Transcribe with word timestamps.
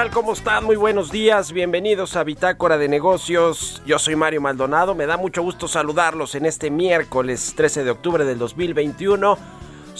Tal? 0.00 0.10
¿Cómo 0.10 0.32
están? 0.32 0.64
Muy 0.64 0.76
buenos 0.76 1.12
días. 1.12 1.52
Bienvenidos 1.52 2.16
a 2.16 2.24
Bitácora 2.24 2.78
de 2.78 2.88
Negocios. 2.88 3.82
Yo 3.84 3.98
soy 3.98 4.16
Mario 4.16 4.40
Maldonado. 4.40 4.94
Me 4.94 5.04
da 5.04 5.18
mucho 5.18 5.42
gusto 5.42 5.68
saludarlos 5.68 6.34
en 6.34 6.46
este 6.46 6.70
miércoles 6.70 7.52
13 7.54 7.84
de 7.84 7.90
octubre 7.90 8.24
del 8.24 8.38
2021. 8.38 9.36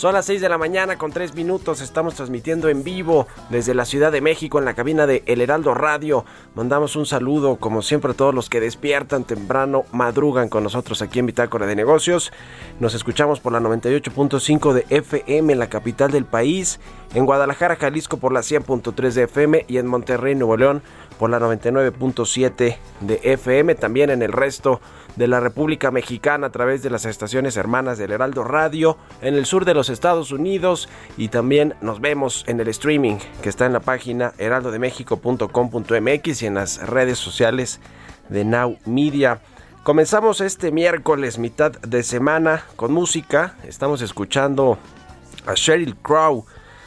Son 0.01 0.15
las 0.15 0.25
6 0.25 0.41
de 0.41 0.49
la 0.49 0.57
mañana 0.57 0.97
con 0.97 1.13
3 1.13 1.35
minutos. 1.35 1.83
Estamos 1.83 2.15
transmitiendo 2.15 2.71
en 2.71 2.83
vivo 2.83 3.27
desde 3.51 3.75
la 3.75 3.85
Ciudad 3.85 4.11
de 4.11 4.23
México 4.23 4.59
en 4.59 4.65
la 4.65 4.73
cabina 4.73 5.07
de 5.07 5.23
El 5.27 5.43
Heraldo 5.43 5.75
Radio. 5.75 6.25
Mandamos 6.55 6.97
un 6.97 7.05
saludo, 7.05 7.57
como 7.57 7.83
siempre, 7.83 8.13
a 8.13 8.15
todos 8.15 8.35
los 8.35 8.49
que 8.49 8.61
despiertan 8.61 9.25
temprano, 9.25 9.85
madrugan 9.93 10.49
con 10.49 10.65
nosotros 10.65 11.03
aquí 11.03 11.19
en 11.19 11.27
Bitácora 11.27 11.67
de 11.67 11.77
Negocios. 11.77 12.33
Nos 12.79 12.95
escuchamos 12.95 13.41
por 13.41 13.53
la 13.53 13.61
98.5 13.61 14.73
de 14.73 14.87
FM 14.89 15.53
en 15.53 15.59
la 15.59 15.69
capital 15.69 16.11
del 16.11 16.25
país, 16.25 16.81
en 17.13 17.27
Guadalajara, 17.27 17.77
Jalisco 17.77 18.17
por 18.17 18.33
la 18.33 18.41
100.3 18.41 19.13
de 19.13 19.25
FM 19.25 19.67
y 19.69 19.77
en 19.77 19.87
Monterrey, 19.87 20.35
Nuevo 20.35 20.57
León 20.57 20.83
por 21.19 21.29
la 21.29 21.39
99.7 21.39 22.79
de 23.01 23.21
FM, 23.23 23.75
también 23.75 24.09
en 24.09 24.23
el 24.23 24.33
resto 24.33 24.77
de 24.77 25.00
la 25.17 25.41
República 25.41 25.91
Mexicana 25.91 26.49
a 26.49 26.53
través 26.53 26.83
de 26.83 26.91
las 26.91 27.05
estaciones 27.05 27.57
hermanas 27.57 27.99
del 27.99 28.13
Heraldo 28.13 28.45
Radio, 28.45 28.97
en 29.23 29.35
el 29.35 29.47
sur 29.47 29.65
de 29.65 29.75
los 29.75 29.89
Estados 29.89 30.31
Unidos 30.33 30.89
y 31.17 31.29
también 31.29 31.75
nos 31.81 32.01
vemos 32.01 32.45
en 32.47 32.61
el 32.61 32.69
streaming 32.69 33.17
que 33.43 33.49
está 33.49 33.67
en 33.67 33.73
la 33.73 33.81
página 33.81 34.33
heraldodemexico.com.mx 34.39 36.43
y 36.43 36.47
en 36.47 36.55
las 36.55 36.87
redes 36.87 37.19
sociales 37.19 37.81
de 38.29 38.45
Now 38.45 38.79
Media. 38.87 39.41
Comenzamos 39.83 40.41
este 40.41 40.71
miércoles, 40.73 41.39
mitad 41.39 41.73
de 41.73 42.03
semana, 42.03 42.65
con 42.77 42.93
música. 42.93 43.57
Estamos 43.65 44.03
escuchando 44.03 44.79
a 45.47 45.55
Sheryl 45.55 45.97
Crow. 45.97 46.45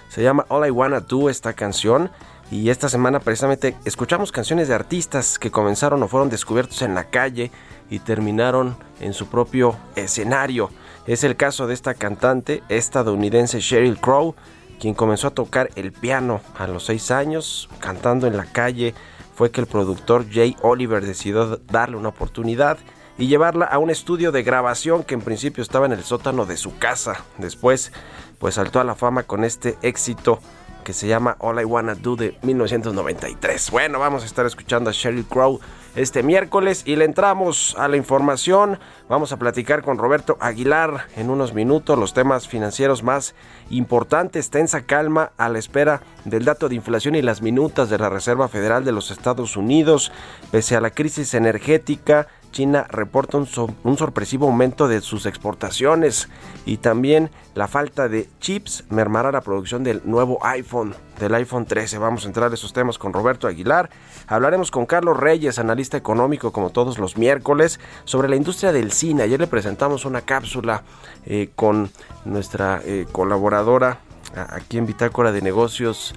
Se 0.09 0.21
llama 0.21 0.45
All 0.49 0.67
I 0.67 0.71
Wanna 0.71 0.99
Do 0.99 1.29
esta 1.29 1.53
canción. 1.53 2.11
Y 2.51 2.69
esta 2.69 2.89
semana 2.89 3.19
precisamente 3.19 3.75
escuchamos 3.83 4.31
canciones 4.31 4.67
de 4.67 4.75
artistas 4.75 5.39
que 5.39 5.49
comenzaron 5.49 6.03
o 6.03 6.07
fueron 6.07 6.29
descubiertos 6.29 6.83
en 6.83 6.93
la 6.93 7.05
calle 7.05 7.49
y 7.89 7.99
terminaron 7.99 8.75
en 8.99 9.13
su 9.13 9.27
propio 9.27 9.75
escenario. 9.95 10.69
Es 11.05 11.23
el 11.23 11.35
caso 11.35 11.67
de 11.67 11.73
esta 11.73 11.93
cantante 11.93 12.63
estadounidense 12.69 13.59
Sheryl 13.59 13.99
Crow, 13.99 14.35
quien 14.79 14.93
comenzó 14.93 15.27
a 15.27 15.33
tocar 15.33 15.69
el 15.75 15.91
piano 15.91 16.41
a 16.57 16.67
los 16.67 16.85
6 16.85 17.11
años, 17.11 17.69
cantando 17.79 18.27
en 18.27 18.37
la 18.37 18.45
calle. 18.45 18.93
Fue 19.35 19.51
que 19.51 19.61
el 19.61 19.67
productor 19.67 20.25
Jay 20.31 20.55
Oliver 20.61 21.05
decidió 21.05 21.57
darle 21.57 21.97
una 21.97 22.09
oportunidad 22.09 22.77
y 23.17 23.27
llevarla 23.27 23.65
a 23.65 23.77
un 23.79 23.89
estudio 23.89 24.31
de 24.31 24.43
grabación 24.43 25.03
que 25.03 25.13
en 25.13 25.21
principio 25.21 25.61
estaba 25.61 25.85
en 25.85 25.91
el 25.91 26.03
sótano 26.03 26.45
de 26.45 26.57
su 26.57 26.77
casa. 26.77 27.23
Después, 27.37 27.91
pues 28.39 28.55
saltó 28.55 28.79
a 28.79 28.83
la 28.83 28.95
fama 28.95 29.23
con 29.23 29.43
este 29.43 29.77
éxito 29.81 30.39
que 30.83 30.93
se 30.93 31.07
llama 31.07 31.37
All 31.39 31.61
I 31.61 31.65
Wanna 31.65 31.95
Do 31.95 32.15
de 32.15 32.37
1993. 32.41 33.71
Bueno, 33.71 33.99
vamos 33.99 34.23
a 34.23 34.25
estar 34.25 34.45
escuchando 34.45 34.89
a 34.89 34.93
Sheryl 34.93 35.25
Crow 35.25 35.59
este 35.95 36.23
miércoles 36.23 36.83
y 36.85 36.95
le 36.95 37.05
entramos 37.05 37.75
a 37.77 37.87
la 37.87 37.97
información. 37.97 38.79
Vamos 39.09 39.31
a 39.31 39.37
platicar 39.37 39.83
con 39.83 39.97
Roberto 39.97 40.37
Aguilar 40.39 41.07
en 41.15 41.29
unos 41.29 41.53
minutos 41.53 41.97
los 41.99 42.13
temas 42.13 42.47
financieros 42.47 43.03
más 43.03 43.35
importantes. 43.69 44.49
Tensa 44.49 44.85
calma 44.85 45.31
a 45.37 45.49
la 45.49 45.59
espera 45.59 46.01
del 46.25 46.45
dato 46.45 46.69
de 46.69 46.75
inflación 46.75 47.15
y 47.15 47.21
las 47.21 47.41
minutas 47.41 47.89
de 47.89 47.99
la 47.99 48.09
Reserva 48.09 48.47
Federal 48.47 48.85
de 48.85 48.91
los 48.91 49.11
Estados 49.11 49.55
Unidos. 49.55 50.11
Pese 50.51 50.75
a 50.75 50.81
la 50.81 50.89
crisis 50.89 51.33
energética, 51.33 52.27
China 52.53 52.85
reporta 52.89 53.37
un, 53.37 53.45
so- 53.45 53.69
un 53.83 53.97
sorpresivo 53.97 54.45
aumento 54.45 54.87
de 54.87 55.01
sus 55.01 55.25
exportaciones 55.25 56.29
y 56.65 56.77
también 56.77 57.29
la 57.55 57.67
falta 57.67 58.07
de 58.07 58.29
chips 58.39 58.85
mermará 58.89 59.33
la 59.33 59.41
producción 59.41 59.83
del 59.83 60.01
nuevo 60.05 60.39
iPhone, 60.45 60.95
del 61.19 61.35
iPhone 61.35 61.65
13. 61.65 61.97
Vamos 61.97 62.23
a 62.23 62.27
entrar 62.27 62.49
a 62.49 62.53
esos 62.53 62.71
temas 62.71 62.97
con 62.97 63.11
Roberto 63.11 63.47
Aguilar. 63.47 63.89
Hablaremos 64.27 64.71
con 64.71 64.85
Carlos 64.85 65.17
Reyes, 65.17 65.59
analista 65.59 65.97
económico 65.97 66.53
como 66.53 66.69
todos 66.69 66.97
los 66.97 67.17
miércoles, 67.17 67.81
sobre 68.05 68.29
la 68.29 68.37
industria 68.37 68.71
del 68.71 68.93
cine. 68.93 69.23
Ayer 69.23 69.39
le 69.41 69.47
presentamos 69.47 70.05
una 70.05 70.21
cápsula 70.21 70.83
eh, 71.25 71.49
con 71.55 71.91
nuestra 72.23 72.81
eh, 72.85 73.05
colaboradora 73.11 73.99
aquí 74.35 74.77
en 74.77 74.85
Bitácora 74.87 75.31
de 75.31 75.41
Negocios, 75.41 76.15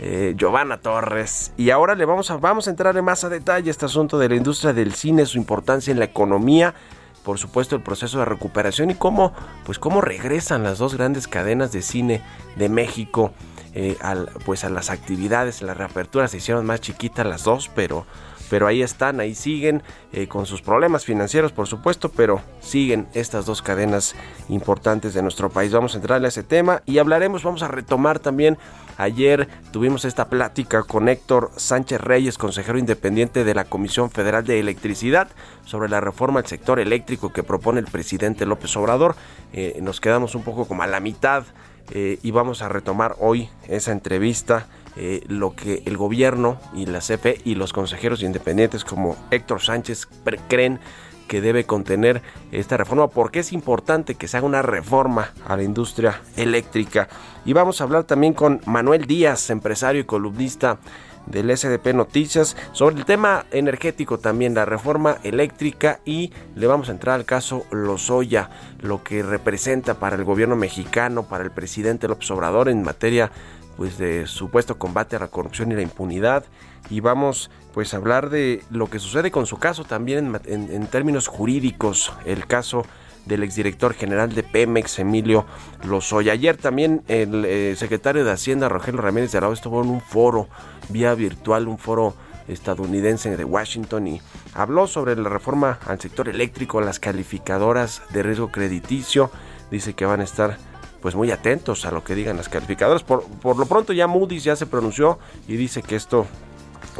eh, 0.00 0.34
Giovanna 0.36 0.78
Torres. 0.78 1.52
Y 1.56 1.70
ahora 1.70 1.94
le 1.94 2.04
vamos 2.04 2.30
a, 2.30 2.36
vamos 2.36 2.66
a 2.66 2.70
entrar 2.70 2.96
en 2.96 3.04
más 3.04 3.24
a 3.24 3.28
detalle 3.28 3.70
este 3.70 3.86
asunto 3.86 4.18
de 4.18 4.28
la 4.28 4.34
industria 4.36 4.72
del 4.72 4.94
cine, 4.94 5.26
su 5.26 5.38
importancia 5.38 5.92
en 5.92 5.98
la 5.98 6.04
economía, 6.06 6.74
por 7.22 7.38
supuesto 7.38 7.74
el 7.76 7.82
proceso 7.82 8.18
de 8.18 8.24
recuperación 8.26 8.90
y 8.90 8.94
cómo, 8.94 9.32
pues 9.64 9.78
cómo 9.78 10.00
regresan 10.00 10.62
las 10.62 10.78
dos 10.78 10.94
grandes 10.94 11.26
cadenas 11.26 11.72
de 11.72 11.82
cine 11.82 12.22
de 12.56 12.68
México. 12.68 13.32
eh, 13.76 13.96
al- 14.02 14.28
pues 14.44 14.62
a 14.62 14.70
las 14.70 14.88
actividades, 14.88 15.60
las 15.60 15.76
reaperturas 15.76 16.30
se 16.30 16.36
hicieron 16.36 16.64
más 16.64 16.80
chiquitas 16.80 17.26
las 17.26 17.42
dos, 17.42 17.68
pero, 17.74 18.06
pero 18.50 18.66
ahí 18.66 18.82
están, 18.82 19.20
ahí 19.20 19.34
siguen, 19.34 19.82
eh, 20.12 20.26
con 20.28 20.46
sus 20.46 20.62
problemas 20.62 21.04
financieros 21.04 21.52
por 21.52 21.66
supuesto, 21.66 22.08
pero 22.08 22.40
siguen 22.60 23.06
estas 23.14 23.46
dos 23.46 23.62
cadenas 23.62 24.14
importantes 24.48 25.14
de 25.14 25.22
nuestro 25.22 25.50
país. 25.50 25.72
Vamos 25.72 25.94
a 25.94 25.98
entrar 25.98 26.24
a 26.24 26.28
ese 26.28 26.42
tema 26.42 26.82
y 26.86 26.98
hablaremos, 26.98 27.42
vamos 27.42 27.62
a 27.62 27.68
retomar 27.68 28.18
también 28.18 28.58
Ayer 28.96 29.48
tuvimos 29.72 30.04
esta 30.04 30.28
plática 30.28 30.84
con 30.84 31.08
Héctor 31.08 31.50
Sánchez 31.56 32.00
Reyes, 32.00 32.38
consejero 32.38 32.78
independiente 32.78 33.42
de 33.42 33.54
la 33.54 33.64
Comisión 33.64 34.10
Federal 34.10 34.44
de 34.44 34.60
Electricidad, 34.60 35.28
sobre 35.64 35.88
la 35.88 36.00
reforma 36.00 36.40
al 36.40 36.46
sector 36.46 36.78
eléctrico 36.78 37.32
que 37.32 37.42
propone 37.42 37.80
el 37.80 37.86
presidente 37.86 38.46
López 38.46 38.76
Obrador. 38.76 39.16
Eh, 39.52 39.78
nos 39.82 40.00
quedamos 40.00 40.34
un 40.34 40.44
poco 40.44 40.66
como 40.66 40.84
a 40.84 40.86
la 40.86 41.00
mitad 41.00 41.44
eh, 41.90 42.18
y 42.22 42.30
vamos 42.30 42.62
a 42.62 42.68
retomar 42.68 43.16
hoy 43.18 43.48
esa 43.68 43.90
entrevista 43.90 44.66
eh, 44.96 45.24
lo 45.28 45.54
que 45.54 45.82
el 45.86 45.96
gobierno 45.96 46.58
y 46.74 46.86
la 46.86 47.00
CFE 47.00 47.40
y 47.44 47.54
los 47.54 47.72
consejeros 47.72 48.22
independientes 48.22 48.84
como 48.84 49.16
Héctor 49.30 49.60
Sánchez 49.60 50.08
creen 50.48 50.80
que 51.28 51.40
debe 51.40 51.64
contener 51.64 52.22
esta 52.52 52.76
reforma, 52.76 53.08
porque 53.08 53.40
es 53.40 53.52
importante 53.52 54.14
que 54.14 54.28
se 54.28 54.36
haga 54.36 54.46
una 54.46 54.62
reforma 54.62 55.32
a 55.46 55.56
la 55.56 55.62
industria 55.62 56.20
eléctrica. 56.36 57.08
Y 57.44 57.52
vamos 57.52 57.80
a 57.80 57.84
hablar 57.84 58.04
también 58.04 58.34
con 58.34 58.60
Manuel 58.66 59.06
Díaz, 59.06 59.50
empresario 59.50 60.02
y 60.02 60.04
columnista 60.04 60.78
del 61.26 61.56
SDP 61.56 61.94
Noticias 61.94 62.56
sobre 62.72 62.96
el 62.96 63.04
tema 63.04 63.46
energético 63.50 64.18
también, 64.18 64.54
la 64.54 64.64
reforma 64.64 65.16
eléctrica 65.22 66.00
y 66.04 66.32
le 66.54 66.66
vamos 66.66 66.88
a 66.88 66.92
entrar 66.92 67.14
al 67.14 67.24
caso 67.24 67.64
Lozoya, 67.70 68.50
lo 68.80 69.02
que 69.02 69.22
representa 69.22 69.94
para 69.94 70.16
el 70.16 70.24
gobierno 70.24 70.56
mexicano, 70.56 71.24
para 71.24 71.44
el 71.44 71.50
presidente 71.50 72.08
López 72.08 72.30
Obrador 72.30 72.68
en 72.68 72.82
materia 72.82 73.30
pues 73.76 73.98
de 73.98 74.26
supuesto 74.26 74.78
combate 74.78 75.16
a 75.16 75.20
la 75.20 75.28
corrupción 75.28 75.72
y 75.72 75.74
la 75.74 75.82
impunidad 75.82 76.44
y 76.90 77.00
vamos 77.00 77.50
pues 77.72 77.94
a 77.94 77.96
hablar 77.96 78.30
de 78.30 78.62
lo 78.70 78.88
que 78.88 78.98
sucede 78.98 79.30
con 79.30 79.46
su 79.46 79.58
caso 79.58 79.84
también 79.84 80.38
en, 80.44 80.86
términos 80.86 81.26
jurídicos, 81.26 82.12
el 82.24 82.46
caso 82.46 82.84
del 83.26 83.42
exdirector 83.42 83.94
general 83.94 84.34
de 84.34 84.42
Pemex, 84.42 84.98
Emilio 84.98 85.46
Lozoya. 85.84 86.32
Ayer 86.32 86.56
también 86.56 87.02
el 87.08 87.44
eh, 87.46 87.74
secretario 87.76 88.24
de 88.24 88.30
Hacienda, 88.30 88.68
Rogelio 88.68 89.00
Ramírez 89.00 89.32
de 89.32 89.38
Arau, 89.38 89.52
estuvo 89.52 89.82
en 89.82 89.88
un 89.88 90.00
foro 90.00 90.48
vía 90.90 91.14
virtual, 91.14 91.66
un 91.68 91.78
foro 91.78 92.14
estadounidense 92.48 93.36
de 93.36 93.44
Washington 93.44 94.06
y 94.06 94.22
habló 94.52 94.86
sobre 94.86 95.16
la 95.16 95.30
reforma 95.30 95.78
al 95.86 95.98
sector 96.00 96.28
eléctrico, 96.28 96.80
las 96.82 97.00
calificadoras 97.00 98.02
de 98.10 98.22
riesgo 98.22 98.52
crediticio. 98.52 99.30
Dice 99.70 99.94
que 99.94 100.04
van 100.04 100.20
a 100.20 100.24
estar 100.24 100.58
pues 101.04 101.14
muy 101.14 101.30
atentos 101.30 101.84
a 101.84 101.90
lo 101.90 102.02
que 102.02 102.14
digan 102.14 102.38
las 102.38 102.48
calificadoras. 102.48 103.02
Por, 103.02 103.24
por 103.24 103.58
lo 103.58 103.66
pronto 103.66 103.92
ya 103.92 104.06
Moody's 104.06 104.42
ya 104.42 104.56
se 104.56 104.64
pronunció 104.64 105.18
y 105.46 105.56
dice 105.56 105.82
que 105.82 105.96
esto 105.96 106.26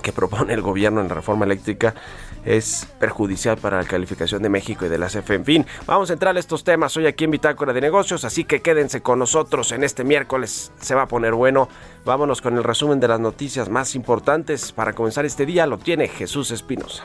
que 0.02 0.12
propone 0.12 0.52
el 0.52 0.60
gobierno 0.60 1.00
en 1.00 1.08
la 1.08 1.14
reforma 1.14 1.46
eléctrica 1.46 1.94
es 2.44 2.86
perjudicial 3.00 3.56
para 3.56 3.78
la 3.78 3.88
calificación 3.88 4.42
de 4.42 4.50
México 4.50 4.84
y 4.84 4.90
de 4.90 4.98
la 4.98 5.06
CFE. 5.06 5.36
En 5.36 5.44
fin, 5.46 5.66
vamos 5.86 6.10
a 6.10 6.12
entrar 6.12 6.36
a 6.36 6.38
estos 6.38 6.64
temas 6.64 6.94
hoy 6.98 7.06
aquí 7.06 7.24
en 7.24 7.30
Bitácora 7.30 7.72
de 7.72 7.80
Negocios, 7.80 8.26
así 8.26 8.44
que 8.44 8.60
quédense 8.60 9.00
con 9.00 9.18
nosotros 9.18 9.72
en 9.72 9.82
este 9.82 10.04
miércoles, 10.04 10.70
se 10.78 10.94
va 10.94 11.04
a 11.04 11.08
poner 11.08 11.32
bueno. 11.32 11.70
Vámonos 12.04 12.42
con 12.42 12.58
el 12.58 12.64
resumen 12.64 13.00
de 13.00 13.08
las 13.08 13.20
noticias 13.20 13.70
más 13.70 13.94
importantes. 13.94 14.72
Para 14.72 14.92
comenzar 14.92 15.24
este 15.24 15.46
día 15.46 15.66
lo 15.66 15.78
tiene 15.78 16.08
Jesús 16.08 16.50
Espinosa. 16.50 17.04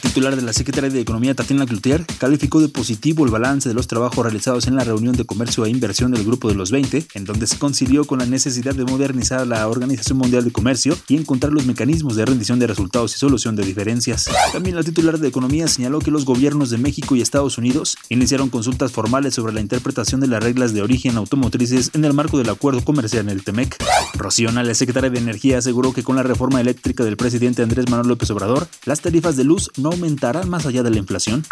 Titular 0.00 0.36
de 0.36 0.42
la 0.42 0.52
Secretaría 0.52 0.90
de 0.90 1.00
Economía, 1.00 1.34
Tatiana 1.34 1.66
Cloutier, 1.66 2.04
calificó 2.18 2.60
de 2.60 2.68
positivo 2.68 3.24
el 3.24 3.30
balance 3.30 3.68
de 3.68 3.74
los 3.74 3.86
trabajos 3.86 4.24
realizados 4.24 4.66
en 4.66 4.76
la 4.76 4.84
reunión 4.84 5.16
de 5.16 5.24
comercio 5.24 5.64
e 5.64 5.70
inversión 5.70 6.10
del 6.10 6.24
Grupo 6.24 6.48
de 6.48 6.54
los 6.54 6.70
20, 6.70 7.06
en 7.14 7.24
donde 7.24 7.46
se 7.46 7.58
concilió 7.58 8.04
con 8.04 8.18
la 8.18 8.26
necesidad 8.26 8.74
de 8.74 8.84
modernizar 8.84 9.46
la 9.46 9.66
Organización 9.68 10.18
Mundial 10.18 10.44
de 10.44 10.52
Comercio 10.52 10.96
y 11.08 11.16
encontrar 11.16 11.52
los 11.52 11.66
mecanismos 11.66 12.16
de 12.16 12.26
rendición 12.26 12.58
de 12.58 12.66
resultados 12.66 13.14
y 13.14 13.18
solución 13.18 13.56
de 13.56 13.64
diferencias. 13.64 14.26
También 14.52 14.76
la 14.76 14.82
titular 14.82 15.18
de 15.18 15.28
Economía 15.28 15.68
señaló 15.68 16.00
que 16.00 16.10
los 16.10 16.24
gobiernos 16.24 16.70
de 16.70 16.78
México 16.78 17.16
y 17.16 17.20
Estados 17.20 17.58
Unidos 17.58 17.96
iniciaron 18.08 18.50
consultas 18.50 18.92
formales 18.92 19.34
sobre 19.34 19.52
la 19.52 19.60
interpretación 19.60 20.20
de 20.20 20.26
las 20.26 20.42
reglas 20.42 20.74
de 20.74 20.82
origen 20.82 21.16
automotrices 21.16 21.90
en 21.94 22.04
el 22.04 22.12
marco 22.12 22.38
del 22.38 22.50
acuerdo 22.50 22.84
comercial 22.84 23.26
en 23.26 23.30
el 23.30 23.44
TEMEC. 23.44 23.76
Rocío 24.14 24.50
la 24.52 24.74
secretaria 24.74 25.10
de 25.10 25.18
Energía, 25.18 25.58
aseguró 25.58 25.92
que 25.92 26.02
con 26.02 26.16
la 26.16 26.22
reforma 26.22 26.60
eléctrica 26.60 27.04
del 27.04 27.16
presidente 27.16 27.62
Andrés 27.62 27.88
Manuel 27.88 28.08
López 28.08 28.30
Obrador, 28.30 28.66
las 28.84 29.00
tarifas 29.00 29.36
de 29.36 29.44
luz 29.44 29.70
no 29.76 29.87
aumentarán 29.88 30.48
más 30.48 30.66
allá 30.66 30.82
de 30.82 30.90
la 30.90 30.98
inflación? 30.98 31.44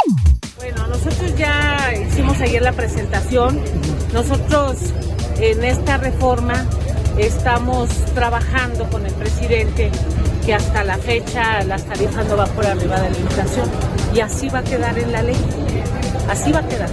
Bueno, 0.57 0.87
nosotros 0.87 1.37
ya 1.37 1.93
hicimos 1.95 2.41
ayer 2.41 2.63
la 2.63 2.73
presentación. 2.73 3.61
Nosotros 4.13 4.77
en 5.39 5.65
esta 5.65 5.99
reforma 5.99 6.67
estamos 7.19 7.89
trabajando 8.15 8.89
con 8.91 9.05
el 9.07 9.13
presidente 9.15 9.91
que 10.45 10.55
hasta 10.55 10.85
la 10.85 10.97
fecha 10.99 11.63
las 11.65 11.85
tarifas 11.85 12.27
no 12.27 12.37
van 12.37 12.51
por 12.51 12.67
arriba 12.67 13.01
de 13.01 13.11
la 13.11 13.19
inflación 13.19 13.71
y 14.15 14.21
así 14.21 14.49
va 14.49 14.61
a 14.61 14.65
quedar 14.65 14.99
en 14.99 15.13
la 15.13 15.23
ley. 15.23 15.37
Así 16.29 16.53
va 16.53 16.61
a 16.61 16.69
quedar. 16.69 16.91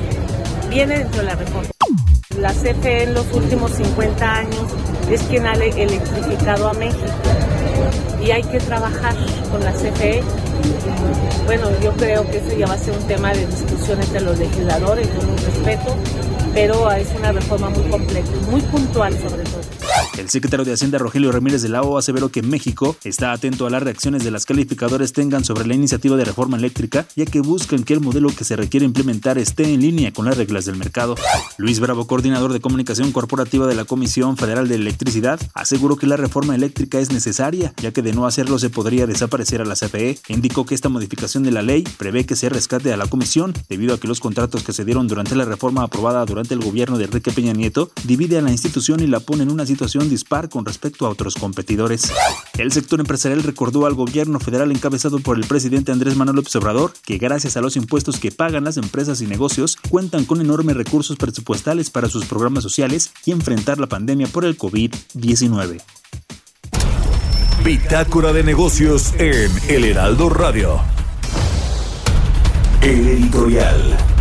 Viene 0.70 1.00
dentro 1.00 1.22
de 1.22 1.26
la 1.28 1.36
reforma. 1.36 1.70
La 2.40 2.52
CFE 2.52 3.04
en 3.04 3.14
los 3.14 3.32
últimos 3.32 3.72
50 3.72 4.34
años 4.34 4.66
es 5.10 5.22
quien 5.24 5.46
ha 5.46 5.54
electrificado 5.54 6.70
a 6.70 6.74
México 6.74 7.06
y 8.22 8.32
hay 8.32 8.44
que 8.44 8.60
trabajar 8.60 9.16
con 9.52 9.64
la 9.64 9.72
CFE. 9.72 10.24
Bueno, 11.46 11.68
yo 11.82 11.92
creo 11.94 12.30
que 12.30 12.38
eso 12.38 12.58
ya 12.58 12.68
va 12.68 12.76
a 12.76 12.78
ser 12.78 12.98
un 12.98 13.06
tema 13.08 13.34
de 13.34 13.46
discusión 13.46 14.02
entre 14.02 14.22
los 14.22 14.40
legisladores, 14.40 15.08
con 15.10 15.30
un 15.30 15.38
respeto, 15.38 15.96
pero 16.54 16.92
es 16.92 17.08
una 17.18 17.32
reforma 17.32 17.70
muy 17.70 17.90
completa, 17.90 18.30
muy 18.50 18.62
puntual 18.62 19.14
sobre 19.14 19.44
todo. 19.44 19.62
El 20.18 20.30
secretario 20.30 20.64
de 20.64 20.74
Hacienda 20.74 21.00
Rogelio 21.00 21.32
Ramírez 21.32 21.64
de 21.64 21.70
la 21.70 21.82
O 21.82 21.98
aseveró 21.98 22.30
que 22.30 22.44
México 22.44 22.96
está 23.04 23.32
atento 23.32 23.66
a 23.66 23.72
las 23.72 23.82
reacciones 23.82 24.24
de 24.24 24.30
las 24.30 24.46
calificadoras 24.46 25.12
tengan 25.12 25.44
sobre 25.44 25.66
la 25.68 25.74
iniciativa 25.74 26.16
de 26.16 26.26
reforma 26.26 26.58
eléctrica, 26.58 27.08
ya 27.16 27.26
que 27.26 27.42
buscan 27.42 27.84
que 27.84 27.94
el 27.94 28.00
modelo 28.00 28.30
que 28.30 28.44
se 28.44 28.56
requiere 28.56 28.86
implementar 28.86 29.40
esté 29.40 29.64
en 29.74 29.82
línea 29.82 30.14
con 30.14 30.26
las 30.26 30.38
reglas 30.38 30.66
del 30.66 30.76
mercado. 30.76 31.16
Luis 31.58 31.80
Bravo, 31.80 32.06
coordinador 32.06 32.54
de 32.54 32.62
comunicación 32.62 33.12
corporativa 33.12 33.66
de 33.66 33.76
la 33.76 33.86
Comisión 33.86 34.38
Federal 34.38 34.68
de 34.68 34.76
Electricidad, 34.76 35.40
aseguró 35.56 35.96
que 35.96 36.06
la 36.06 36.18
reforma 36.18 36.54
eléctrica 36.54 37.00
es 37.00 37.12
necesaria, 37.12 37.74
ya 37.82 37.92
que 37.92 38.04
de 38.04 38.14
no 38.14 38.28
hacerlo 38.28 38.60
se 38.60 38.70
podría 38.70 39.08
desaparecer 39.08 39.62
a 39.62 39.66
la 39.66 39.76
CFE. 39.76 40.20
Indicó 40.28 40.66
que 40.66 40.76
esta 40.76 40.90
modificación 40.90 41.44
de 41.44 41.52
la 41.52 41.64
ley 41.64 41.84
prevé 41.98 42.26
que 42.26 42.36
se 42.36 42.50
rescate 42.50 42.94
a 42.94 42.98
la 42.98 43.08
comisión, 43.08 43.54
debido 43.68 43.96
a 43.96 44.00
que 44.00 44.08
los 44.08 44.20
contratos 44.20 44.64
que 44.64 44.74
se 44.74 44.86
dieron 44.86 45.08
durante 45.08 45.36
la 45.36 45.46
reforma 45.46 45.84
aprobada 45.84 46.24
durante 46.26 46.43
el 46.52 46.62
gobierno 46.62 46.98
de 46.98 47.06
Enrique 47.06 47.32
Peña 47.32 47.54
Nieto 47.54 47.92
divide 48.04 48.38
a 48.38 48.42
la 48.42 48.52
institución 48.52 49.02
y 49.02 49.08
la 49.08 49.20
pone 49.20 49.44
en 49.44 49.52
una 49.52 49.66
situación 49.66 50.10
dispar 50.10 50.50
con 50.50 50.66
respecto 50.66 51.06
a 51.06 51.10
otros 51.10 51.36
competidores. 51.36 52.12
El 52.58 52.72
sector 52.72 53.00
empresarial 53.00 53.44
recordó 53.44 53.86
al 53.86 53.94
gobierno 53.94 54.40
federal 54.40 54.72
encabezado 54.72 55.20
por 55.20 55.38
el 55.38 55.46
presidente 55.46 55.92
Andrés 55.92 56.16
Manuel 56.16 56.38
López 56.38 56.56
Obrador 56.56 56.94
que 57.06 57.18
gracias 57.18 57.58
a 57.58 57.62
los 57.62 57.76
impuestos 57.76 58.20
que 58.20 58.32
pagan 58.32 58.64
las 58.64 58.78
empresas 58.78 59.22
y 59.22 59.28
negocios 59.28 59.78
cuentan 59.90 60.26
con 60.26 60.42
enormes 60.42 60.76
recursos 60.76 61.18
presupuestales 61.18 61.90
para 61.90 62.10
sus 62.10 62.26
programas 62.26 62.64
sociales 62.64 63.12
y 63.26 63.32
enfrentar 63.32 63.80
la 63.80 63.88
pandemia 63.88 64.28
por 64.28 64.46
el 64.46 64.58
COVID-19. 64.58 65.82
Bitácora 67.64 68.34
de 68.34 68.44
negocios 68.44 69.14
en 69.18 69.50
El 69.70 69.86
Heraldo 69.86 70.30
Radio. 70.30 70.82
El 72.82 73.08
editorial. 73.08 74.13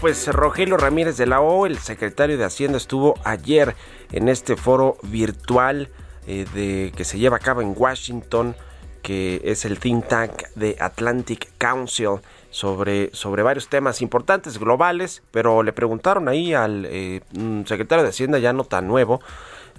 Pues 0.00 0.28
Rogelio 0.28 0.76
Ramírez 0.76 1.16
de 1.16 1.26
la 1.26 1.40
O, 1.40 1.66
el 1.66 1.78
secretario 1.78 2.38
de 2.38 2.44
Hacienda, 2.44 2.76
estuvo 2.76 3.14
ayer 3.24 3.74
en 4.12 4.28
este 4.28 4.56
foro 4.56 4.96
virtual 5.02 5.88
eh, 6.26 6.46
de, 6.54 6.92
que 6.96 7.04
se 7.04 7.18
lleva 7.18 7.36
a 7.36 7.40
cabo 7.40 7.62
en 7.62 7.74
Washington, 7.76 8.54
que 9.02 9.40
es 9.44 9.64
el 9.64 9.78
think 9.78 10.06
tank 10.06 10.42
de 10.54 10.76
Atlantic 10.78 11.48
Council, 11.58 12.20
sobre, 12.50 13.10
sobre 13.12 13.42
varios 13.42 13.68
temas 13.68 14.00
importantes, 14.00 14.58
globales, 14.58 15.22
pero 15.30 15.62
le 15.62 15.72
preguntaron 15.72 16.28
ahí 16.28 16.54
al 16.54 16.86
eh, 16.86 17.20
secretario 17.66 18.02
de 18.04 18.10
Hacienda, 18.10 18.38
ya 18.38 18.52
no 18.52 18.64
tan 18.64 18.86
nuevo, 18.86 19.20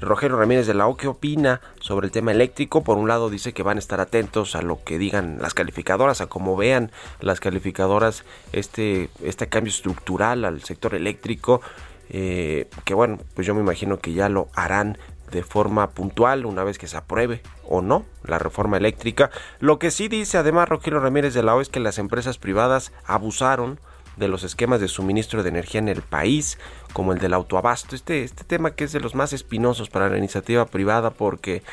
Rogelio 0.01 0.37
Ramírez 0.37 0.67
de 0.67 0.73
la 0.73 0.87
O, 0.87 0.95
¿qué 0.95 1.07
opina 1.07 1.61
sobre 1.79 2.07
el 2.07 2.11
tema 2.11 2.31
eléctrico? 2.31 2.83
Por 2.83 2.97
un 2.97 3.07
lado 3.07 3.29
dice 3.29 3.53
que 3.53 3.63
van 3.63 3.77
a 3.77 3.79
estar 3.79 3.99
atentos 3.99 4.55
a 4.55 4.61
lo 4.61 4.83
que 4.83 4.97
digan 4.97 5.39
las 5.41 5.53
calificadoras, 5.53 6.21
a 6.21 6.27
cómo 6.27 6.55
vean 6.55 6.91
las 7.19 7.39
calificadoras 7.39 8.23
este, 8.53 9.09
este 9.23 9.47
cambio 9.47 9.71
estructural 9.71 10.45
al 10.45 10.63
sector 10.63 10.95
eléctrico, 10.95 11.61
eh, 12.09 12.69
que 12.85 12.93
bueno, 12.93 13.19
pues 13.35 13.45
yo 13.45 13.53
me 13.53 13.61
imagino 13.61 13.99
que 13.99 14.13
ya 14.13 14.29
lo 14.29 14.47
harán 14.55 14.97
de 15.31 15.43
forma 15.43 15.91
puntual 15.91 16.45
una 16.45 16.63
vez 16.63 16.77
que 16.77 16.87
se 16.87 16.97
apruebe 16.97 17.41
o 17.67 17.81
no 17.81 18.05
la 18.23 18.39
reforma 18.39 18.77
eléctrica. 18.77 19.29
Lo 19.59 19.79
que 19.79 19.91
sí 19.91 20.07
dice 20.07 20.37
además 20.37 20.69
Rogelio 20.69 20.99
Ramírez 20.99 21.33
de 21.33 21.43
la 21.43 21.55
O 21.55 21.61
es 21.61 21.69
que 21.69 21.79
las 21.79 21.99
empresas 21.99 22.37
privadas 22.37 22.91
abusaron 23.05 23.79
de 24.19 24.27
los 24.27 24.43
esquemas 24.43 24.79
de 24.81 24.87
suministro 24.87 25.41
de 25.41 25.49
energía 25.49 25.79
en 25.79 25.89
el 25.89 26.01
país, 26.01 26.59
como 26.93 27.13
el 27.13 27.19
del 27.19 27.33
autoabasto. 27.33 27.95
Este, 27.95 28.23
este 28.23 28.43
tema 28.43 28.71
que 28.71 28.83
es 28.83 28.91
de 28.91 28.99
los 28.99 29.15
más 29.15 29.33
espinosos 29.33 29.89
para 29.89 30.09
la 30.09 30.17
iniciativa 30.17 30.65
privada 30.65 31.09
porque 31.09 31.63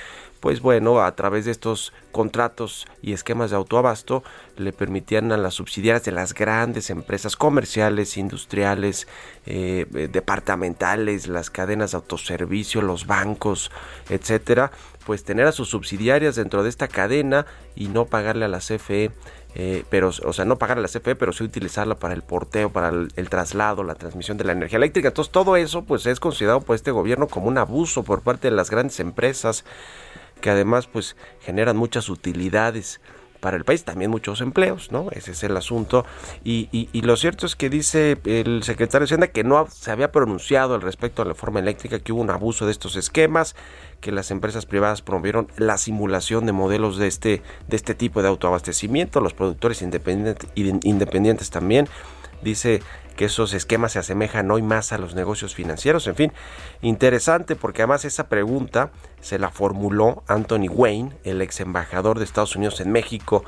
pues 0.40 0.60
bueno, 0.60 1.00
a 1.00 1.14
través 1.16 1.46
de 1.46 1.50
estos 1.50 1.92
contratos 2.12 2.86
y 3.02 3.12
esquemas 3.12 3.50
de 3.50 3.56
autoabasto 3.56 4.22
le 4.56 4.72
permitían 4.72 5.32
a 5.32 5.36
las 5.36 5.54
subsidiarias 5.54 6.04
de 6.04 6.12
las 6.12 6.34
grandes 6.34 6.90
empresas 6.90 7.36
comerciales, 7.36 8.16
industriales, 8.16 9.08
eh, 9.46 9.86
departamentales, 10.12 11.26
las 11.26 11.50
cadenas 11.50 11.92
de 11.92 11.96
autoservicio, 11.96 12.82
los 12.82 13.06
bancos, 13.06 13.72
etcétera, 14.08 14.70
pues 15.04 15.24
tener 15.24 15.46
a 15.46 15.52
sus 15.52 15.70
subsidiarias 15.70 16.36
dentro 16.36 16.62
de 16.62 16.68
esta 16.68 16.86
cadena 16.86 17.46
y 17.74 17.88
no 17.88 18.04
pagarle 18.04 18.44
a 18.44 18.48
la 18.48 18.60
CFE 18.60 19.10
eh, 19.58 19.84
pero, 19.88 20.08
o 20.08 20.32
sea, 20.34 20.44
no 20.44 20.58
pagar 20.58 20.76
a 20.76 20.82
la 20.82 20.88
CFE, 20.88 21.16
pero 21.16 21.32
sí 21.32 21.42
utilizarla 21.42 21.94
para 21.94 22.12
el 22.12 22.20
porteo, 22.20 22.70
para 22.70 22.90
el, 22.90 23.08
el, 23.16 23.30
traslado, 23.30 23.84
la 23.84 23.94
transmisión 23.94 24.36
de 24.36 24.44
la 24.44 24.52
energía 24.52 24.76
eléctrica. 24.76 25.08
Entonces, 25.08 25.32
todo 25.32 25.56
eso, 25.56 25.82
pues, 25.82 26.04
es 26.04 26.20
considerado 26.20 26.60
por 26.60 26.76
este 26.76 26.90
gobierno 26.90 27.26
como 27.26 27.48
un 27.48 27.56
abuso 27.56 28.02
por 28.02 28.20
parte 28.20 28.50
de 28.50 28.54
las 28.54 28.70
grandes 28.70 29.00
empresas 29.00 29.64
que 30.40 30.50
además 30.50 30.86
pues 30.86 31.16
generan 31.40 31.76
muchas 31.76 32.08
utilidades 32.08 33.00
para 33.46 33.56
el 33.56 33.64
país, 33.64 33.84
también 33.84 34.10
muchos 34.10 34.40
empleos, 34.40 34.90
¿no? 34.90 35.06
Ese 35.12 35.30
es 35.30 35.44
el 35.44 35.56
asunto. 35.56 36.04
Y, 36.42 36.68
y, 36.72 37.02
lo 37.02 37.16
cierto 37.16 37.46
es 37.46 37.54
que 37.54 37.70
dice 37.70 38.18
el 38.24 38.64
secretario 38.64 39.02
de 39.02 39.04
Hacienda 39.04 39.28
que 39.28 39.44
no 39.44 39.68
se 39.70 39.92
había 39.92 40.10
pronunciado 40.10 40.74
al 40.74 40.80
respecto 40.80 41.22
a 41.22 41.24
la 41.24 41.28
reforma 41.28 41.60
eléctrica, 41.60 42.00
que 42.00 42.12
hubo 42.12 42.22
un 42.22 42.30
abuso 42.30 42.66
de 42.66 42.72
estos 42.72 42.96
esquemas, 42.96 43.54
que 44.00 44.10
las 44.10 44.32
empresas 44.32 44.66
privadas 44.66 45.00
promovieron 45.00 45.46
la 45.58 45.78
simulación 45.78 46.44
de 46.44 46.50
modelos 46.50 46.98
de 46.98 47.06
este, 47.06 47.40
de 47.68 47.76
este 47.76 47.94
tipo 47.94 48.20
de 48.20 48.26
autoabastecimiento, 48.26 49.20
los 49.20 49.32
productores 49.32 49.80
independientes, 49.80 50.50
independientes 50.56 51.50
también. 51.50 51.86
Dice 52.42 52.82
que 53.16 53.24
esos 53.24 53.54
esquemas 53.54 53.92
se 53.92 53.98
asemejan 53.98 54.50
hoy 54.50 54.62
más 54.62 54.92
a 54.92 54.98
los 54.98 55.14
negocios 55.14 55.54
financieros. 55.54 56.06
En 56.06 56.14
fin, 56.14 56.32
interesante 56.82 57.56
porque 57.56 57.82
además 57.82 58.04
esa 58.04 58.28
pregunta 58.28 58.90
se 59.20 59.38
la 59.38 59.50
formuló 59.50 60.22
Anthony 60.28 60.68
Wayne, 60.68 61.16
el 61.24 61.42
ex 61.42 61.60
embajador 61.60 62.18
de 62.18 62.24
Estados 62.24 62.54
Unidos 62.54 62.80
en 62.80 62.92
México. 62.92 63.44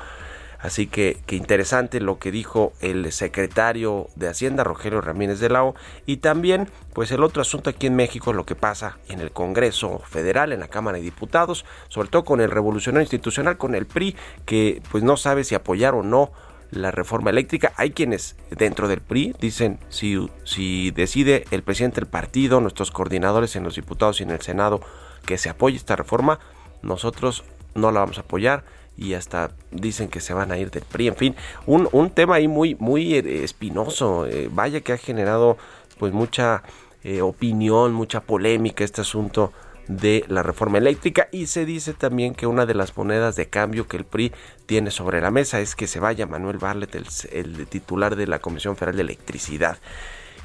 Así 0.59 0.87
que, 0.87 1.17
que 1.25 1.37
interesante 1.37 2.01
lo 2.01 2.19
que 2.19 2.31
dijo 2.31 2.73
el 2.81 3.09
secretario 3.13 4.07
de 4.15 4.27
Hacienda, 4.27 4.65
Rogelio 4.65 4.99
Ramírez 4.99 5.39
de 5.39 5.47
la. 5.47 5.71
Y 6.05 6.17
también, 6.17 6.69
pues 6.93 7.11
el 7.11 7.23
otro 7.23 7.41
asunto 7.41 7.69
aquí 7.69 7.87
en 7.87 7.95
México, 7.95 8.33
lo 8.33 8.45
que 8.45 8.55
pasa 8.55 8.97
en 9.07 9.21
el 9.21 9.31
Congreso 9.31 9.99
Federal, 9.99 10.51
en 10.51 10.59
la 10.59 10.67
Cámara 10.67 10.97
de 10.97 11.03
Diputados, 11.03 11.65
sobre 11.87 12.09
todo 12.09 12.25
con 12.25 12.41
el 12.41 12.51
revolucionario 12.51 13.03
institucional, 13.03 13.57
con 13.57 13.73
el 13.73 13.85
PRI, 13.85 14.17
que 14.45 14.81
pues 14.91 15.01
no 15.01 15.15
sabe 15.15 15.45
si 15.45 15.55
apoyar 15.55 15.93
o 15.93 16.03
no 16.03 16.31
la 16.71 16.91
reforma 16.91 17.29
eléctrica. 17.29 17.73
Hay 17.77 17.91
quienes 17.91 18.35
dentro 18.51 18.87
del 18.87 19.01
PRI 19.01 19.35
dicen 19.39 19.79
si, 19.89 20.29
si 20.43 20.91
decide 20.91 21.45
el 21.51 21.63
presidente 21.63 22.01
del 22.01 22.09
partido, 22.09 22.61
nuestros 22.61 22.91
coordinadores 22.91 23.55
en 23.55 23.63
los 23.63 23.75
diputados 23.75 24.19
y 24.19 24.23
en 24.23 24.31
el 24.31 24.41
Senado 24.41 24.81
que 25.25 25.37
se 25.37 25.49
apoye 25.49 25.75
esta 25.77 25.95
reforma, 25.95 26.39
nosotros 26.81 27.43
no 27.75 27.91
la 27.91 28.01
vamos 28.01 28.17
a 28.17 28.21
apoyar 28.21 28.63
y 28.97 29.13
hasta 29.13 29.51
dicen 29.71 30.09
que 30.09 30.19
se 30.19 30.33
van 30.33 30.51
a 30.51 30.57
ir 30.57 30.71
del 30.71 30.83
PRI. 30.83 31.07
En 31.07 31.15
fin, 31.15 31.35
un, 31.65 31.87
un 31.91 32.09
tema 32.09 32.35
ahí 32.35 32.47
muy, 32.47 32.75
muy 32.75 33.15
espinoso. 33.15 34.25
Eh, 34.27 34.49
vaya 34.51 34.81
que 34.81 34.93
ha 34.93 34.97
generado 34.97 35.57
pues 35.97 36.13
mucha 36.13 36.63
eh, 37.03 37.21
opinión, 37.21 37.93
mucha 37.93 38.19
polémica 38.21 38.83
este 38.83 39.01
asunto 39.01 39.53
de 39.89 40.23
la 40.27 40.43
reforma 40.43 40.77
eléctrica 40.77 41.27
y 41.31 41.47
se 41.47 41.65
dice 41.65 41.93
también 41.93 42.35
que 42.35 42.45
una 42.45 42.67
de 42.67 42.75
las 42.75 42.95
monedas 42.95 43.35
de 43.35 43.49
cambio 43.49 43.87
que 43.87 43.97
el 43.97 44.05
PRI 44.05 44.31
tiene 44.67 44.91
sobre 44.91 45.19
la 45.19 45.31
mesa 45.31 45.59
es 45.59 45.75
que 45.75 45.87
se 45.87 45.99
vaya 45.99 46.27
Manuel 46.27 46.59
Barlet, 46.59 46.93
el, 46.93 47.67
titular 47.67 48.15
de 48.15 48.27
la 48.27 48.37
Comisión 48.37 48.77
Federal 48.77 48.97
de 48.97 49.01
Electricidad. 49.01 49.79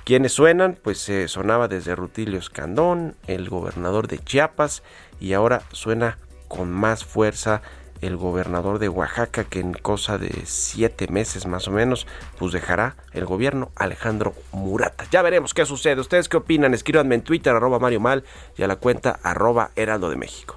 ¿Quiénes 0.05 0.33
suenan? 0.33 0.79
Pues 0.83 0.99
se 0.99 1.29
sonaba 1.29 1.69
desde 1.69 1.95
Rutilio 1.95 2.39
Escandón, 2.39 3.17
el 3.27 3.51
gobernador 3.51 4.09
de 4.09 4.19
Chiapas, 4.19 4.83
y 5.21 5.35
ahora 5.35 5.63
suena 5.73 6.19
con 6.49 6.73
más 6.73 7.05
fuerza 7.05 7.61
el 8.07 8.17
gobernador 8.17 8.79
de 8.79 8.89
Oaxaca, 8.89 9.45
que 9.45 9.61
en 9.61 9.73
cosa 9.73 10.19
de 10.19 10.31
siete 10.45 11.09
meses 11.09 11.47
más 11.47 11.69
o 11.69 11.71
menos, 11.71 12.07
pues 12.39 12.53
dejará 12.53 12.97
el 13.13 13.25
gobierno 13.25 13.71
Alejandro 13.77 14.35
Murata. 14.53 15.05
Ya 15.11 15.23
veremos 15.23 15.55
qué 15.55 15.65
sucede. 15.67 16.01
¿Ustedes 16.01 16.29
qué 16.29 16.37
opinan? 16.37 16.75
Escríbanme 16.75 17.15
en 17.15 17.23
Twitter, 17.23 17.55
arroba 17.55 17.79
Mario 17.79 18.01
Mal, 18.01 18.25
y 18.57 18.63
a 18.63 18.69
la 18.69 18.77
cuenta 18.77 19.19
arroba 19.23 19.71
Heraldo 19.77 20.11
de 20.11 20.17
México. 20.17 20.57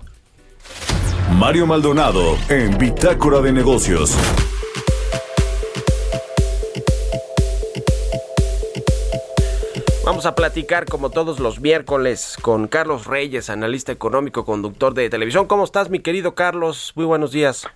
Mario 1.34 1.68
Maldonado 1.68 2.38
en 2.50 2.78
Bitácora 2.78 3.42
de 3.42 3.52
Negocios. 3.52 4.18
Vamos 10.08 10.26
a 10.26 10.36
platicar 10.36 10.86
como 10.86 11.10
todos 11.10 11.42
los 11.42 11.60
miércoles 11.60 12.38
con 12.42 12.70
Carlos 12.70 13.08
Reyes, 13.08 13.50
analista 13.50 13.92
económico, 13.92 14.46
conductor 14.46 14.94
de 14.94 15.10
televisión. 15.10 15.48
¿Cómo 15.48 15.66
estás, 15.66 15.90
mi 15.90 16.00
querido 16.00 16.34
Carlos? 16.34 16.94
Muy 16.96 17.04
buenos 17.04 17.34
días. 17.34 17.68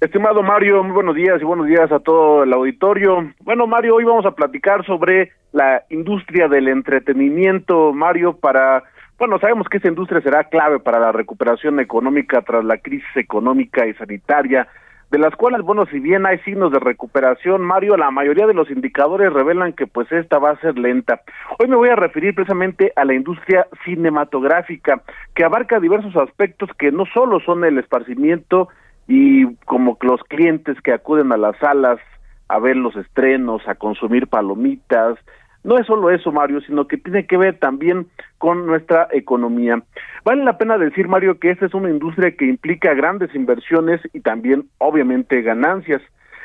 Estimado 0.00 0.44
Mario, 0.44 0.84
muy 0.84 0.92
buenos 0.92 1.16
días 1.16 1.42
y 1.42 1.44
buenos 1.44 1.66
días 1.66 1.90
a 1.90 1.98
todo 1.98 2.44
el 2.44 2.52
auditorio. 2.52 3.32
Bueno, 3.40 3.66
Mario, 3.66 3.96
hoy 3.96 4.04
vamos 4.04 4.24
a 4.26 4.30
platicar 4.30 4.86
sobre 4.86 5.32
la 5.50 5.82
industria 5.90 6.46
del 6.46 6.68
entretenimiento, 6.68 7.92
Mario, 7.92 8.36
para, 8.36 8.84
bueno, 9.18 9.40
sabemos 9.40 9.66
que 9.68 9.78
esa 9.78 9.88
industria 9.88 10.20
será 10.20 10.44
clave 10.44 10.78
para 10.78 11.00
la 11.00 11.10
recuperación 11.10 11.80
económica 11.80 12.42
tras 12.42 12.64
la 12.64 12.78
crisis 12.78 13.16
económica 13.16 13.88
y 13.88 13.94
sanitaria 13.94 14.68
de 15.10 15.18
las 15.18 15.34
cuales, 15.36 15.62
bueno, 15.62 15.86
si 15.86 16.00
bien 16.00 16.26
hay 16.26 16.38
signos 16.40 16.72
de 16.72 16.80
recuperación, 16.80 17.62
Mario, 17.62 17.96
la 17.96 18.10
mayoría 18.10 18.46
de 18.46 18.54
los 18.54 18.70
indicadores 18.70 19.32
revelan 19.32 19.72
que 19.72 19.86
pues 19.86 20.10
esta 20.10 20.38
va 20.38 20.50
a 20.50 20.60
ser 20.60 20.76
lenta. 20.78 21.20
Hoy 21.58 21.68
me 21.68 21.76
voy 21.76 21.90
a 21.90 21.96
referir 21.96 22.34
precisamente 22.34 22.92
a 22.96 23.04
la 23.04 23.14
industria 23.14 23.66
cinematográfica, 23.84 25.02
que 25.34 25.44
abarca 25.44 25.78
diversos 25.78 26.16
aspectos 26.16 26.70
que 26.76 26.90
no 26.90 27.04
solo 27.06 27.38
son 27.40 27.64
el 27.64 27.78
esparcimiento 27.78 28.68
y 29.06 29.54
como 29.64 29.96
los 30.00 30.20
clientes 30.24 30.80
que 30.80 30.92
acuden 30.92 31.32
a 31.32 31.36
las 31.36 31.56
salas 31.58 32.00
a 32.48 32.58
ver 32.58 32.76
los 32.76 32.96
estrenos, 32.96 33.62
a 33.68 33.74
consumir 33.76 34.26
palomitas, 34.26 35.18
no 35.66 35.78
es 35.78 35.86
solo 35.86 36.10
eso, 36.10 36.30
Mario, 36.30 36.60
sino 36.60 36.86
que 36.86 36.96
tiene 36.96 37.26
que 37.26 37.36
ver 37.36 37.58
también 37.58 38.06
con 38.38 38.66
nuestra 38.66 39.08
economía. 39.10 39.82
Vale 40.24 40.44
la 40.44 40.58
pena 40.58 40.78
decir, 40.78 41.08
Mario, 41.08 41.40
que 41.40 41.50
esta 41.50 41.66
es 41.66 41.74
una 41.74 41.90
industria 41.90 42.30
que 42.36 42.46
implica 42.46 42.94
grandes 42.94 43.34
inversiones 43.34 44.00
y 44.12 44.20
también, 44.20 44.68
obviamente, 44.78 45.42
ganancias. 45.42 46.00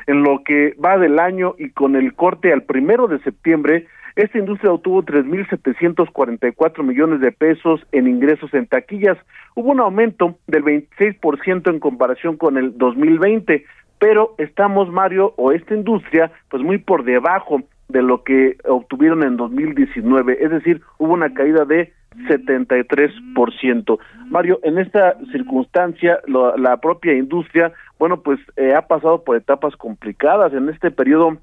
En 0.08 0.24
lo 0.24 0.44
que 0.44 0.76
va 0.84 0.98
del 0.98 1.20
año 1.20 1.54
y 1.60 1.70
con 1.70 1.96
el 1.96 2.16
corte 2.16 2.52
al 2.52 2.64
primero 2.64 3.08
de 3.08 3.20
septiembre, 3.20 3.86
esta 4.16 4.40
industria 4.40 4.72
obtuvo 4.72 5.04
3.744 5.04 6.84
millones 6.84 7.22
de 7.22 7.32
pesos 7.32 7.86
en 7.92 8.08
ingresos 8.08 8.52
en 8.56 8.66
taquillas. 8.66 9.20
Hubo 9.54 9.70
un 9.70 9.82
aumento 9.82 10.36
del 10.48 10.64
26% 10.64 11.70
en 11.70 11.80
comparación 11.80 12.38
con 12.38 12.58
el 12.58 12.76
2020, 12.76 13.66
pero 14.00 14.34
estamos, 14.40 14.92
Mario, 14.92 15.36
o 15.38 15.52
esta 15.52 15.76
industria, 15.76 16.32
pues 16.50 16.64
muy 16.64 16.80
por 16.80 17.04
debajo 17.04 17.62
de 17.92 18.02
lo 18.02 18.24
que 18.24 18.58
obtuvieron 18.68 19.24
en 19.24 19.38
2019, 19.38 20.38
es 20.42 20.52
decir, 20.52 20.82
hubo 20.98 21.14
una 21.14 21.34
caída 21.34 21.66
de 21.66 21.94
73%. 22.28 24.00
Mario, 24.30 24.60
en 24.64 24.78
esta 24.78 25.18
circunstancia, 25.32 26.20
lo, 26.28 26.56
la 26.58 26.78
propia 26.78 27.14
industria, 27.14 27.72
bueno, 28.00 28.22
pues 28.22 28.40
eh, 28.58 28.74
ha 28.74 28.88
pasado 28.88 29.24
por 29.24 29.38
etapas 29.38 29.76
complicadas. 29.76 30.54
En 30.54 30.70
este 30.70 30.92
periodo 30.92 31.38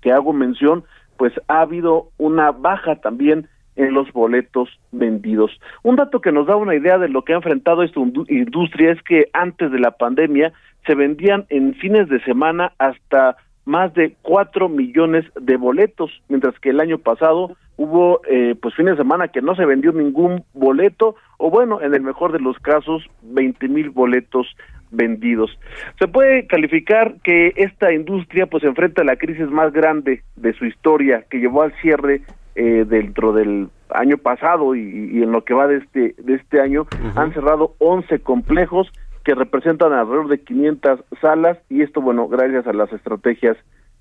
que 0.00 0.12
hago 0.12 0.32
mención, 0.32 0.84
pues 1.16 1.32
ha 1.48 1.60
habido 1.60 2.10
una 2.18 2.52
baja 2.52 2.96
también 2.96 3.48
en 3.76 3.92
los 3.92 4.10
boletos 4.12 4.70
vendidos. 4.90 5.50
Un 5.82 5.96
dato 5.96 6.20
que 6.20 6.32
nos 6.32 6.46
da 6.46 6.56
una 6.56 6.74
idea 6.74 6.98
de 6.98 7.08
lo 7.08 7.22
que 7.22 7.34
ha 7.34 7.36
enfrentado 7.36 7.82
esta 7.82 8.00
industria 8.00 8.92
es 8.92 9.02
que 9.02 9.28
antes 9.34 9.70
de 9.70 9.78
la 9.78 9.92
pandemia 9.92 10.52
se 10.86 10.94
vendían 10.94 11.44
en 11.50 11.74
fines 11.74 12.08
de 12.08 12.22
semana 12.24 12.72
hasta 12.78 13.36
más 13.66 13.92
de 13.94 14.14
cuatro 14.22 14.68
millones 14.68 15.26
de 15.38 15.56
boletos, 15.56 16.10
mientras 16.28 16.58
que 16.60 16.70
el 16.70 16.80
año 16.80 16.98
pasado 16.98 17.56
hubo 17.76 18.20
eh, 18.30 18.54
pues 18.60 18.74
fines 18.74 18.92
de 18.92 19.02
semana 19.02 19.28
que 19.28 19.42
no 19.42 19.54
se 19.54 19.66
vendió 19.66 19.92
ningún 19.92 20.44
boleto, 20.54 21.16
o 21.36 21.50
bueno, 21.50 21.82
en 21.82 21.92
el 21.94 22.00
mejor 22.00 22.32
de 22.32 22.38
los 22.38 22.56
casos, 22.60 23.04
veinte 23.22 23.68
mil 23.68 23.90
boletos 23.90 24.46
vendidos. 24.92 25.50
Se 25.98 26.06
puede 26.06 26.46
calificar 26.46 27.16
que 27.24 27.52
esta 27.56 27.92
industria 27.92 28.46
pues 28.46 28.62
enfrenta 28.62 29.04
la 29.04 29.16
crisis 29.16 29.50
más 29.50 29.72
grande 29.72 30.22
de 30.36 30.52
su 30.54 30.64
historia, 30.64 31.24
que 31.28 31.38
llevó 31.38 31.62
al 31.62 31.72
cierre 31.82 32.22
eh, 32.54 32.84
dentro 32.88 33.32
del 33.32 33.68
año 33.90 34.16
pasado 34.16 34.74
y, 34.74 34.80
y, 35.12 35.22
en 35.22 35.32
lo 35.32 35.44
que 35.44 35.54
va 35.54 35.66
de 35.66 35.78
este 35.78 36.14
de 36.18 36.34
este 36.34 36.60
año 36.60 36.82
uh 36.82 36.84
-huh. 36.84 37.12
han 37.16 37.32
cerrado 37.32 37.74
11 37.78 38.18
complejos 38.20 38.90
que 39.26 39.34
representan 39.34 39.92
alrededor 39.92 40.28
de 40.28 40.38
500 40.38 41.00
salas 41.20 41.58
y 41.68 41.82
esto, 41.82 42.00
bueno, 42.00 42.28
gracias 42.28 42.64
a 42.68 42.72
las 42.72 42.92
estrategias 42.92 43.56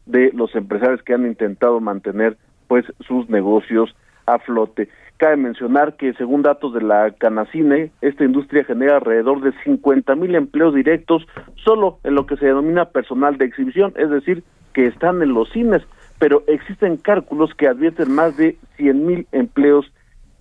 de 0.06 0.32
los 0.36 0.54
empresarios 0.54 1.02
que 1.02 1.16
han 1.16 1.26
intentado 1.26 1.80
mantener 1.80 2.38
pues 2.68 2.86
sus 3.08 3.28
negocios 3.28 3.96
a 4.28 4.38
flote. 4.38 4.88
Cabe 5.18 5.38
mencionar 5.38 5.96
que 5.96 6.14
según 6.14 6.44
datos 6.44 6.76
de 6.76 6.84
la 6.84 7.10
Canacine, 7.10 7.92
esta 8.02 8.24
industria 8.24 8.66
genera 8.66 8.98
alrededor 8.98 9.42
de 9.42 9.52
50 9.64 10.14
mil 10.14 10.36
empleos 10.36 10.76
directos 10.76 11.26
solo 11.56 11.98
en 12.04 12.14
lo 12.14 12.28
que 12.28 12.38
se 12.38 12.46
denomina 12.46 12.86
personal 12.86 13.40
de 13.40 13.46
exhibición, 13.46 13.94
es 13.96 14.12
decir, 14.12 14.44
que 14.74 14.86
están 14.86 15.24
en 15.24 15.34
los 15.34 15.50
cines, 15.50 15.82
pero 16.20 16.44
existen 16.46 16.98
cálculos 16.98 17.52
que 17.56 17.68
advierten 17.68 18.12
más 18.12 18.38
de 18.38 18.60
100 18.78 19.06
mil 19.08 19.28
empleos 19.32 19.92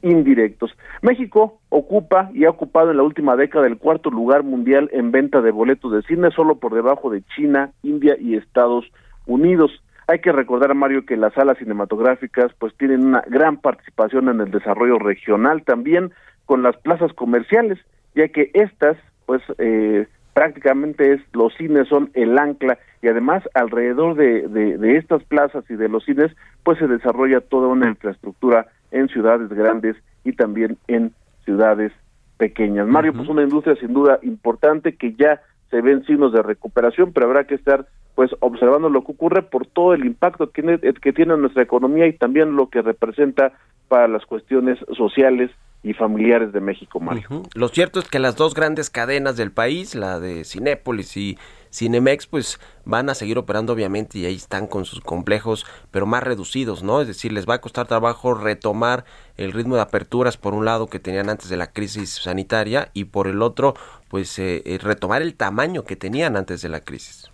indirectos. 0.02 0.76
México 1.00 1.58
ocupa 1.74 2.30
y 2.32 2.44
ha 2.44 2.50
ocupado 2.50 2.92
en 2.92 2.98
la 2.98 3.02
última 3.02 3.34
década 3.34 3.66
el 3.66 3.78
cuarto 3.78 4.08
lugar 4.08 4.44
mundial 4.44 4.88
en 4.92 5.10
venta 5.10 5.40
de 5.40 5.50
boletos 5.50 5.90
de 5.92 6.02
cine, 6.02 6.30
solo 6.30 6.56
por 6.56 6.72
debajo 6.72 7.10
de 7.10 7.22
China, 7.34 7.72
India 7.82 8.16
y 8.18 8.36
Estados 8.36 8.84
Unidos. 9.26 9.82
Hay 10.06 10.20
que 10.20 10.30
recordar, 10.30 10.72
Mario, 10.74 11.04
que 11.04 11.16
las 11.16 11.34
salas 11.34 11.58
cinematográficas 11.58 12.52
pues 12.60 12.74
tienen 12.76 13.04
una 13.04 13.24
gran 13.26 13.56
participación 13.56 14.28
en 14.28 14.40
el 14.40 14.52
desarrollo 14.52 14.98
regional, 15.00 15.64
también 15.64 16.12
con 16.46 16.62
las 16.62 16.76
plazas 16.76 17.12
comerciales, 17.12 17.78
ya 18.14 18.28
que 18.28 18.50
estas 18.54 18.96
pues 19.26 19.42
eh, 19.58 20.06
prácticamente 20.32 21.14
es 21.14 21.20
los 21.32 21.54
cines 21.54 21.88
son 21.88 22.10
el 22.14 22.38
ancla 22.38 22.78
y 23.02 23.08
además 23.08 23.42
alrededor 23.54 24.14
de, 24.14 24.46
de, 24.46 24.78
de 24.78 24.96
estas 24.96 25.24
plazas 25.24 25.64
y 25.68 25.74
de 25.74 25.88
los 25.88 26.04
cines 26.04 26.30
pues 26.62 26.78
se 26.78 26.86
desarrolla 26.86 27.40
toda 27.40 27.68
una 27.68 27.88
infraestructura 27.88 28.66
en 28.92 29.08
ciudades 29.08 29.48
grandes 29.48 29.96
y 30.24 30.32
también 30.32 30.76
en 30.86 31.12
ciudades 31.44 31.92
pequeñas. 32.36 32.86
Mario, 32.86 33.12
pues 33.14 33.28
una 33.28 33.42
industria 33.42 33.76
sin 33.76 33.92
duda 33.92 34.18
importante 34.22 34.96
que 34.96 35.14
ya 35.14 35.40
se 35.70 35.80
ven 35.80 36.04
signos 36.04 36.32
de 36.32 36.42
recuperación, 36.42 37.12
pero 37.12 37.26
habrá 37.26 37.44
que 37.44 37.54
estar 37.54 37.86
pues 38.14 38.30
observando 38.40 38.88
lo 38.88 39.02
que 39.02 39.12
ocurre 39.12 39.42
por 39.42 39.66
todo 39.66 39.94
el 39.94 40.04
impacto 40.04 40.50
que 40.50 40.62
tiene, 40.62 40.78
que 40.78 41.12
tiene 41.12 41.36
nuestra 41.36 41.62
economía 41.62 42.06
y 42.06 42.12
también 42.12 42.54
lo 42.54 42.68
que 42.68 42.80
representa 42.80 43.52
para 43.88 44.06
las 44.08 44.24
cuestiones 44.24 44.78
sociales 44.96 45.50
y 45.84 45.92
familiares 45.92 46.52
de 46.52 46.60
México, 46.60 46.98
Mario. 46.98 47.28
Lo 47.54 47.68
cierto 47.68 48.00
es 48.00 48.08
que 48.08 48.18
las 48.18 48.34
dos 48.36 48.54
grandes 48.54 48.88
cadenas 48.90 49.36
del 49.36 49.52
país, 49.52 49.94
la 49.94 50.18
de 50.18 50.44
Cinépolis 50.44 51.16
y 51.16 51.36
Cinemex, 51.70 52.26
pues 52.26 52.58
van 52.86 53.10
a 53.10 53.14
seguir 53.14 53.36
operando 53.36 53.72
obviamente 53.74 54.18
y 54.18 54.24
ahí 54.24 54.34
están 54.34 54.66
con 54.66 54.86
sus 54.86 55.00
complejos, 55.00 55.66
pero 55.90 56.06
más 56.06 56.22
reducidos, 56.22 56.82
¿no? 56.82 57.00
Es 57.02 57.06
decir, 57.08 57.32
les 57.32 57.46
va 57.46 57.54
a 57.54 57.60
costar 57.60 57.86
trabajo 57.86 58.32
retomar 58.32 59.04
el 59.36 59.52
ritmo 59.52 59.74
de 59.76 59.82
aperturas 59.82 60.36
por 60.38 60.54
un 60.54 60.64
lado 60.64 60.86
que 60.86 60.98
tenían 60.98 61.28
antes 61.28 61.48
de 61.50 61.56
la 61.58 61.66
crisis 61.70 62.10
sanitaria 62.14 62.88
y 62.94 63.04
por 63.04 63.26
el 63.26 63.42
otro, 63.42 63.74
pues 64.08 64.38
eh, 64.38 64.62
eh, 64.64 64.78
retomar 64.82 65.20
el 65.20 65.34
tamaño 65.34 65.84
que 65.84 65.96
tenían 65.96 66.36
antes 66.36 66.62
de 66.62 66.68
la 66.70 66.80
crisis. 66.80 67.30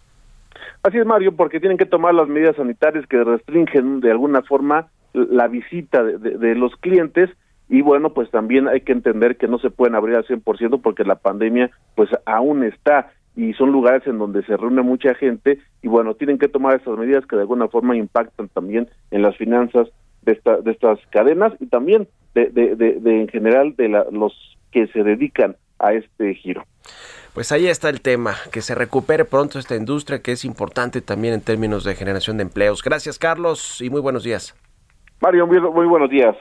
Así 0.83 0.99
es, 0.99 1.07
Mario, 1.07 1.37
porque 1.37 1.61
tienen 1.61 1.79
que 1.79 1.87
tomar 1.87 2.15
las 2.15 2.27
medidas 2.27 2.57
sanitarias 2.57 3.07
que 3.07 3.23
restringen 3.23 4.01
de 4.01 4.11
alguna 4.11 4.43
forma 4.43 4.89
la 5.13 5.47
visita 5.47 6.03
de, 6.03 6.19
de- 6.19 6.39
de 6.39 6.55
los 6.57 6.75
clientes 6.77 7.31
y 7.71 7.83
bueno, 7.83 8.13
pues 8.13 8.31
también 8.31 8.67
hay 8.67 8.81
que 8.81 8.93
entender 8.93 9.37
que 9.37 9.47
no 9.47 9.59
se 9.61 9.71
pueden 9.71 9.95
abrir 9.95 10.17
al 10.17 10.27
100% 10.27 10.83
porque 10.83 11.05
la 11.05 11.15
pandemia 11.15 11.71
pues 11.95 12.11
aún 12.27 12.65
está 12.65 13.13
y 13.37 13.55
son 13.55 13.71
lugares 13.71 14.05
en 14.09 14.19
donde 14.19 14.43
se 14.43 14.57
reúne 14.57 14.83
mucha 14.83 15.15
gente 15.15 15.61
y 15.81 15.87
bueno, 15.87 16.15
tienen 16.15 16.39
que 16.39 16.49
tomar 16.49 16.77
estas 16.77 16.99
medidas 16.99 17.25
que 17.27 17.37
de 17.37 17.43
alguna 17.43 17.69
forma 17.69 17.97
impactan 17.97 18.49
también 18.49 18.89
en 19.13 19.23
las 19.23 19.37
finanzas 19.37 19.89
de, 20.23 20.33
esta, 20.33 20.57
de 20.57 20.73
estas 20.73 20.99
cadenas 21.11 21.53
y 21.61 21.67
también 21.67 22.09
de, 22.35 22.51
de, 22.51 22.75
de, 22.75 22.95
de 22.95 23.21
en 23.21 23.29
general 23.29 23.77
de 23.77 23.89
la, 23.89 24.05
los 24.11 24.35
que 24.73 24.89
se 24.89 25.05
dedican 25.05 25.55
a 25.79 25.93
este 25.93 26.35
giro. 26.35 26.65
Pues 27.35 27.53
ahí 27.53 27.69
está 27.69 27.89
el 27.89 28.01
tema, 28.01 28.35
que 28.53 28.63
se 28.63 28.75
recupere 28.75 29.25
pronto 29.25 29.61
esta 29.61 29.77
industria 29.77 30.21
que 30.21 30.33
es 30.33 30.45
importante 30.45 31.01
también 31.01 31.35
en 31.35 31.41
términos 31.41 31.85
de 31.85 31.95
generación 31.95 32.37
de 32.39 32.43
empleos. 32.43 32.83
Gracias 32.83 33.17
Carlos 33.17 33.81
y 33.81 33.91
muy 33.91 34.01
buenos 34.01 34.25
días. 34.25 34.57
Mario, 35.21 35.47
muy, 35.47 35.61
muy 35.61 35.87
buenos 35.87 36.11
días. 36.11 36.35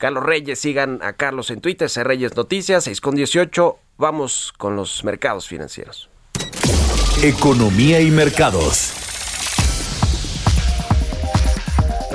Carlos 0.00 0.24
Reyes, 0.24 0.58
sigan 0.58 0.98
a 1.02 1.12
Carlos 1.12 1.50
en 1.50 1.60
Twitter, 1.60 1.90
C 1.90 2.02
Reyes 2.02 2.34
Noticias, 2.34 2.84
6 2.84 3.02
con 3.02 3.14
18. 3.14 3.76
Vamos 3.98 4.54
con 4.56 4.74
los 4.74 5.04
mercados 5.04 5.46
financieros. 5.46 6.08
Economía 7.22 8.00
y 8.00 8.10
mercados. 8.10 8.94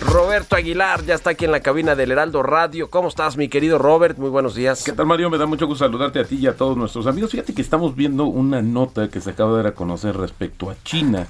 Roberto 0.01 0.55
Aguilar 0.55 1.05
ya 1.05 1.13
está 1.13 1.29
aquí 1.29 1.45
en 1.45 1.51
la 1.51 1.59
cabina 1.59 1.93
del 1.93 2.09
Heraldo 2.09 2.41
Radio. 2.41 2.89
¿Cómo 2.89 3.07
estás, 3.09 3.37
mi 3.37 3.49
querido 3.49 3.77
Robert? 3.77 4.17
Muy 4.17 4.31
buenos 4.31 4.55
días. 4.55 4.83
¿Qué 4.83 4.93
tal, 4.93 5.05
Mario? 5.05 5.29
Me 5.29 5.37
da 5.37 5.45
mucho 5.45 5.67
gusto 5.67 5.85
saludarte 5.85 6.19
a 6.19 6.25
ti 6.25 6.37
y 6.37 6.47
a 6.47 6.57
todos 6.57 6.75
nuestros 6.75 7.05
amigos. 7.05 7.29
Fíjate 7.29 7.53
que 7.53 7.61
estamos 7.61 7.95
viendo 7.95 8.25
una 8.25 8.63
nota 8.63 9.09
que 9.09 9.21
se 9.21 9.29
acaba 9.29 9.51
de 9.51 9.57
dar 9.57 9.67
a 9.67 9.75
conocer 9.75 10.17
respecto 10.17 10.71
a 10.71 10.75
China, 10.83 11.27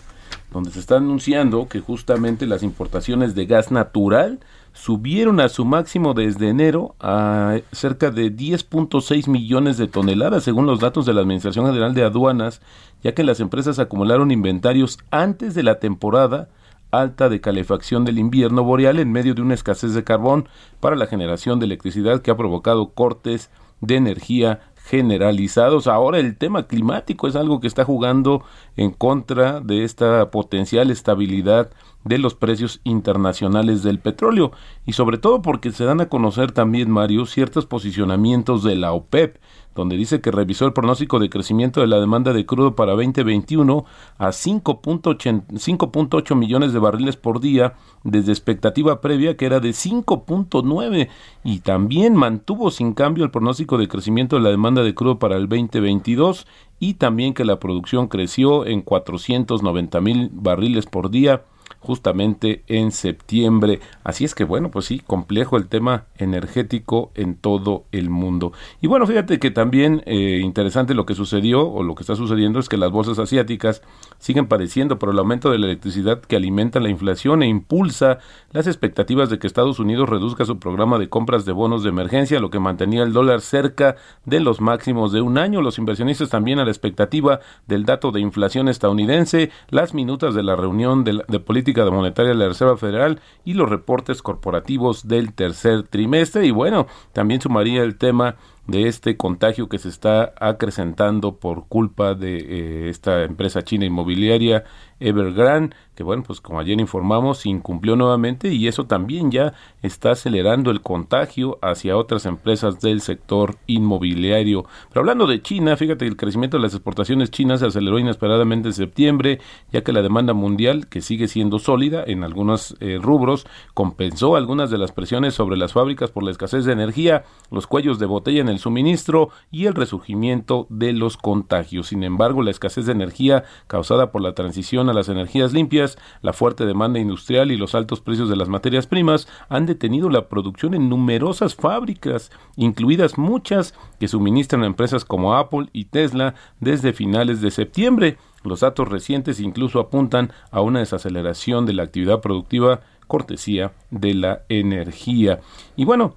donde 0.51 0.71
se 0.71 0.79
está 0.79 0.95
anunciando 0.95 1.67
que 1.67 1.81
justamente 1.81 2.45
las 2.45 2.63
importaciones 2.63 3.35
de 3.35 3.45
gas 3.45 3.71
natural 3.71 4.39
subieron 4.75 5.39
a 5.39 5.47
su 5.47 5.63
máximo 5.63 6.13
desde 6.13 6.49
enero 6.49 6.95
a 6.99 7.55
cerca 7.71 8.11
de 8.11 8.29
10.6 8.31 9.29
millones 9.29 9.77
de 9.77 9.87
toneladas, 9.87 10.43
según 10.43 10.65
los 10.65 10.81
datos 10.81 11.05
de 11.05 11.13
la 11.13 11.21
Administración 11.21 11.65
General 11.65 11.93
de 11.93 12.03
Aduanas, 12.03 12.61
ya 13.01 13.13
que 13.15 13.23
las 13.23 13.39
empresas 13.39 13.79
acumularon 13.79 14.31
inventarios 14.31 14.99
antes 15.11 15.55
de 15.55 15.63
la 15.63 15.79
temporada 15.79 16.49
alta 16.91 17.29
de 17.29 17.39
calefacción 17.39 18.03
del 18.03 18.19
invierno 18.19 18.63
boreal 18.63 18.99
en 18.99 19.11
medio 19.11 19.33
de 19.33 19.41
una 19.41 19.53
escasez 19.53 19.93
de 19.93 20.03
carbón 20.03 20.49
para 20.81 20.97
la 20.97 21.07
generación 21.07 21.59
de 21.59 21.65
electricidad 21.65 22.21
que 22.21 22.31
ha 22.31 22.37
provocado 22.37 22.89
cortes 22.89 23.49
de 23.79 23.95
energía 23.95 24.59
generalizados. 24.75 25.87
Ahora 25.87 26.19
el 26.19 26.37
tema 26.37 26.67
climático 26.67 27.27
es 27.27 27.35
algo 27.35 27.61
que 27.61 27.67
está 27.67 27.85
jugando 27.85 28.43
en 28.75 28.91
contra 28.91 29.61
de 29.61 29.85
esta 29.85 30.29
potencial 30.31 30.91
estabilidad 30.91 31.71
de 32.05 32.19
los 32.19 32.35
precios 32.35 32.79
internacionales 32.83 33.83
del 33.83 33.99
petróleo 33.99 34.51
y 34.85 34.93
sobre 34.93 35.17
todo 35.17 35.41
porque 35.41 35.71
se 35.71 35.85
dan 35.85 35.99
a 36.01 36.07
conocer 36.07 36.51
también, 36.51 36.89
Mario, 36.89 37.25
ciertos 37.25 37.65
posicionamientos 37.65 38.63
de 38.63 38.75
la 38.75 38.93
OPEP, 38.93 39.37
donde 39.73 39.97
dice 39.97 40.21
que 40.21 40.31
revisó 40.31 40.65
el 40.67 40.73
pronóstico 40.73 41.19
de 41.19 41.29
crecimiento 41.29 41.81
de 41.81 41.87
la 41.87 41.99
demanda 41.99 42.31
de 42.31 42.45
crudo 42.45 42.75
para 42.75 42.93
2021 42.93 43.85
a 44.19 44.27
5.8 44.27 45.47
5.8 45.47 46.35
millones 46.35 46.71
de 46.71 46.79
barriles 46.79 47.17
por 47.17 47.41
día 47.41 47.73
desde 48.03 48.31
expectativa 48.31 49.01
previa 49.01 49.35
que 49.35 49.47
era 49.47 49.59
de 49.59 49.71
5.9 49.71 51.09
y 51.43 51.59
también 51.59 52.15
mantuvo 52.15 52.71
sin 52.71 52.93
cambio 52.93 53.25
el 53.25 53.31
pronóstico 53.31 53.77
de 53.77 53.87
crecimiento 53.87 54.37
de 54.37 54.43
la 54.43 54.49
demanda 54.49 54.83
de 54.83 54.93
crudo 54.93 55.19
para 55.19 55.35
el 55.35 55.49
2022 55.49 56.47
y 56.79 56.93
también 56.93 57.33
que 57.33 57.45
la 57.45 57.59
producción 57.59 58.07
creció 58.07 58.65
en 58.65 58.81
490 58.81 60.01
mil 60.01 60.29
barriles 60.31 60.85
por 60.85 61.09
día 61.09 61.43
justamente 61.85 62.63
en 62.67 62.91
septiembre. 62.91 63.79
Así 64.03 64.25
es 64.25 64.35
que 64.35 64.43
bueno, 64.43 64.71
pues 64.71 64.85
sí, 64.85 64.99
complejo 64.99 65.57
el 65.57 65.67
tema 65.67 66.05
energético 66.17 67.11
en 67.15 67.35
todo 67.35 67.85
el 67.91 68.09
mundo. 68.09 68.51
Y 68.81 68.87
bueno, 68.87 69.07
fíjate 69.07 69.39
que 69.39 69.51
también 69.51 70.01
eh, 70.05 70.41
interesante 70.43 70.93
lo 70.93 71.05
que 71.05 71.15
sucedió 71.15 71.67
o 71.67 71.83
lo 71.83 71.95
que 71.95 72.03
está 72.03 72.15
sucediendo 72.15 72.59
es 72.59 72.67
que 72.67 72.77
las 72.77 72.91
bolsas 72.91 73.19
asiáticas 73.19 73.81
siguen 74.17 74.47
padeciendo 74.47 74.99
por 74.99 75.09
el 75.09 75.19
aumento 75.19 75.51
de 75.51 75.59
la 75.59 75.67
electricidad 75.67 76.21
que 76.21 76.35
alimenta 76.35 76.79
la 76.79 76.89
inflación 76.89 77.43
e 77.43 77.47
impulsa 77.47 78.19
las 78.51 78.67
expectativas 78.67 79.29
de 79.29 79.39
que 79.39 79.47
Estados 79.47 79.79
Unidos 79.79 80.09
reduzca 80.09 80.45
su 80.45 80.59
programa 80.59 80.97
de 80.97 81.09
compras 81.09 81.45
de 81.45 81.51
bonos 81.51 81.83
de 81.83 81.89
emergencia, 81.89 82.39
lo 82.39 82.49
que 82.49 82.59
mantenía 82.59 83.03
el 83.03 83.13
dólar 83.13 83.41
cerca 83.41 83.95
de 84.25 84.39
los 84.39 84.61
máximos 84.61 85.11
de 85.11 85.21
un 85.21 85.37
año. 85.37 85.61
Los 85.61 85.77
inversionistas 85.77 86.29
también 86.29 86.59
a 86.59 86.65
la 86.65 86.71
expectativa 86.71 87.39
del 87.67 87.85
dato 87.85 88.11
de 88.11 88.21
inflación 88.21 88.69
estadounidense, 88.69 89.51
las 89.69 89.93
minutas 89.93 90.33
de 90.33 90.43
la 90.43 90.55
reunión 90.55 91.03
de, 91.03 91.13
la, 91.13 91.25
de 91.27 91.39
política 91.39 91.85
monetaria 91.89 92.31
de 92.31 92.37
la 92.37 92.47
Reserva 92.47 92.77
Federal 92.77 93.19
y 93.43 93.53
los 93.53 93.69
reportes 93.69 94.21
corporativos 94.21 95.07
del 95.07 95.33
tercer 95.33 95.83
trimestre. 95.83 96.45
Y 96.45 96.51
bueno, 96.51 96.87
también 97.13 97.41
sumaría 97.41 97.83
el 97.83 97.97
tema 97.97 98.35
de 98.67 98.87
este 98.87 99.17
contagio 99.17 99.69
que 99.69 99.77
se 99.77 99.89
está 99.89 100.33
acrecentando 100.39 101.37
por 101.39 101.67
culpa 101.67 102.15
de 102.15 102.37
eh, 102.37 102.89
esta 102.89 103.23
empresa 103.23 103.63
china 103.63 103.85
inmobiliaria 103.85 104.63
Evergrande, 104.99 105.75
que 105.95 106.03
bueno, 106.03 106.23
pues 106.23 106.41
como 106.41 106.59
ayer 106.59 106.79
informamos, 106.79 107.45
incumplió 107.45 107.95
nuevamente 107.95 108.53
y 108.53 108.67
eso 108.67 108.85
también 108.85 109.31
ya 109.31 109.53
está 109.81 110.11
acelerando 110.11 110.71
el 110.71 110.81
contagio 110.81 111.57
hacia 111.61 111.97
otras 111.97 112.25
empresas 112.25 112.81
del 112.81 113.01
sector 113.01 113.55
inmobiliario. 113.67 114.65
Pero 114.89 115.01
hablando 115.01 115.25
de 115.25 115.41
China, 115.41 115.77
fíjate 115.77 116.05
que 116.05 116.09
el 116.09 116.17
crecimiento 116.17 116.57
de 116.57 116.63
las 116.63 116.73
exportaciones 116.73 117.31
chinas 117.31 117.61
se 117.61 117.67
aceleró 117.67 117.97
inesperadamente 117.97 118.69
en 118.69 118.73
septiembre, 118.73 119.39
ya 119.71 119.83
que 119.83 119.93
la 119.93 120.01
demanda 120.01 120.33
mundial, 120.33 120.87
que 120.87 121.01
sigue 121.01 121.27
siendo 121.27 121.59
sólida 121.59 122.03
en 122.05 122.23
algunos 122.23 122.75
eh, 122.79 122.99
rubros, 123.01 123.47
compensó 123.73 124.35
algunas 124.35 124.69
de 124.69 124.77
las 124.77 124.91
presiones 124.91 125.33
sobre 125.33 125.57
las 125.57 125.73
fábricas 125.73 126.11
por 126.11 126.23
la 126.23 126.31
escasez 126.31 126.65
de 126.65 126.73
energía, 126.73 127.23
los 127.51 127.67
cuellos 127.67 127.99
de 127.99 128.05
botella 128.05 128.41
en 128.41 128.49
el 128.49 128.59
suministro 128.59 129.29
y 129.51 129.65
el 129.65 129.73
resurgimiento 129.73 130.67
de 130.69 130.93
los 130.93 131.17
contagios. 131.17 131.87
Sin 131.87 132.03
embargo, 132.03 132.41
la 132.41 132.51
escasez 132.51 132.85
de 132.85 132.91
energía 132.91 133.45
causada 133.67 134.11
por 134.11 134.21
la 134.21 134.33
transición 134.33 134.89
a 134.89 134.93
las 134.93 135.09
energías 135.09 135.53
limpias, 135.53 135.84
la 136.21 136.33
fuerte 136.33 136.65
demanda 136.65 136.99
industrial 136.99 137.51
y 137.51 137.57
los 137.57 137.75
altos 137.75 138.01
precios 138.01 138.29
de 138.29 138.35
las 138.35 138.49
materias 138.49 138.87
primas 138.87 139.27
han 139.49 139.65
detenido 139.65 140.09
la 140.09 140.27
producción 140.27 140.73
en 140.73 140.89
numerosas 140.89 141.55
fábricas, 141.55 142.31
incluidas 142.55 143.17
muchas 143.17 143.73
que 143.99 144.07
suministran 144.07 144.63
a 144.63 144.67
empresas 144.67 145.05
como 145.05 145.35
Apple 145.35 145.69
y 145.73 145.85
Tesla 145.85 146.35
desde 146.59 146.93
finales 146.93 147.41
de 147.41 147.51
septiembre. 147.51 148.17
Los 148.43 148.59
datos 148.59 148.87
recientes 148.87 149.39
incluso 149.39 149.79
apuntan 149.79 150.31
a 150.51 150.61
una 150.61 150.79
desaceleración 150.79 151.65
de 151.65 151.73
la 151.73 151.83
actividad 151.83 152.21
productiva 152.21 152.81
cortesía 153.07 153.73
de 153.91 154.13
la 154.13 154.41
energía. 154.49 155.39
Y 155.75 155.85
bueno, 155.85 156.15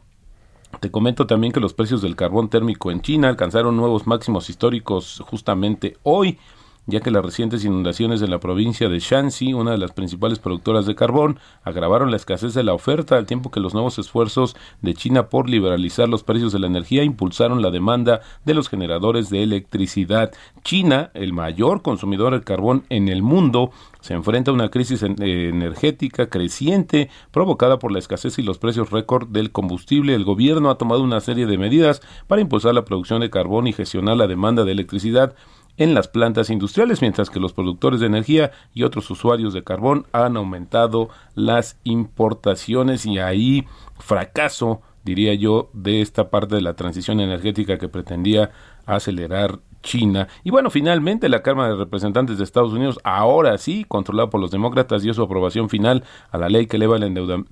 te 0.81 0.91
comento 0.91 1.27
también 1.27 1.53
que 1.53 1.61
los 1.61 1.75
precios 1.75 2.03
del 2.03 2.17
carbón 2.17 2.49
térmico 2.49 2.91
en 2.91 3.01
China 3.01 3.29
alcanzaron 3.29 3.77
nuevos 3.77 4.07
máximos 4.07 4.49
históricos 4.51 5.23
justamente 5.27 5.97
hoy 6.03 6.39
ya 6.88 7.01
que 7.01 7.11
las 7.11 7.22
recientes 7.22 7.66
inundaciones 7.66 8.22
en 8.22 8.31
la 8.31 8.40
provincia 8.40 8.88
de 8.88 8.98
Shanxi, 8.98 9.53
una 9.53 9.72
de 9.72 9.79
las 9.79 9.92
principales 9.92 10.38
productoras 10.38 10.87
de 10.87 10.94
carbón, 10.94 11.38
agravaron 11.62 12.11
la 12.11 12.16
escasez 12.16 12.55
de 12.55 12.62
la 12.62 12.72
oferta 12.72 13.18
al 13.18 13.27
tiempo 13.27 13.51
que 13.51 13.61
los 13.61 13.74
nuevos 13.74 13.98
esfuerzos 13.98 14.57
de 14.81 14.94
China 14.94 15.29
por 15.29 15.51
liberalizar 15.51 16.09
los 16.09 16.22
precios 16.22 16.51
de 16.51 16.61
la 16.61 16.66
energía 16.66 17.05
impulsaron 17.05 17.61
la 17.61 17.70
demanda 17.70 18.22
de 18.46 18.55
los 18.55 18.70
generadores 18.70 19.29
de 19.29 19.42
electricidad. 19.42 20.33
China, 20.64 21.11
el 21.12 21.35
mayor 21.35 21.83
consumidor 21.83 22.33
de 22.33 22.42
carbón 22.42 22.85
en 22.88 23.09
el 23.09 23.22
mundo, 23.22 23.70
se 24.01 24.14
enfrenta 24.14 24.51
a 24.51 24.55
una 24.55 24.70
crisis 24.70 25.03
eh, 25.03 25.48
energética 25.48 26.31
creciente 26.31 27.11
provocada 27.33 27.79
por 27.79 27.92
la 27.92 27.98
escasez 27.98 28.38
y 28.38 28.42
los 28.42 28.57
precios 28.57 28.90
récord 28.90 29.29
del 29.29 29.53
combustible. 29.53 30.14
El 30.14 30.24
gobierno 30.24 30.70
ha 30.70 30.79
tomado 30.79 31.03
una 31.03 31.20
serie 31.20 31.46
de 31.46 31.59
medidas 31.59 32.01
para 32.29 32.40
impulsar 32.40 32.74
la 32.74 32.87
producción 32.87 33.20
de 33.20 33.29
carbón 33.29 33.66
y 33.66 33.74
gestionar 33.74 34.16
la 34.16 34.27
demanda 34.27 34.64
de 34.64 34.72
electricidad 34.72 35.35
en 35.79 35.95
las 35.95 36.09
plantas 36.09 36.51
industriales, 36.51 37.01
mientras 37.01 37.31
que 37.31 37.41
los 37.41 37.53
productores 37.53 38.01
de 38.01 38.07
energía 38.07 38.51
y 38.75 38.83
otros 38.83 39.11
usuarios 39.11 39.55
de 39.55 39.64
carbón 39.64 40.07
han 40.12 40.37
aumentado 40.37 41.09
las 41.35 41.79
importaciones 41.85 43.07
y 43.07 43.19
ahí 43.19 43.64
fracaso, 43.99 44.83
diría 45.05 45.35
yo, 45.35 45.71
de 45.73 46.03
esta 46.03 46.31
parte 46.31 46.57
de 46.57 46.62
la 46.62 46.75
transición 46.75 47.21
energética 47.21 47.79
que 47.79 47.88
pretendía 47.88 48.51
acelerar 48.87 49.61
China. 49.83 50.29
Y 50.45 50.51
bueno, 50.51 50.71
finalmente 50.71 51.29
la 51.29 51.43
Cámara 51.43 51.71
de 51.71 51.77
Representantes 51.77 52.38
de 52.38 52.45
Estados 52.45 52.73
Unidos, 52.73 52.99
ahora 53.05 53.57
sí, 53.59 53.85
controlada 53.87 54.31
por 54.31 54.41
los 54.41 54.51
demócratas, 54.51 55.03
dio 55.03 55.14
su 55.14 55.23
aprobación 55.23 55.69
final 55.69 56.05
a 56.31 56.38
la 56.38 56.49
ley 56.49 56.67
que 56.67 56.77
eleva 56.77 56.99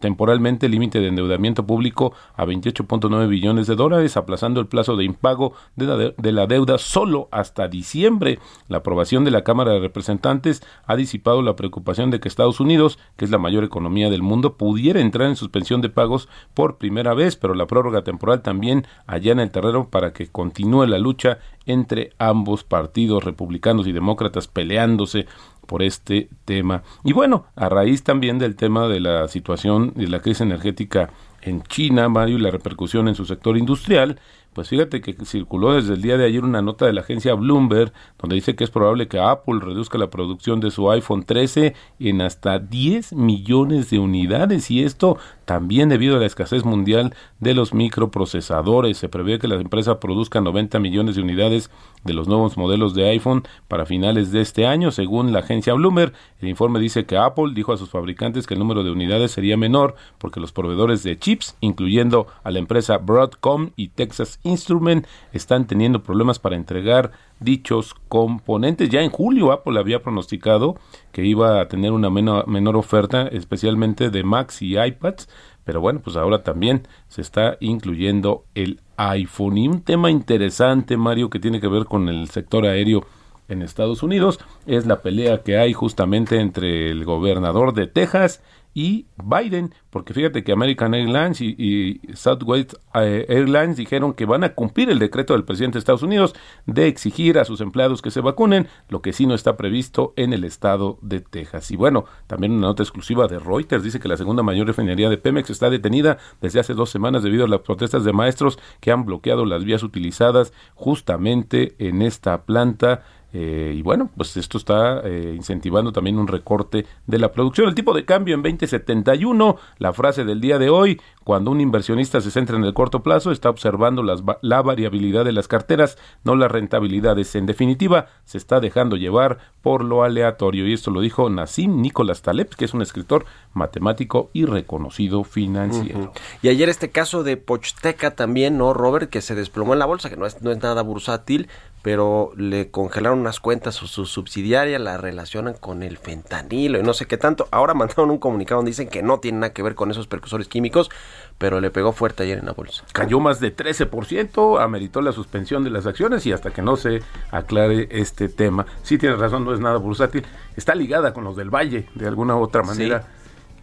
temporalmente 0.01 0.67
el 0.67 0.73
límite 0.73 1.01
de 1.01 1.09
endeudamiento 1.09 1.67
público 1.67 2.13
a 2.37 2.45
28.9 2.45 3.29
billones 3.29 3.67
de 3.67 3.77
dólares, 3.77 4.17
aplazando 4.17 4.61
el 4.61 4.67
plazo 4.67 4.97
de 4.97 5.05
impago 5.05 5.53
de 5.77 5.87
la, 5.87 5.97
de- 5.97 6.33
la 6.33 6.47
deuda 6.47 6.79
solo 6.79 7.29
hasta 7.31 7.69
diciembre. 7.69 8.39
La 8.69 8.79
aprobación 8.79 9.25
de 9.25 9.31
la 9.31 9.45
Cámara 9.45 9.73
de 9.73 9.81
Representantes 9.81 10.63
ha 10.87 10.97
disipado 10.97 11.43
la 11.43 11.57
preocupación 11.57 12.11
de 12.11 12.21
que 12.21 12.29
Estados 12.29 12.61
Unidos, 12.61 12.99
que 13.17 13.25
es 13.25 13.31
la 13.31 13.39
mayor 13.39 13.65
economía 13.65 14.11
del 14.11 14.23
mundo, 14.23 14.57
pudiera 14.57 15.01
entrar 15.01 15.29
en 15.29 15.37
suspensión 15.37 15.81
de 15.81 15.89
pagos 15.89 16.29
por 16.55 16.77
primera 16.79 17.15
vez, 17.15 17.37
pero 17.37 17.55
la 17.55 17.67
prórroga 17.67 18.03
temporal 18.03 18.43
también 18.43 18.87
allana 19.07 19.43
el 19.43 19.51
terreno 19.51 19.89
para 19.89 20.13
que 20.13 20.27
continúe 20.27 20.87
la 20.87 20.99
lucha 20.99 21.39
entre 21.67 22.13
ambos 22.19 22.65
partidos, 22.65 23.25
republicanos 23.25 23.87
y 23.87 23.93
demócratas, 23.93 24.49
peleándose 24.49 25.27
por 25.67 25.83
este 25.83 26.29
tema. 26.45 26.83
Y 27.05 27.13
bueno, 27.13 27.47
a 27.57 27.69
raíz 27.69 28.03
también 28.03 28.39
del 28.39 28.57
tema 28.57 28.89
de 28.89 29.01
la 29.01 29.29
situación 29.29 29.93
de 29.95 30.09
la 30.09 30.21
crisis 30.21 30.43
energética 30.43 31.11
en 31.43 31.63
China, 31.63 32.09
Mario, 32.09 32.39
y 32.39 32.41
la 32.41 32.51
repercusión 32.51 33.09
en 33.09 33.15
su 33.15 33.25
sector 33.25 33.57
industrial, 33.57 34.19
pues 34.57 34.71
fíjate 34.71 35.03
que 35.03 35.15
circuló 35.27 35.75
desde 35.75 35.93
el 35.93 36.01
día 36.01 36.17
de 36.17 36.25
ayer 36.25 36.43
una 36.43 36.63
nota 36.63 36.87
de 36.87 36.95
la 36.95 37.03
agencia 37.03 37.35
Bloomberg 37.35 37.93
donde 38.19 38.37
dice 38.37 38.57
que 38.57 38.65
es 38.65 38.71
probable 38.71 39.07
que 39.07 39.21
Apple 39.21 39.61
reduzca 39.61 39.99
la 39.99 40.09
producción 40.09 40.61
de 40.61 40.71
su 40.71 40.91
iPhone 40.91 41.25
13 41.25 41.75
en 42.01 42.23
hasta 42.23 42.59
10 42.59 43.13
millones 43.13 43.91
de 43.91 43.99
unidades 43.99 44.71
y 44.71 44.83
esto 44.83 45.19
también 45.45 45.91
debido 45.91 46.17
a 46.17 46.21
la 46.21 46.27
escasez 46.27 46.65
mundial 46.65 47.15
de 47.39 47.55
los 47.55 47.75
microprocesadores. 47.75 48.97
Se 48.97 49.11
prevé 49.11 49.39
que 49.39 49.47
la 49.47 49.57
empresa 49.57 50.01
produzca 50.01 50.41
90 50.41 50.79
millones 50.81 51.17
de 51.17 51.23
unidades 51.23 51.71
de 52.05 52.15
los 52.15 52.27
nuevos 52.27 52.57
modelos 52.57 52.95
de 52.95 53.09
iPhone 53.11 53.45
para 53.69 53.87
finales 53.87 54.33
de 54.33 54.41
este 54.41 54.67
año, 54.67 54.91
según 54.91 55.33
la 55.33 55.41
agencia 55.41 55.75
Bloomberg. 55.75 56.15
El 56.41 56.49
informe 56.49 56.81
dice 56.81 57.05
que 57.05 57.17
Apple 57.17 57.53
dijo 57.55 57.73
a 57.73 57.77
sus 57.77 57.91
fabricantes 57.91 58.47
que 58.47 58.55
el 58.55 58.61
número 58.61 58.83
de 58.83 58.91
unidades 58.91 59.33
sería 59.33 59.57
menor 59.57 59.95
porque 60.19 60.41
los 60.41 60.53
proveedores 60.53 61.03
de 61.03 61.19
chips, 61.19 61.57
incluyendo 61.61 62.27
a 62.43 62.51
la 62.51 62.59
empresa 62.59 62.99
Broadcom 62.99 63.71
y 63.77 63.89
Texas 63.89 64.41
Instrument, 64.47 65.07
están 65.33 65.67
teniendo 65.67 66.03
problemas 66.03 66.39
para 66.39 66.57
entregar 66.57 67.13
dichos 67.41 67.95
componentes. 68.09 68.89
Ya 68.89 69.03
en 69.03 69.11
julio 69.11 69.53
Apple 69.53 69.79
había 69.79 70.03
pronosticado 70.03 70.77
que 71.13 71.25
iba 71.25 71.61
a 71.61 71.69
tener 71.69 71.93
una 71.93 72.11
menor, 72.11 72.77
oferta, 72.77 73.29
especialmente 73.29 74.11
de 74.11 74.23
Macs 74.23 74.63
y 74.63 74.79
iPads, 74.79 75.29
pero 75.65 75.81
bueno, 75.81 76.01
pues 76.03 76.17
ahora 76.17 76.43
también 76.43 76.87
se 77.09 77.21
está 77.21 77.57
incluyendo 77.61 78.45
el 78.55 78.81
iPhone. 78.97 79.59
Y 79.59 79.69
un 79.69 79.83
tema 79.83 80.11
interesante, 80.11 80.97
Mario, 80.97 81.29
que 81.29 81.41
tiene 81.41 81.61
que 81.61 81.69
ver 81.69 81.87
con 81.87 82.09
el 82.09 82.29
sector 82.29 82.67
aéreo 82.67 83.05
en 83.49 83.63
Estados 83.63 84.03
Unidos, 84.03 84.41
es 84.67 84.87
la 84.87 85.03
pelea 85.03 85.43
que 85.43 85.57
hay 85.57 85.73
justamente 85.73 86.41
entre 86.41 86.91
el 86.91 87.05
gobernador 87.05 87.75
de 87.75 87.87
Texas 87.87 88.43
y 88.77 89.07
Biden, 89.17 89.73
porque 89.89 90.13
fíjate 90.13 90.45
que 90.45 90.53
American 90.53 90.93
Airlines 90.93 91.41
y, 91.41 91.57
y 91.57 92.15
Southwest 92.15 92.75
eh, 92.93 93.25
Airlines 93.27 93.79
dijeron 93.79 94.13
que 94.13 94.27
van 94.27 94.45
a 94.45 94.51
cumplir 94.51 94.91
el 94.91 94.99
decreto 94.99 95.33
del 95.33 95.45
presidente 95.45 95.77
de 95.77 95.79
Estados 95.79 96.03
Unidos 96.03 96.35
de 96.67 96.87
exigir 96.87 97.39
a 97.39 97.47
sus 97.47 97.63
empleados 97.63 98.03
que 98.03 98.11
se 98.11 98.21
vacunen, 98.21 98.69
lo 98.91 99.01
que 99.01 99.15
sí 99.15 99.25
no 99.25 99.35
está 99.35 99.57
previsto 99.57 100.13
en 100.17 100.35
el 100.35 100.45
estado 100.45 100.99
de 101.01 101.21
Texas. 101.21 101.71
Y 101.71 101.77
bueno, 101.77 102.05
también 102.27 102.53
una 102.53 102.67
nota 102.67 102.83
exclusiva 102.83 103.27
de 103.29 103.39
Reuters 103.39 103.83
dice 103.83 103.99
que 103.99 104.09
la 104.09 104.19
segunda 104.19 104.43
mayor 104.43 104.67
refinería 104.67 105.09
de 105.09 105.17
Pemex 105.17 105.49
está 105.49 105.71
detenida 105.71 106.19
desde 106.43 106.61
hace 106.61 106.75
dos 106.75 106.91
semanas 106.91 107.23
debido 107.23 107.47
a 107.47 107.49
las 107.49 107.61
protestas 107.61 108.05
de 108.05 108.13
maestros 108.13 108.59
que 108.81 108.93
han 108.93 109.07
bloqueado 109.07 109.47
las 109.47 109.65
vías 109.65 109.83
utilizadas 109.85 110.53
justamente 110.75 111.77
en 111.79 112.03
esta 112.03 112.43
planta. 112.43 113.05
Eh, 113.39 113.75
y 113.77 113.83
bueno, 113.83 114.09
pues 114.17 114.35
esto 114.39 114.57
está 114.57 115.03
eh, 115.05 115.35
incentivando 115.37 115.93
también 115.93 116.19
un 116.19 116.27
recorte 116.27 116.87
de 117.07 117.19
la 117.19 117.33
producción. 117.33 117.69
El 117.69 117.75
tipo 117.75 117.93
de 117.93 118.07
cambio 118.07 118.35
en 118.35 118.43
2071, 118.43 119.57
la 119.77 119.93
frase 119.93 120.25
del 120.25 120.41
día 120.41 120.59
de 120.59 120.71
hoy, 120.71 120.99
cuando 121.23 121.51
un 121.51 121.61
inversionista 121.61 122.23
se 122.23 122.31
centra 122.31 122.57
en 122.57 122.65
el 122.65 122.73
corto 122.73 123.03
plazo, 123.03 123.33
está 123.33 123.51
observando 123.51 124.03
las, 124.03 124.23
la 124.41 124.63
variabilidad 124.63 125.23
de 125.27 125.33
las 125.33 125.49
carteras, 125.49 125.99
no 126.25 126.35
las 126.35 126.51
rentabilidades. 126.51 127.35
En 127.35 127.45
definitiva, 127.45 128.07
se 128.25 128.39
está 128.39 128.59
dejando 128.59 128.97
llevar 128.97 129.37
por 129.61 129.85
lo 129.85 130.03
aleatorio. 130.03 130.67
Y 130.67 130.73
esto 130.73 130.91
lo 130.91 131.03
dijo 131.03 131.29
Nassim 131.29 131.83
Nicolás 131.83 132.23
Taleb, 132.23 132.49
que 132.57 132.65
es 132.65 132.73
un 132.73 132.81
escritor 132.81 133.27
matemático 133.53 134.31
y 134.33 134.47
reconocido 134.47 135.25
financiero. 135.25 136.15
Y 136.41 136.49
ayer 136.49 136.71
este 136.71 136.91
caso 136.91 137.23
de 137.23 137.37
Pochteca 137.37 138.13
también, 138.13 138.57
¿no, 138.57 138.73
Robert? 138.73 139.11
Que 139.11 139.21
se 139.21 139.35
desplomó 139.35 139.75
en 139.75 139.81
la 139.81 139.87
bolsa, 139.87 140.09
que 140.09 140.17
no 140.17 140.25
es, 140.25 140.41
no 140.41 140.53
es 140.53 140.63
nada 140.63 140.81
bursátil, 140.81 141.49
pero 141.87 142.33
le 142.37 142.73
congelaron 142.73 143.21
unas 143.21 143.39
cuentas 143.39 143.81
a 143.81 143.87
su 143.87 144.07
subsidiaria, 144.07 144.77
la 144.81 144.97
relacionan 144.97 145.55
con 145.55 145.85
el 145.85 145.99
fentanilo 145.99 146.81
y 146.81 146.83
no 146.83 146.93
sé 146.95 147.07
qué 147.07 147.17
tanto. 147.17 147.47
Ahora 147.53 147.75
mandaron 147.75 148.11
un 148.11 148.19
comunicado 148.19 148.59
donde 148.59 148.73
dicen 148.73 148.89
que 148.89 149.05
no 149.05 149.21
tiene 149.21 149.39
nada 149.39 149.53
que 149.53 149.63
ver 149.63 149.77
con 149.77 149.93
esos 149.93 150.09
precursores 150.09 150.49
químicos, 150.49 150.91
pero 151.39 151.61
le 151.61 151.71
pegó 151.71 151.93
fuerte 151.93 152.25
ayer 152.25 152.39
en 152.39 152.47
la 152.47 152.55
bolsa. 152.55 152.83
cayó 152.93 153.21
más 153.21 153.39
de 153.39 153.55
13%, 153.55 154.61
ameritó 154.61 155.01
la 155.01 155.13
suspensión 155.13 155.63
de 155.63 155.71
las 155.71 155.87
acciones 155.87 156.27
y 156.27 156.33
hasta 156.33 156.51
que 156.51 156.61
no 156.61 156.75
se 156.75 157.03
aclare 157.31 157.87
este 157.93 158.29
tema. 158.29 158.67
Sí 158.83 158.99
tienes 158.99 159.21
razón, 159.21 159.45
no 159.45 159.55
es 159.55 159.61
nada 159.61 159.77
bursátil, 159.77 160.27
está 160.57 160.75
ligada 160.75 161.15
con 161.15 161.23
los 161.23 161.37
del 161.37 161.51
Valle 161.51 161.89
de 161.95 162.09
alguna 162.09 162.35
u 162.35 162.43
otra 162.43 162.65
manera. 162.65 163.07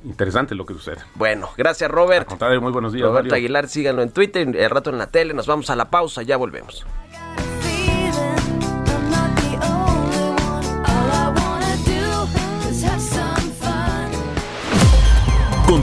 Interesante 0.06 0.56
lo 0.56 0.66
que 0.66 0.74
sucede. 0.76 1.00
Bueno, 1.16 1.50
gracias 1.58 1.92
Robert. 1.92 2.22
Al 2.22 2.28
contrario, 2.28 2.62
muy 2.62 2.72
buenos 2.72 2.94
días. 2.94 3.06
Roberto. 3.06 3.36
Aguilar, 3.36 3.68
síganlo 3.68 4.02
en 4.02 4.12
Twitter, 4.12 4.48
el 4.56 4.70
rato 4.70 4.92
en 4.92 4.98
la 4.98 5.08
tele, 5.08 5.34
nos 5.34 5.46
vamos 5.46 5.70
a 5.70 5.76
la 5.76 5.90
pausa, 5.90 6.22
ya 6.24 6.38
volvemos. 6.38 6.86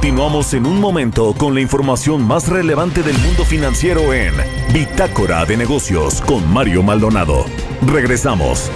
Continuamos 0.01 0.55
en 0.55 0.65
un 0.65 0.81
momento 0.81 1.35
con 1.35 1.55
la 1.55 1.61
información 1.61 2.27
más 2.27 2.49
relevante 2.49 3.03
del 3.03 3.19
mundo 3.19 3.45
financiero 3.45 4.15
en 4.15 4.33
Bitácora 4.73 5.45
de 5.45 5.59
Negocios 5.59 6.23
con 6.23 6.51
Mario 6.51 6.83
Maldonado. 6.83 7.45
Regresamos. 7.87 8.71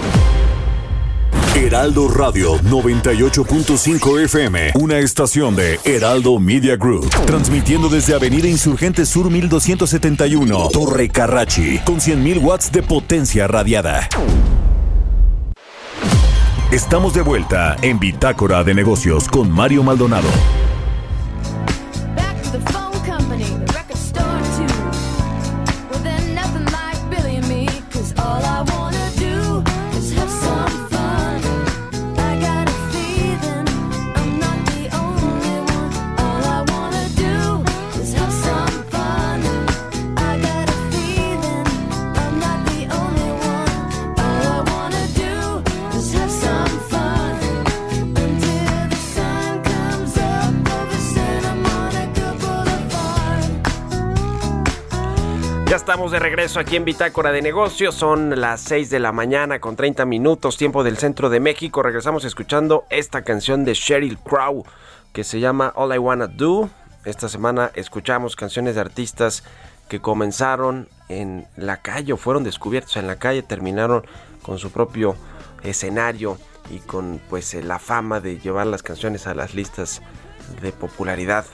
Heraldo 1.55 2.09
Radio 2.09 2.59
98.5 2.59 4.23
FM, 4.25 4.73
una 4.75 4.99
estación 4.99 5.55
de 5.55 5.79
Heraldo 5.83 6.39
Media 6.39 6.75
Group, 6.75 7.09
transmitiendo 7.25 7.89
desde 7.89 8.13
Avenida 8.13 8.47
Insurgente 8.47 9.03
Sur 9.07 9.31
1271, 9.31 10.69
Torre 10.71 11.09
Carrachi, 11.09 11.79
con 11.79 11.95
100.000 11.95 12.39
watts 12.39 12.71
de 12.71 12.83
potencia 12.83 13.47
radiada. 13.47 14.07
Estamos 16.71 17.15
de 17.15 17.21
vuelta 17.21 17.77
en 17.81 17.97
Bitácora 17.97 18.63
de 18.63 18.75
Negocios 18.75 19.27
con 19.27 19.49
Mario 19.49 19.81
Maldonado. 19.81 20.29
De 56.11 56.19
regreso 56.19 56.59
aquí 56.59 56.75
en 56.75 56.85
Bitácora 56.85 57.31
de 57.31 57.41
Negocios. 57.41 57.95
Son 57.95 58.39
las 58.39 58.61
6 58.61 58.89
de 58.91 58.99
la 58.99 59.11
mañana 59.11 59.59
con 59.59 59.75
30 59.75 60.05
minutos, 60.05 60.55
tiempo 60.55 60.83
del 60.83 60.97
centro 60.97 61.29
de 61.29 61.39
México. 61.39 61.81
Regresamos 61.81 62.25
escuchando 62.25 62.85
esta 62.91 63.23
canción 63.23 63.65
de 63.65 63.73
Sheryl 63.73 64.19
Crow 64.19 64.63
que 65.13 65.23
se 65.23 65.39
llama 65.39 65.73
All 65.75 65.95
I 65.95 65.97
Wanna 65.97 66.27
Do. 66.27 66.69
Esta 67.05 67.27
semana 67.27 67.71
escuchamos 67.73 68.35
canciones 68.35 68.75
de 68.75 68.81
artistas 68.81 69.43
que 69.89 69.99
comenzaron 69.99 70.89
en 71.09 71.47
la 71.55 71.77
calle 71.77 72.13
o 72.13 72.17
fueron 72.17 72.43
descubiertos 72.43 72.97
en 72.97 73.07
la 73.07 73.15
calle, 73.15 73.41
terminaron 73.41 74.05
con 74.43 74.59
su 74.59 74.71
propio 74.71 75.15
escenario 75.63 76.37
y 76.69 76.79
con 76.79 77.19
pues 77.29 77.53
la 77.55 77.79
fama 77.79 78.19
de 78.19 78.37
llevar 78.37 78.67
las 78.67 78.83
canciones 78.83 79.25
a 79.25 79.33
las 79.33 79.55
listas 79.55 80.01
de 80.61 80.71
popularidad 80.71 81.45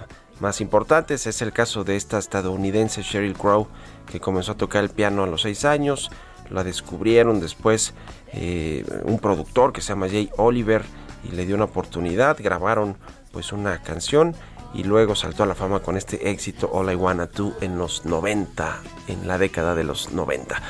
más 0.42 0.60
importantes. 0.60 1.28
Es 1.28 1.42
el 1.42 1.54
caso 1.54 1.84
de 1.84 1.96
esta 1.96 2.18
estadounidense 2.18 3.04
Sheryl 3.04 3.38
Crow 3.38 3.68
que 4.12 4.20
comenzó 4.20 4.54
a 4.54 4.58
tocar 4.58 4.84
el 4.84 4.90
piano 4.90 5.24
a 5.24 5.28
los 5.28 5.44
6 5.44 5.66
años. 5.66 6.10
La 6.50 6.64
descubrieron 6.64 7.40
después 7.40 7.94
eh, 8.34 8.86
un 9.04 9.20
productor 9.20 9.72
que 9.72 9.82
se 9.82 9.90
llama 9.90 10.10
Jay 10.10 10.30
Oliver 10.38 10.84
y 11.24 11.34
le 11.36 11.46
dio 11.46 11.56
una 11.56 11.66
oportunidad. 11.66 12.38
Grabaron 12.40 12.98
pues 13.32 13.54
una 13.54 13.82
canción 13.82 14.36
y 14.74 14.84
luego 14.84 15.16
saltó 15.16 15.44
a 15.44 15.46
la 15.46 15.56
fama 15.56 15.80
con 15.80 15.98
este 15.98 16.30
éxito 16.30 16.70
All 16.72 16.92
I 16.92 16.96
Wanna 16.96 17.28
Do 17.28 17.54
en 17.62 17.78
los 17.78 18.06
90, 18.06 18.80
en 19.08 19.28
la 19.28 19.38
década 19.38 19.76
de 19.76 19.84
los 19.84 20.12
90. 20.12 20.62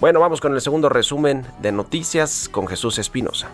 Bueno, 0.00 0.20
vamos 0.20 0.40
con 0.40 0.54
el 0.54 0.60
segundo 0.60 0.88
resumen 0.88 1.46
de 1.60 1.72
noticias 1.72 2.48
con 2.50 2.66
Jesús 2.66 2.98
Espinosa. 2.98 3.48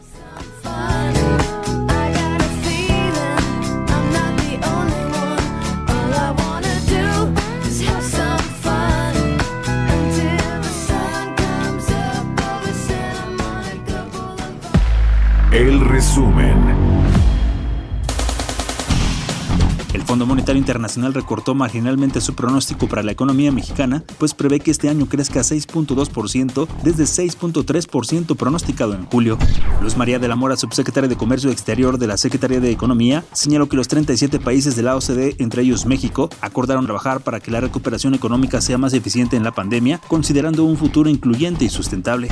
Fondo 20.27 20.42
Monetario 20.53 20.75
Internacional 20.75 21.15
recortó 21.15 21.55
marginalmente 21.55 22.21
su 22.21 22.35
pronóstico 22.35 22.87
para 22.87 23.03
la 23.03 23.13
economía 23.13 23.51
mexicana, 23.51 24.05
pues 24.19 24.35
prevé 24.35 24.61
que 24.61 24.71
este 24.71 24.91
año 24.91 25.07
crezca 25.07 25.41
6.2% 25.41 26.69
desde 26.83 27.05
6.3% 27.05 28.37
pronosticado 28.37 28.93
en 28.93 29.07
julio. 29.07 29.39
Luz 29.81 29.97
María 29.97 30.19
de 30.19 30.29
la 30.29 30.37
Mora, 30.37 30.59
subsecretaria 30.59 31.09
de 31.09 31.17
Comercio 31.17 31.51
Exterior 31.51 31.97
de 31.97 32.07
la 32.07 32.19
Secretaría 32.19 32.61
de 32.61 32.71
Economía, 32.71 33.25
señaló 33.33 33.67
que 33.71 33.77
los 33.77 33.89
37 33.89 34.41
países 34.41 34.77
de 34.77 34.83
la 34.83 34.95
OCDE, 34.95 35.37
entre 35.39 35.63
ellos 35.63 35.87
México, 35.87 36.29
acordaron 36.43 36.85
trabajar 36.85 37.23
para 37.23 37.41
que 37.41 37.51
la 37.51 37.63
recuperación 37.63 38.13
económica 38.13 38.61
sea 38.61 38.77
más 38.77 38.93
eficiente 38.93 39.37
en 39.37 39.45
la 39.45 39.53
pandemia, 39.53 40.03
considerando 40.07 40.65
un 40.65 40.77
futuro 40.77 41.09
incluyente 41.09 41.65
y 41.65 41.71
sustentable. 41.71 42.29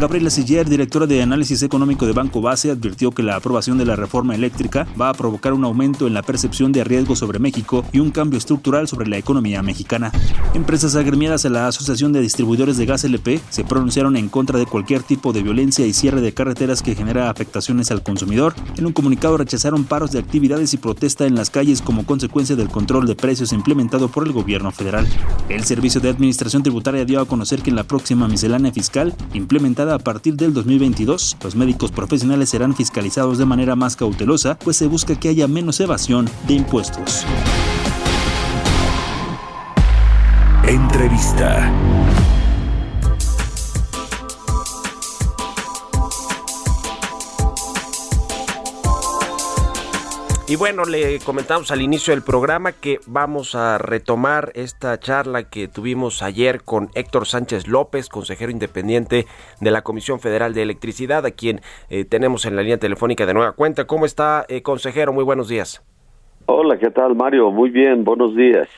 Gabriela 0.00 0.30
Siller, 0.30 0.68
directora 0.68 1.06
de 1.06 1.22
Análisis 1.22 1.62
Económico 1.62 2.04
de 2.04 2.14
Banco 2.14 2.40
Base, 2.40 2.72
advirtió 2.72 3.12
que 3.12 3.22
la 3.22 3.36
aprobación 3.36 3.78
de 3.78 3.84
la 3.84 3.94
reforma 3.94 4.34
eléctrica 4.34 4.88
va 5.00 5.10
a 5.10 5.14
provocar 5.14 5.52
un 5.52 5.64
aumento 5.64 6.08
en 6.08 6.14
la 6.14 6.22
percepción 6.22 6.72
de 6.72 6.82
riesgo 6.82 7.14
sobre 7.14 7.38
México 7.38 7.59
y 7.92 8.00
un 8.00 8.10
cambio 8.10 8.38
estructural 8.38 8.88
sobre 8.88 9.08
la 9.08 9.18
economía 9.18 9.62
mexicana. 9.62 10.12
Empresas 10.54 10.96
agremiadas 10.96 11.44
a 11.44 11.50
la 11.50 11.66
Asociación 11.66 12.12
de 12.12 12.20
Distribuidores 12.20 12.76
de 12.76 12.86
Gas 12.86 13.04
LP 13.04 13.40
se 13.50 13.64
pronunciaron 13.64 14.16
en 14.16 14.28
contra 14.28 14.58
de 14.58 14.66
cualquier 14.66 15.02
tipo 15.02 15.32
de 15.32 15.42
violencia 15.42 15.86
y 15.86 15.92
cierre 15.92 16.20
de 16.20 16.32
carreteras 16.32 16.82
que 16.82 16.94
genera 16.94 17.30
afectaciones 17.30 17.90
al 17.90 18.02
consumidor. 18.02 18.54
En 18.76 18.86
un 18.86 18.92
comunicado 18.92 19.36
rechazaron 19.36 19.84
paros 19.84 20.12
de 20.12 20.18
actividades 20.18 20.74
y 20.74 20.78
protesta 20.78 21.26
en 21.26 21.34
las 21.34 21.50
calles 21.50 21.82
como 21.82 22.06
consecuencia 22.06 22.56
del 22.56 22.68
control 22.68 23.06
de 23.06 23.14
precios 23.14 23.52
implementado 23.52 24.08
por 24.08 24.26
el 24.26 24.32
gobierno 24.32 24.70
federal. 24.70 25.06
El 25.48 25.64
Servicio 25.64 26.00
de 26.00 26.10
Administración 26.10 26.62
Tributaria 26.62 27.04
dio 27.04 27.20
a 27.20 27.26
conocer 27.26 27.62
que 27.62 27.70
en 27.70 27.76
la 27.76 27.84
próxima 27.84 28.28
miscelánea 28.28 28.72
fiscal, 28.72 29.14
implementada 29.34 29.94
a 29.94 29.98
partir 29.98 30.34
del 30.34 30.52
2022, 30.54 31.36
los 31.42 31.54
médicos 31.54 31.90
profesionales 31.90 32.50
serán 32.50 32.74
fiscalizados 32.74 33.38
de 33.38 33.46
manera 33.46 33.76
más 33.76 33.96
cautelosa, 33.96 34.58
pues 34.58 34.76
se 34.76 34.86
busca 34.86 35.18
que 35.18 35.28
haya 35.28 35.48
menos 35.48 35.80
evasión 35.80 36.28
de 36.46 36.54
impuestos. 36.54 37.24
Entrevista. 40.66 41.70
Y 50.50 50.56
bueno, 50.56 50.84
le 50.84 51.20
comentamos 51.20 51.70
al 51.70 51.80
inicio 51.80 52.12
del 52.12 52.24
programa 52.24 52.72
que 52.72 52.98
vamos 53.06 53.54
a 53.54 53.78
retomar 53.78 54.50
esta 54.56 54.98
charla 54.98 55.48
que 55.48 55.68
tuvimos 55.68 56.24
ayer 56.24 56.64
con 56.64 56.90
Héctor 56.96 57.28
Sánchez 57.28 57.68
López, 57.68 58.08
consejero 58.08 58.50
independiente 58.50 59.28
de 59.60 59.70
la 59.70 59.82
Comisión 59.82 60.18
Federal 60.18 60.52
de 60.52 60.62
Electricidad, 60.62 61.24
a 61.24 61.30
quien 61.30 61.60
eh, 61.88 62.04
tenemos 62.04 62.46
en 62.46 62.56
la 62.56 62.62
línea 62.62 62.78
telefónica 62.78 63.26
de 63.26 63.34
nueva 63.34 63.52
cuenta. 63.52 63.86
¿Cómo 63.86 64.06
está, 64.06 64.44
eh, 64.48 64.62
consejero? 64.62 65.12
Muy 65.12 65.22
buenos 65.22 65.46
días. 65.46 65.82
Hola, 66.52 66.78
¿qué 66.78 66.90
tal 66.90 67.14
Mario? 67.14 67.52
Muy 67.52 67.70
bien, 67.70 68.02
buenos 68.02 68.34
días. 68.34 68.68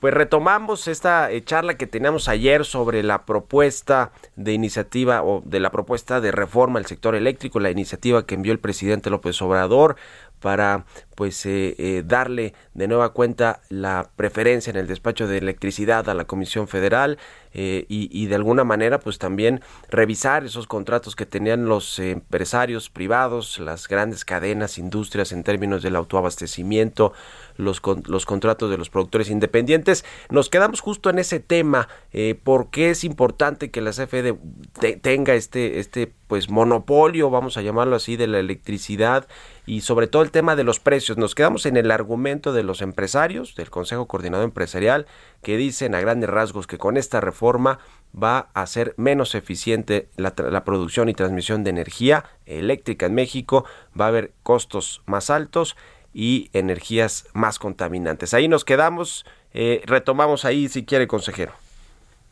Pues 0.00 0.12
retomamos 0.12 0.86
esta 0.86 1.30
eh, 1.30 1.42
charla 1.42 1.78
que 1.78 1.86
teníamos 1.86 2.28
ayer 2.28 2.66
sobre 2.66 3.02
la 3.02 3.24
propuesta 3.24 4.12
de 4.36 4.52
iniciativa 4.52 5.22
o 5.22 5.40
de 5.46 5.58
la 5.58 5.70
propuesta 5.70 6.20
de 6.20 6.30
reforma 6.30 6.78
al 6.78 6.84
sector 6.84 7.14
eléctrico, 7.14 7.58
la 7.58 7.70
iniciativa 7.70 8.26
que 8.26 8.34
envió 8.34 8.52
el 8.52 8.58
presidente 8.58 9.08
López 9.08 9.40
Obrador 9.40 9.96
para 10.40 10.84
pues 11.22 11.46
eh, 11.46 11.76
eh, 11.78 12.02
darle 12.04 12.52
de 12.74 12.88
nueva 12.88 13.12
cuenta 13.12 13.60
la 13.68 14.10
preferencia 14.16 14.72
en 14.72 14.76
el 14.76 14.88
despacho 14.88 15.28
de 15.28 15.38
electricidad 15.38 16.08
a 16.08 16.14
la 16.14 16.24
Comisión 16.24 16.66
Federal 16.66 17.16
eh, 17.54 17.84
y, 17.88 18.26
de 18.26 18.34
alguna 18.34 18.64
manera 18.64 18.98
pues 18.98 19.18
también 19.18 19.60
revisar 19.90 20.44
esos 20.44 20.66
contratos 20.66 21.14
que 21.14 21.26
tenían 21.26 21.66
los 21.66 21.98
empresarios 21.98 22.88
privados, 22.88 23.58
las 23.58 23.88
grandes 23.88 24.24
cadenas, 24.24 24.78
industrias 24.78 25.32
en 25.32 25.44
términos 25.44 25.82
del 25.82 25.96
autoabastecimiento, 25.96 27.12
los, 27.58 27.82
con, 27.82 28.02
los 28.06 28.24
contratos 28.24 28.70
de 28.70 28.78
los 28.78 28.88
productores 28.88 29.28
independientes. 29.28 30.02
Nos 30.30 30.48
quedamos 30.48 30.80
justo 30.80 31.10
en 31.10 31.18
ese 31.18 31.40
tema, 31.40 31.88
eh, 32.12 32.40
por 32.42 32.70
qué 32.70 32.88
es 32.88 33.04
importante 33.04 33.70
que 33.70 33.82
la 33.82 33.92
te, 33.92 34.96
tenga 34.96 35.34
este, 35.34 35.78
este 35.78 36.10
pues 36.28 36.48
monopolio, 36.48 37.28
vamos 37.28 37.58
a 37.58 37.62
llamarlo 37.62 37.96
así, 37.96 38.16
de 38.16 38.28
la 38.28 38.38
electricidad 38.38 39.28
y 39.66 39.82
sobre 39.82 40.06
todo 40.06 40.22
el 40.22 40.30
tema 40.30 40.56
de 40.56 40.64
los 40.64 40.80
precios. 40.80 41.11
Nos 41.16 41.34
quedamos 41.34 41.66
en 41.66 41.76
el 41.76 41.90
argumento 41.90 42.52
de 42.52 42.62
los 42.62 42.82
empresarios, 42.82 43.54
del 43.56 43.70
Consejo 43.70 44.06
Coordinador 44.06 44.44
Empresarial, 44.44 45.06
que 45.42 45.56
dicen 45.56 45.94
a 45.94 46.00
grandes 46.00 46.30
rasgos 46.30 46.66
que 46.66 46.78
con 46.78 46.96
esta 46.96 47.20
reforma 47.20 47.78
va 48.20 48.48
a 48.54 48.66
ser 48.66 48.94
menos 48.96 49.34
eficiente 49.34 50.08
la, 50.16 50.34
la, 50.50 50.64
producción 50.64 51.08
y 51.08 51.14
transmisión 51.14 51.64
de 51.64 51.70
energía 51.70 52.24
eléctrica 52.46 53.06
en 53.06 53.14
México, 53.14 53.64
va 53.98 54.06
a 54.06 54.08
haber 54.08 54.32
costos 54.42 55.02
más 55.06 55.30
altos 55.30 55.76
y 56.14 56.50
energías 56.52 57.28
más 57.34 57.58
contaminantes. 57.58 58.34
Ahí 58.34 58.48
nos 58.48 58.64
quedamos, 58.64 59.24
eh, 59.54 59.82
retomamos 59.86 60.44
ahí 60.44 60.68
si 60.68 60.84
quiere, 60.84 61.06
consejero. 61.06 61.52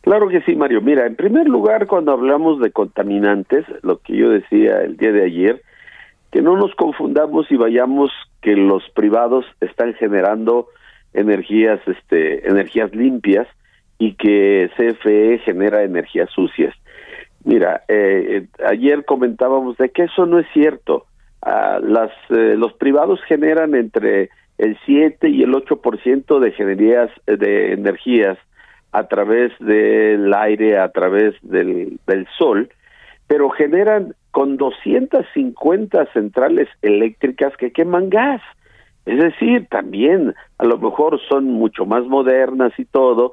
Claro 0.03 0.29
que 0.29 0.41
sí, 0.43 0.57
Mario. 0.57 0.81
Mira, 0.81 1.07
en 1.07 1.15
primer 1.15 1.47
lugar, 1.47 1.87
cuando 1.87 2.13
hablamos 2.13 2.61
de 2.61 2.71
contaminantes, 2.71 3.67
lo 3.83 3.99
que 3.99 4.17
yo 4.17 4.31
decía 4.31 4.83
el 4.83 4.97
día 4.97 5.13
de 5.13 5.25
ayer, 5.25 5.63
que 6.31 6.43
no 6.43 6.57
nos 6.57 6.75
confundamos 6.75 7.51
y 7.51 7.57
vayamos 7.57 8.11
que 8.41 8.57
los 8.57 8.89
privados 8.91 9.45
están 9.61 9.95
generando 9.95 10.69
energías, 11.13 11.81
este, 11.87 12.49
energías 12.49 12.95
limpias 12.95 13.49
y 13.99 14.15
que 14.15 14.71
CFE 14.77 15.39
genera 15.45 15.83
energías 15.83 16.31
sucias. 16.31 16.75
Mira, 17.45 17.83
eh, 17.89 18.47
ayer 18.67 19.05
comentábamos 19.05 19.77
de 19.79 19.91
que 19.91 20.05
eso 20.05 20.27
no 20.27 20.39
es 20.39 20.47
cierto. 20.53 21.07
Uh, 21.45 21.83
las, 21.83 22.11
eh, 22.29 22.55
los 22.57 22.75
privados 22.75 23.21
generan 23.27 23.75
entre 23.75 24.29
el 24.59 24.79
7 24.85 25.29
y 25.31 25.43
el 25.43 25.53
8% 25.53 26.39
de 26.39 26.53
generías 26.53 27.11
de 27.27 27.73
energías 27.73 28.37
a 28.93 29.05
través 29.05 29.53
del 29.59 30.35
aire, 30.35 30.79
a 30.79 30.91
través 30.91 31.35
del, 31.43 31.99
del 32.07 32.27
sol, 32.37 32.69
pero 33.27 33.49
generan 33.51 34.15
con 34.31 34.57
250 34.57 36.07
centrales 36.13 36.69
eléctricas 36.83 37.57
que 37.57 37.73
queman 37.73 38.11
gas. 38.11 38.43
Es 39.07 39.19
decir, 39.19 39.67
también 39.71 40.35
a 40.59 40.65
lo 40.65 40.79
mejor 40.79 41.21
son 41.29 41.47
mucho 41.47 41.87
más 41.87 42.05
modernas 42.05 42.73
y 42.79 42.85
todo, 42.85 43.33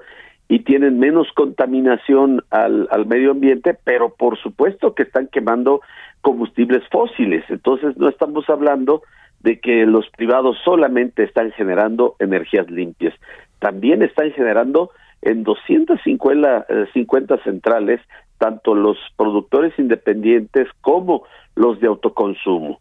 y 0.49 0.59
tienen 0.59 0.97
menos 0.97 1.27
contaminación 1.33 2.41
al, 2.51 2.87
al 2.91 3.05
medio 3.05 3.31
ambiente, 3.31 3.77
pero 3.83 4.13
por 4.13 4.37
supuesto 4.37 4.95
que 4.95 5.03
están 5.03 5.27
quemando 5.27 5.81
combustibles 6.21 6.83
fósiles. 6.89 7.43
Entonces 7.49 7.97
no 7.97 8.07
estamos 8.07 8.49
hablando 8.49 9.01
de 9.41 9.59
que 9.59 9.85
los 9.85 10.09
privados 10.09 10.57
solamente 10.63 11.23
están 11.23 11.51
generando 11.51 12.15
energías 12.19 12.69
limpias, 12.69 13.13
también 13.59 14.01
están 14.01 14.31
generando 14.31 14.91
en 15.21 15.43
250 15.43 16.65
50 16.93 17.43
centrales 17.43 18.01
tanto 18.37 18.75
los 18.75 18.97
productores 19.15 19.73
independientes 19.77 20.67
como 20.81 21.23
los 21.55 21.79
de 21.79 21.87
autoconsumo. 21.87 22.79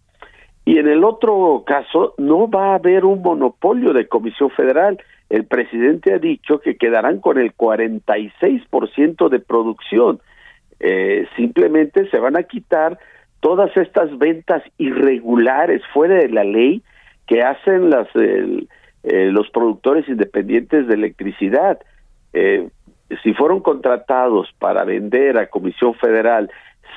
Y 0.64 0.78
en 0.78 0.88
el 0.88 1.04
otro 1.04 1.62
caso, 1.66 2.14
no 2.18 2.48
va 2.50 2.72
a 2.72 2.74
haber 2.74 3.04
un 3.04 3.22
monopolio 3.22 3.92
de 3.92 4.08
Comisión 4.08 4.50
Federal. 4.50 4.98
El 5.30 5.44
presidente 5.44 6.12
ha 6.12 6.18
dicho 6.18 6.58
que 6.58 6.76
quedarán 6.76 7.20
con 7.20 7.38
el 7.38 7.54
46% 7.54 9.28
de 9.28 9.38
producción. 9.38 10.20
Eh, 10.80 11.26
simplemente 11.36 12.08
se 12.10 12.18
van 12.18 12.36
a 12.36 12.42
quitar 12.42 12.98
todas 13.40 13.74
estas 13.76 14.16
ventas 14.18 14.62
irregulares 14.76 15.82
fuera 15.94 16.16
de 16.16 16.28
la 16.28 16.44
ley 16.44 16.82
que 17.26 17.42
hacen 17.42 17.90
las 17.90 18.08
el- 18.14 18.68
eh, 19.04 19.30
los 19.30 19.48
productores 19.50 20.08
independientes 20.08 20.88
de 20.88 20.94
electricidad. 20.94 21.78
Eh, 22.32 22.68
si 23.22 23.34
fueron 23.34 23.60
contratados 23.60 24.52
para 24.58 24.84
vender 24.84 25.38
a 25.38 25.48
Comisión 25.48 25.94
Federal 25.94 26.50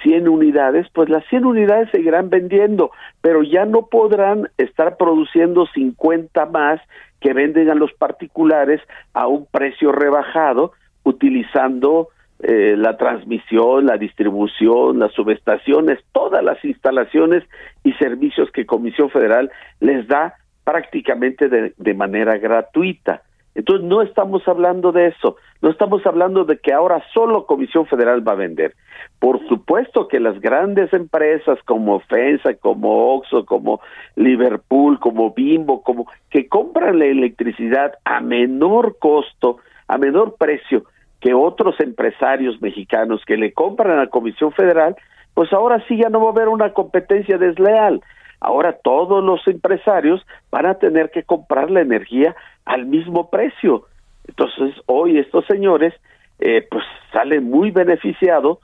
100 0.04 0.28
unidades, 0.28 0.88
pues 0.94 1.10
las 1.10 1.26
100 1.28 1.46
unidades 1.46 1.90
seguirán 1.92 2.30
vendiendo, 2.30 2.92
pero 3.22 3.44
ya 3.44 3.66
no 3.66 3.88
podrán 3.88 4.50
estar 4.58 4.98
produciendo 4.98 5.68
50 5.68 6.46
más 6.48 6.82
que 7.20 7.34
venden 7.34 7.70
a 7.70 7.76
los 7.76 7.92
particulares 7.94 8.82
a 9.14 9.28
un 9.28 9.46
precio 9.46 9.92
rebajado 9.92 10.72
utilizando 11.04 12.10
eh, 12.42 12.76
la 12.78 12.96
transmisión, 12.96 13.86
la 13.86 13.98
distribución, 13.98 15.00
las 15.00 15.12
subestaciones, 15.14 16.00
todas 16.14 16.44
las 16.44 16.64
instalaciones 16.64 17.44
y 17.84 17.92
servicios 17.94 18.50
que 18.52 18.66
Comisión 18.66 19.10
Federal 19.10 19.52
les 19.82 20.08
da 20.08 20.36
prácticamente 20.64 21.50
de, 21.50 21.74
de 21.76 21.94
manera 21.94 22.38
gratuita. 22.38 23.24
Entonces 23.60 23.86
no 23.86 24.02
estamos 24.02 24.48
hablando 24.48 24.94
de 24.94 25.08
eso, 25.08 25.36
no 25.62 25.70
estamos 25.70 26.06
hablando 26.06 26.46
de 26.46 26.60
que 26.60 26.72
ahora 26.72 27.04
solo 27.14 27.46
Comisión 27.46 27.86
Federal 27.88 28.26
va 28.26 28.32
a 28.32 28.36
vender. 28.36 28.74
Por 29.20 29.46
supuesto 29.50 30.08
que 30.08 30.22
las 30.22 30.40
grandes 30.40 30.94
empresas 30.94 31.60
como 31.66 32.00
FENSA, 32.00 32.54
como 32.54 33.16
Oxxo, 33.16 33.46
como 33.46 33.82
Liverpool, 34.16 34.98
como 35.00 35.34
Bimbo, 35.34 35.84
como 35.84 36.08
que 36.30 36.48
compran 36.48 37.00
la 37.00 37.08
electricidad 37.08 37.96
a 38.06 38.22
menor 38.22 38.98
costo, 38.98 39.58
a 39.90 39.98
menor 39.98 40.36
precio 40.38 40.86
que 41.20 41.34
otros 41.34 41.76
empresarios 41.82 42.62
mexicanos 42.62 43.22
que 43.26 43.36
le 43.36 43.52
compran 43.52 44.00
a 44.00 44.08
Comisión 44.08 44.54
Federal, 44.54 44.96
pues 45.34 45.52
ahora 45.52 45.84
sí 45.90 45.98
ya 45.98 46.08
no 46.08 46.22
va 46.22 46.28
a 46.28 46.32
haber 46.32 46.48
una 46.48 46.72
competencia 46.72 47.38
desleal. 47.38 48.00
Ahora 48.40 48.78
todos 48.84 49.24
los 49.24 49.46
empresarios 49.48 50.26
van 50.52 50.66
a 50.66 50.76
tener 50.76 51.12
que 51.12 51.24
comprar 51.24 51.70
la 51.70 51.82
energía 51.82 52.36
al 52.66 52.86
mismo 52.86 53.30
precio. 53.30 53.86
Entonces 54.28 54.76
hoy 54.86 55.18
estos 55.18 55.46
señores 55.46 55.94
eh, 56.40 56.66
pues 56.70 56.84
salen 57.12 57.46
muy 57.46 57.72
beneficiados, 57.72 58.60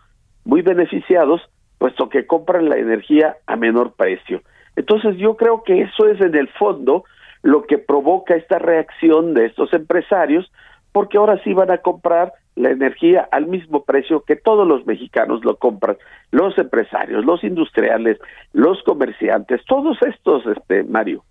muy 0.46 0.62
beneficiados, 0.62 1.42
puesto 1.78 2.10
que 2.10 2.26
compran 2.26 2.70
la 2.70 2.78
energía 2.78 3.36
a 3.48 3.56
menor 3.56 3.94
precio. 3.94 4.42
Entonces 4.76 5.18
yo 5.18 5.36
creo 5.36 5.64
que 5.64 5.82
eso 5.82 6.08
es 6.08 6.22
en 6.22 6.36
el 6.36 6.48
fondo 6.50 7.04
lo 7.42 7.64
que 7.64 7.78
provoca 7.78 8.36
esta 8.36 8.60
reacción 8.60 9.34
de 9.34 9.46
estos 9.46 9.74
empresarios, 9.74 10.52
porque 10.96 11.18
ahora 11.18 11.38
sí 11.44 11.54
van 11.54 11.72
a 11.72 11.80
comprar 11.80 12.32
la 12.56 12.70
energía 12.70 13.28
al 13.34 13.48
mismo 13.48 13.84
precio 13.84 14.24
que 14.24 14.38
todos 14.38 14.66
los 14.66 14.86
mexicanos 14.86 15.44
lo 15.44 15.58
compran, 15.58 15.98
los 16.32 16.58
empresarios, 16.58 17.26
los 17.26 17.44
industriales, 17.44 18.18
los 18.54 18.82
comerciantes, 18.84 19.60
todos 19.68 19.98
estos, 20.04 20.44
este 20.46 20.86
Mario. 20.86 21.26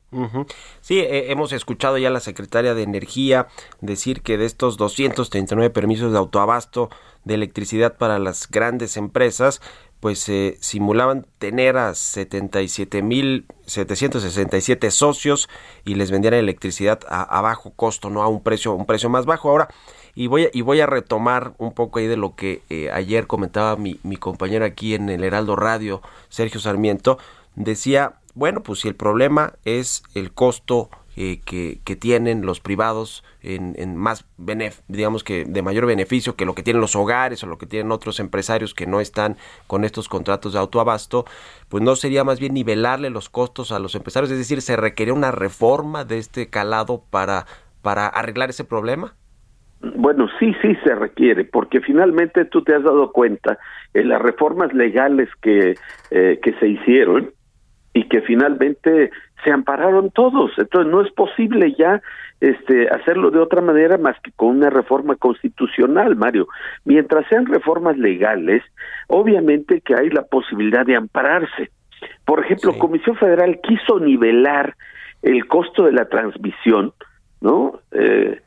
Sí, 0.83 0.99
eh, 0.99 1.33
hemos 1.33 1.55
escuchado 1.55 1.97
ya 1.97 2.09
a 2.09 2.11
la 2.11 2.21
secretaria 2.21 2.75
de 2.75 2.83
Energía 2.83 3.47
decir 3.81 4.21
que 4.21 4.37
de 4.37 4.45
estos 4.45 4.77
239 4.77 5.71
permisos 5.71 6.13
de 6.13 6.19
autoabasto 6.19 6.91
de 7.25 7.33
electricidad 7.33 7.97
para 7.97 8.19
las 8.19 8.51
grandes 8.51 8.99
empresas, 8.99 9.63
pues 10.05 10.31
simulaban 10.61 11.27
tener 11.39 11.79
a 11.79 11.93
77.767 11.93 14.91
socios 14.91 15.49
y 15.87 15.95
les 15.95 16.11
vendían 16.11 16.35
electricidad 16.35 17.01
a, 17.09 17.23
a 17.23 17.41
bajo 17.41 17.71
costo, 17.71 18.11
no 18.11 18.23
a 18.23 18.29
un 18.29 18.43
precio, 18.43 18.75
un 18.75 18.85
precio 18.85 19.09
más 19.09 19.25
bajo. 19.25 19.49
Ahora, 19.49 19.69
y 20.15 20.27
voy 20.27 20.45
a, 20.45 20.51
y 20.53 20.61
voy 20.61 20.83
a 20.83 20.87
retomar 20.87 21.55
un 21.57 21.73
poco 21.73 22.01
ahí 22.01 22.07
de 22.07 22.19
lo 22.19 22.37
que 22.37 22.61
eh, 22.69 22.91
ayer 22.93 23.27
comentaba 23.27 23.77
mi, 23.77 23.99
mi 24.03 24.19
compañero 24.19 24.67
aquí 24.67 24.95
en 24.95 25.09
el 25.09 25.25
Heraldo 25.25 25.57
Radio, 25.57 26.03
Sergio 26.29 26.61
Sarmiento, 26.61 27.17
decía, 27.55 28.17
bueno, 28.35 28.63
pues 28.63 28.81
si 28.81 28.89
el 28.89 28.97
problema 28.97 29.55
es 29.65 30.03
el 30.15 30.35
costo 30.35 30.91
eh, 31.17 31.41
que, 31.45 31.79
que 31.85 31.97
tienen 31.97 32.45
los 32.45 32.61
privados 32.61 33.25
en, 33.43 33.75
en 33.77 33.97
más, 33.97 34.27
benef 34.37 34.81
digamos 34.89 35.23
que 35.23 35.45
de 35.45 35.63
mayor 35.63 35.87
beneficio 35.87 36.37
que 36.37 36.45
lo 36.45 36.55
que 36.55 36.63
tienen 36.63 36.81
los 36.81 36.97
hogares 36.97 37.43
o 37.45 37.47
lo 37.47 37.59
que 37.59 37.67
tienen 37.67 37.93
otros 37.93 38.21
empresarios 38.21 38.75
que 38.75 38.87
no 38.87 39.01
están 39.01 39.37
con 39.67 39.85
estos 39.85 40.09
contratos 40.09 40.53
de 40.53 40.59
autoabasto, 40.59 41.25
pues 41.69 41.83
no 41.83 41.97
sería 41.97 42.25
más 42.25 42.41
bien 42.41 42.55
nivelarle 42.55 43.11
los 43.11 43.29
costos 43.29 43.73
a 43.73 43.79
los 43.79 43.95
empresarios, 43.95 44.31
es 44.31 44.39
decir, 44.39 44.61
se 44.63 44.77
requería 44.77 45.15
una 45.15 45.31
reforma 45.31 46.05
de 46.05 46.19
este 46.19 46.49
calado 46.49 47.03
para, 47.11 47.47
para 47.83 48.07
arreglar 48.07 48.51
ese 48.51 48.65
problema. 48.65 49.15
Bueno, 49.97 50.29
sí, 50.39 50.55
sí 50.63 50.75
se 50.83 50.95
requiere, 50.95 51.45
porque 51.45 51.81
finalmente 51.81 52.47
tú 52.47 52.63
te 52.63 52.75
has 52.75 52.83
dado 52.83 53.13
cuenta 53.13 53.59
en 53.93 54.09
las 54.09 54.23
reformas 54.23 54.73
legales 54.73 55.29
que, 55.43 55.75
eh, 56.11 56.41
que 56.43 56.53
se 56.55 56.69
hicieron 56.69 57.33
y 57.95 58.05
que 58.09 58.21
finalmente 58.21 59.11
se 59.43 59.51
ampararon 59.51 60.11
todos. 60.11 60.51
Entonces 60.59 60.93
no 60.93 61.01
es 61.01 61.11
posible 61.13 61.75
ya 61.79 62.03
este 62.41 62.89
hacerlo 62.89 63.31
de 63.31 63.39
otra 63.39 63.63
manera 63.63 63.97
más 63.97 64.21
que 64.21 64.33
con 64.33 64.49
una 64.57 64.69
reforma 64.69 65.15
constitucional, 65.17 66.17
Mario. 66.17 66.49
Mientras 66.85 67.27
sean 67.29 67.47
reformas 67.47 67.97
legales, 67.97 68.63
obviamente 69.07 69.81
que 69.81 69.95
hay 69.95 70.11
la 70.11 70.23
posibilidad 70.23 70.85
de 70.85 70.97
ampararse. 70.97 71.71
Por 72.27 72.45
ejemplo, 72.45 72.73
Sí. 72.73 72.79
Comisión 72.79 73.17
Federal 73.17 73.61
quiso 73.63 74.01
nivelar 74.01 74.75
el 75.23 75.47
costo 75.47 75.85
de 75.85 75.93
la 75.93 76.07
transmisión, 76.07 76.93
¿no? 77.41 77.81
Eh, 77.93 78.41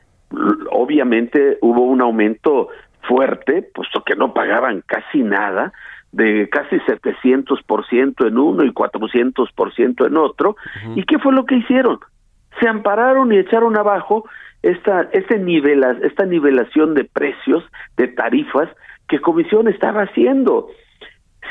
obviamente 0.70 1.58
hubo 1.62 1.82
un 1.82 2.00
aumento 2.02 2.68
fuerte, 3.02 3.62
puesto 3.74 4.04
que 4.04 4.14
no 4.14 4.34
pagaban 4.34 4.82
casi 4.86 5.22
nada, 5.22 5.72
de 6.12 6.48
casi 6.48 6.76
700% 6.76 8.26
en 8.26 8.38
uno 8.38 8.64
y 8.64 8.70
400% 8.70 10.06
en 10.06 10.16
otro. 10.16 10.56
¿Y 10.94 11.04
qué 11.04 11.18
fue 11.18 11.32
lo 11.32 11.44
que 11.44 11.56
hicieron? 11.56 11.98
Se 12.60 12.68
ampararon 12.68 13.32
y 13.32 13.38
echaron 13.38 13.76
abajo 13.76 14.24
esta, 14.62 15.08
este 15.12 15.38
nivela, 15.38 15.96
esta 16.02 16.24
nivelación 16.24 16.94
de 16.94 17.04
precios, 17.04 17.64
de 17.96 18.08
tarifas 18.08 18.68
que 19.08 19.20
Comisión 19.20 19.68
estaba 19.68 20.02
haciendo. 20.02 20.68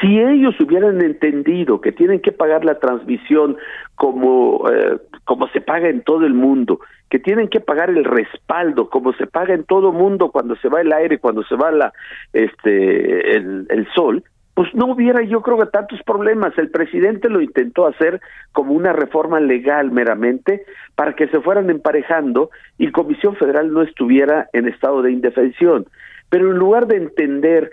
Si 0.02 0.20
ellos 0.20 0.60
hubieran 0.60 1.02
entendido 1.02 1.82
que 1.82 1.92
tienen 1.92 2.20
que 2.20 2.32
pagar 2.32 2.64
la 2.66 2.78
transmisión 2.80 3.58
como, 3.96 4.70
eh, 4.70 4.98
como 5.24 5.48
se 5.50 5.62
paga 5.62 5.90
en 5.90 6.04
todo 6.04 6.26
el 6.26 6.34
mundo, 6.34 6.80
que 7.10 7.20
tienen 7.20 7.48
que 7.48 7.62
pagar 7.62 7.90
el 7.90 8.04
respaldo 8.04 8.90
como 8.90 9.14
se 9.14 9.28
paga 9.28 9.54
en 9.54 9.64
todo 9.64 9.92
el 9.92 9.98
mundo 9.98 10.30
cuando 10.30 10.56
se 10.58 10.68
va 10.68 10.82
el 10.82 10.92
aire, 10.92 11.20
cuando 11.20 11.44
se 11.46 11.56
va 11.56 11.72
la, 11.72 11.94
este, 12.34 13.38
el, 13.38 13.66
el 13.70 13.88
sol, 13.96 14.24
pues 14.58 14.74
no 14.74 14.88
hubiera 14.88 15.22
yo 15.22 15.42
creo 15.42 15.60
que 15.60 15.68
tantos 15.68 16.02
problemas. 16.02 16.58
El 16.58 16.72
presidente 16.72 17.30
lo 17.30 17.42
intentó 17.42 17.86
hacer 17.86 18.20
como 18.54 18.74
una 18.74 18.92
reforma 18.92 19.40
legal 19.40 19.92
meramente 19.92 20.64
para 20.96 21.16
que 21.16 21.28
se 21.28 21.40
fueran 21.42 21.70
emparejando 21.70 22.50
y 22.80 22.92
Comisión 22.92 23.36
Federal 23.36 23.72
no 23.72 23.84
estuviera 23.84 24.50
en 24.54 24.68
estado 24.68 25.04
de 25.04 25.12
indefensión. 25.12 25.86
Pero 26.32 26.50
en 26.50 26.58
lugar 26.58 26.88
de 26.88 26.96
entender 26.98 27.70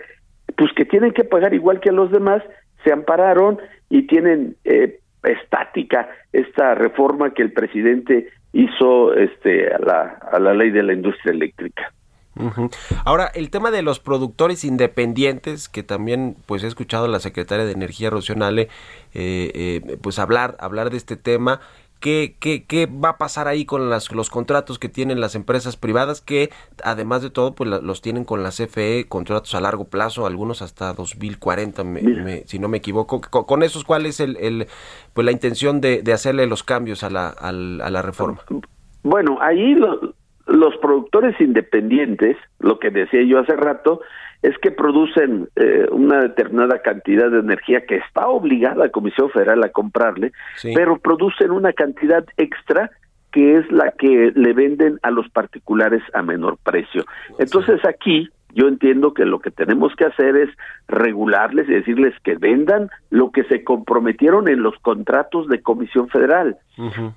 pues 0.55 0.71
que 0.73 0.85
tienen 0.85 1.11
que 1.11 1.23
pagar 1.23 1.55
igual 1.55 1.79
que 1.79 1.89
a 1.89 1.91
los 1.91 2.11
demás, 2.11 2.43
se 2.83 2.93
ampararon 2.93 3.57
y 3.89 4.03
tienen 4.03 4.55
eh, 4.63 4.99
estática 5.23 6.07
esta 6.33 6.75
reforma 6.75 7.33
que 7.33 7.41
el 7.41 7.51
presidente 7.51 8.27
hizo 8.53 9.11
este 9.15 9.73
a 9.73 9.79
la, 9.79 10.19
a 10.31 10.39
la 10.39 10.53
ley 10.53 10.69
de 10.69 10.83
la 10.83 10.93
industria 10.93 11.33
eléctrica. 11.33 11.91
Ahora, 13.05 13.27
el 13.33 13.49
tema 13.49 13.71
de 13.71 13.81
los 13.81 13.99
productores 13.99 14.63
independientes, 14.65 15.69
que 15.69 15.83
también 15.83 16.35
pues 16.45 16.63
he 16.63 16.67
escuchado 16.67 17.05
a 17.05 17.09
la 17.09 17.19
secretaria 17.19 17.65
de 17.65 17.71
Energía 17.71 18.09
Rocionale 18.09 18.63
eh, 19.13 19.51
eh, 19.83 19.97
pues 20.01 20.19
hablar, 20.19 20.57
hablar 20.59 20.89
de 20.89 20.97
este 20.97 21.15
tema. 21.17 21.59
¿Qué, 22.01 22.35
qué, 22.39 22.65
¿Qué 22.65 22.87
va 22.87 23.09
a 23.11 23.17
pasar 23.17 23.47
ahí 23.47 23.65
con 23.65 23.89
las, 23.89 24.11
los 24.11 24.29
contratos 24.29 24.77
que 24.77 24.89
tienen 24.89 25.21
las 25.21 25.33
empresas 25.33 25.75
privadas 25.77 26.19
que 26.21 26.51
además 26.83 27.21
de 27.23 27.29
todo 27.31 27.55
pues 27.55 27.69
los 27.81 28.01
tienen 28.01 28.25
con 28.25 28.43
la 28.43 28.49
CFE, 28.51 29.05
contratos 29.07 29.55
a 29.55 29.61
largo 29.61 29.85
plazo, 29.85 30.27
algunos 30.27 30.61
hasta 30.61 30.93
2040, 30.93 31.83
me- 31.85 32.01
me- 32.01 32.43
si 32.47 32.59
no 32.59 32.67
me 32.67 32.77
equivoco? 32.77 33.21
Con, 33.21 33.45
con 33.45 33.63
esos, 33.63 33.85
¿cuál 33.85 34.05
es 34.05 34.19
el, 34.19 34.35
el, 34.37 34.67
pues 35.13 35.25
la 35.25 35.31
intención 35.31 35.79
de, 35.81 36.01
de 36.03 36.13
hacerle 36.13 36.45
los 36.47 36.63
cambios 36.63 37.01
a 37.03 37.09
la, 37.09 37.29
a 37.29 37.51
la 37.53 38.01
reforma? 38.01 38.41
Bueno, 39.01 39.39
ahí 39.41 39.73
lo- 39.73 40.13
los 40.47 40.75
productores 40.77 41.39
independientes, 41.41 42.37
lo 42.59 42.79
que 42.79 42.89
decía 42.91 43.23
yo 43.23 43.39
hace 43.39 43.55
rato, 43.55 44.01
es 44.41 44.55
que 44.59 44.69
producen 44.71 45.49
eh, 45.55 45.87
una 45.91 46.21
determinada 46.21 46.79
cantidad 46.81 47.31
de 47.31 47.39
energía 47.39 47.85
que 47.85 47.95
está 47.97 48.27
obligada 48.27 48.75
la 48.75 48.89
Comisión 48.89 49.29
Federal 49.31 49.63
a 49.63 49.69
comprarle, 49.69 50.31
Sí. 50.57 50.71
pero 50.75 50.97
producen 50.99 51.51
una 51.51 51.73
cantidad 51.73 52.23
extra 52.37 52.91
que 53.31 53.57
es 53.57 53.71
la 53.71 53.91
que 53.91 54.31
le 54.35 54.53
venden 54.53 54.99
a 55.01 55.11
los 55.11 55.27
particulares 55.29 56.01
a 56.13 56.21
menor 56.21 56.57
precio. 56.63 57.03
Entonces 57.39 57.83
aquí 57.85 58.29
yo 58.55 58.69
entiendo 58.69 59.13
que 59.13 59.25
lo 59.25 59.39
que 59.39 59.51
tenemos 59.51 59.93
que 59.95 60.05
hacer 60.05 60.37
es 60.37 60.49
regularles 60.87 61.67
y 61.67 61.73
decirles 61.73 62.13
que 62.23 62.35
vendan 62.35 62.89
lo 63.09 63.31
que 63.31 63.43
se 63.43 63.65
comprometieron 63.65 64.47
en 64.47 64.63
los 64.63 64.75
contratos 64.79 65.49
de 65.49 65.61
Comisión 65.61 66.07
Federal 66.07 66.57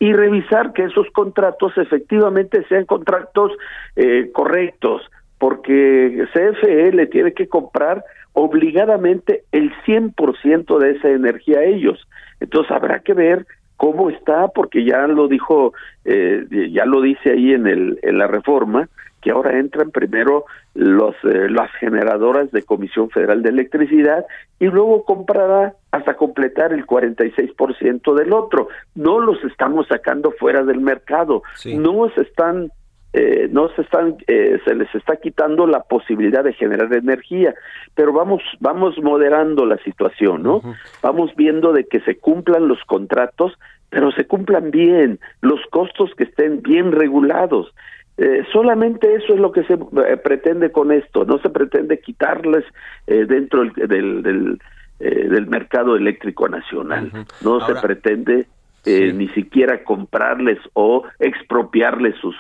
y 0.01 0.13
revisar 0.13 0.73
que 0.73 0.85
esos 0.85 1.07
contratos 1.13 1.79
efectivamente 1.79 2.65
sean 2.69 2.85
contratos 2.87 3.53
eh, 3.95 4.31
correctos, 4.33 5.03
porque 5.39 6.27
CFE 6.33 6.93
le 6.93 7.07
tiene 7.07 7.33
que 7.33 7.49
comprar 7.49 8.05
obligadamente 8.33 9.45
el 9.53 9.73
100% 9.87 10.79
de 10.79 10.91
esa 10.91 11.09
energía 11.09 11.61
a 11.61 11.65
ellos. 11.65 12.07
Entonces 12.41 12.71
habrá 12.73 13.01
que 13.01 13.15
ver 13.15 13.47
cómo 13.79 14.11
está, 14.11 14.49
porque 14.49 14.85
ya 14.85 15.07
lo 15.07 15.29
dijo, 15.29 15.73
eh, 16.05 16.45
ya 16.73 16.85
lo 16.85 17.01
dice 17.01 17.31
ahí 17.31 17.53
en, 17.55 17.67
el, 17.67 17.99
en 18.03 18.19
la 18.19 18.27
reforma, 18.27 18.89
que 19.23 19.31
ahora 19.31 19.59
entran 19.59 19.93
primero 19.93 20.45
los, 20.75 21.15
eh, 21.25 21.49
las 21.49 21.71
generadoras 21.79 22.51
de 22.51 22.63
Comisión 22.63 23.09
Federal 23.11 23.43
de 23.43 23.51
Electricidad 23.51 24.27
y 24.59 24.67
luego 24.67 25.05
comprará 25.05 25.75
hasta 25.93 26.15
completar 26.15 26.73
el 26.73 26.87
46% 26.87 28.15
del 28.15 28.33
otro. 28.33 28.69
No 28.97 29.21
los 29.21 29.43
estamos 29.45 29.87
sacando 29.87 30.33
fuera 30.33 30.65
del 30.65 30.81
mercado, 30.81 31.43
no 31.65 32.11
se 32.11 32.23
están 32.23 32.73
eh, 33.13 33.49
no 33.51 33.69
se 33.71 33.83
están 33.83 34.17
eh, 34.27 34.61
se 34.65 34.75
les 34.75 34.95
está 34.95 35.17
quitando 35.17 35.67
la 35.67 35.81
posibilidad 35.81 36.45
de 36.45 36.53
generar 36.53 36.93
energía 36.93 37.55
pero 37.95 38.13
vamos 38.13 38.43
vamos 38.61 38.99
moderando 39.03 39.65
la 39.65 39.79
situación 39.79 40.43
no 40.43 40.61
vamos 41.03 41.35
viendo 41.35 41.73
de 41.73 41.87
que 41.87 42.01
se 42.01 42.19
cumplan 42.19 42.69
los 42.69 42.85
contratos 42.85 43.59
pero 43.91 44.13
se 44.13 44.27
cumplan 44.27 44.71
bien 44.71 45.19
los 45.41 45.61
costos 45.71 46.11
que 46.17 46.25
estén 46.25 46.63
bien 46.63 46.93
regulados. 46.93 47.75
Eh, 48.19 48.45
solamente 48.53 49.15
eso 49.15 49.35
es 49.35 49.41
lo 49.41 49.53
que 49.53 49.63
se 49.65 49.75
eh, 49.75 50.17
pretende 50.17 50.73
con 50.73 50.91
esto 50.91 51.25
no 51.25 51.39
se 51.39 51.51
pretende 51.51 52.01
quitarles 52.01 52.65
eh, 53.07 53.25
dentro 53.27 53.63
del 53.65 54.25
del, 54.25 54.59
del 54.99 55.47
mercado 55.47 55.95
eléctrico 55.95 56.49
nacional 56.49 57.13
no 57.45 57.65
se 57.65 57.77
pretende 57.77 58.49
ni 58.87 59.29
siquiera 59.29 59.85
comprarles 59.85 60.59
o 60.73 61.05
expropiarles 61.19 62.15
sus 62.21 62.35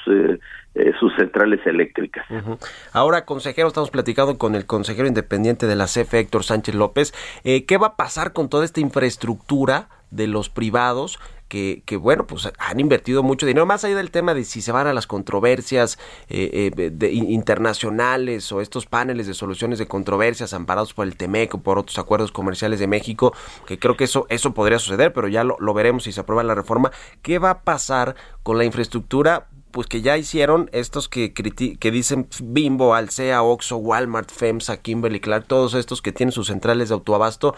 sus 1.01 1.13
centrales 1.17 1.61
eléctricas. 1.67 2.25
Ahora, 2.93 3.25
consejero, 3.25 3.67
estamos 3.69 3.91
platicando 3.91 4.39
con 4.39 4.55
el 4.55 4.65
consejero 4.65 5.09
independiente 5.09 5.67
de 5.67 5.75
la 5.75 5.87
CFE, 5.87 6.21
Héctor 6.21 6.45
Sánchez 6.45 6.75
López. 6.75 7.13
¿Qué 7.43 7.79
va 7.79 7.89
a 7.89 7.97
pasar 7.97 8.33
con 8.33 8.49
toda 8.49 8.65
esta 8.65 8.81
infraestructura 8.81 9.89
de 10.11 10.29
los 10.29 10.49
privados? 10.51 11.19
Que, 11.49 11.83
que, 11.87 11.97
bueno, 11.97 12.27
pues 12.27 12.51
han 12.59 12.81
invertido 12.81 13.23
mucho 13.23 13.47
dinero, 13.47 13.65
más 13.65 13.83
allá 13.83 13.97
del 13.97 14.11
tema 14.11 14.35
de 14.35 14.45
si 14.45 14.61
se 14.61 14.71
van 14.71 14.87
a 14.87 14.93
las 14.93 15.07
controversias 15.07 15.99
eh, 16.29 16.71
eh, 16.77 17.11
internacionales 17.13 18.53
o 18.53 18.61
estos 18.61 18.87
paneles 18.87 19.27
de 19.27 19.35
soluciones 19.35 19.79
de 19.79 19.87
controversias 19.87 20.53
amparados 20.53 20.95
por 20.95 21.07
el 21.07 21.17
TEMEC 21.17 21.55
o 21.55 21.59
por 21.59 21.79
otros 21.79 21.99
acuerdos 21.99 22.33
comerciales 22.33 22.81
de 22.81 22.87
México, 22.87 23.35
que 23.67 23.79
creo 23.79 23.97
que 23.97 24.05
eso, 24.05 24.27
eso 24.29 24.53
podría 24.55 24.79
suceder, 24.79 25.13
pero 25.13 25.29
ya 25.29 25.45
lo, 25.45 25.75
veremos 25.75 26.05
si 26.05 26.13
se 26.13 26.21
aprueba 26.21 26.43
la 26.43 26.55
reforma. 26.55 26.91
¿Qué 27.23 27.39
va 27.39 27.51
a 27.51 27.63
pasar 27.63 28.15
con 28.43 28.59
la 28.59 28.65
infraestructura? 28.65 29.49
pues 29.71 29.87
que 29.87 30.01
ya 30.01 30.17
hicieron 30.17 30.71
estos 30.73 31.11
que, 31.11 31.35
que 31.35 31.91
dicen 31.91 32.27
Bimbo, 32.43 32.95
Alsea, 32.95 33.43
Oxxo, 33.43 33.77
Walmart, 33.77 34.31
FEMSA, 34.31 34.79
Kimberly 34.79 35.21
Clark, 35.21 35.47
todos 35.47 35.75
estos 35.75 36.01
que 36.01 36.11
tienen 36.11 36.33
sus 36.33 36.47
centrales 36.47 36.89
de 36.89 36.95
autoabasto, 36.95 37.55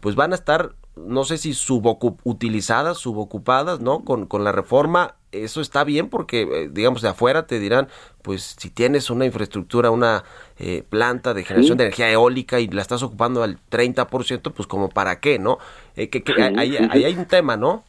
pues 0.00 0.14
van 0.14 0.32
a 0.32 0.36
estar 0.36 0.72
no 0.96 1.24
sé 1.24 1.38
si 1.38 1.54
subutilizadas, 1.54 2.98
subocupadas, 2.98 3.80
¿no? 3.80 4.04
Con, 4.04 4.26
con 4.26 4.44
la 4.44 4.52
reforma, 4.52 5.14
eso 5.32 5.60
está 5.60 5.84
bien 5.84 6.08
porque, 6.08 6.42
eh, 6.42 6.68
digamos, 6.70 7.02
de 7.02 7.08
afuera 7.08 7.46
te 7.46 7.58
dirán, 7.58 7.88
pues 8.22 8.56
si 8.58 8.70
tienes 8.70 9.10
una 9.10 9.24
infraestructura, 9.24 9.90
una 9.90 10.24
eh, 10.58 10.82
planta 10.88 11.34
de 11.34 11.44
generación 11.44 11.78
de 11.78 11.84
energía 11.84 12.10
eólica 12.10 12.60
y 12.60 12.68
la 12.68 12.82
estás 12.82 13.02
ocupando 13.02 13.42
al 13.42 13.58
30%, 13.70 14.52
pues 14.52 14.66
como 14.66 14.88
para 14.88 15.20
qué, 15.20 15.38
¿no? 15.38 15.58
Eh, 15.96 16.08
que, 16.08 16.22
ahí, 16.42 16.76
hay 16.76 17.14
un 17.14 17.26
tema, 17.26 17.56
¿no? 17.56 17.84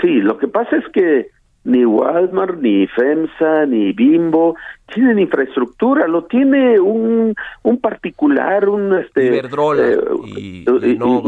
Sí, 0.00 0.20
lo 0.20 0.38
que 0.38 0.48
pasa 0.48 0.76
es 0.76 0.84
que 0.92 1.30
ni 1.64 1.84
Walmart, 1.84 2.60
ni 2.60 2.86
FEMSA, 2.86 3.66
ni 3.66 3.92
Bimbo 3.92 4.56
tienen 4.92 5.18
infraestructura, 5.18 6.06
lo 6.06 6.24
tiene 6.24 6.78
un, 6.78 7.34
un 7.62 7.78
particular, 7.78 8.68
un 8.68 8.98
este 8.98 9.26
Iberdrola 9.26 9.88
eh, 9.88 9.98
y, 10.36 10.64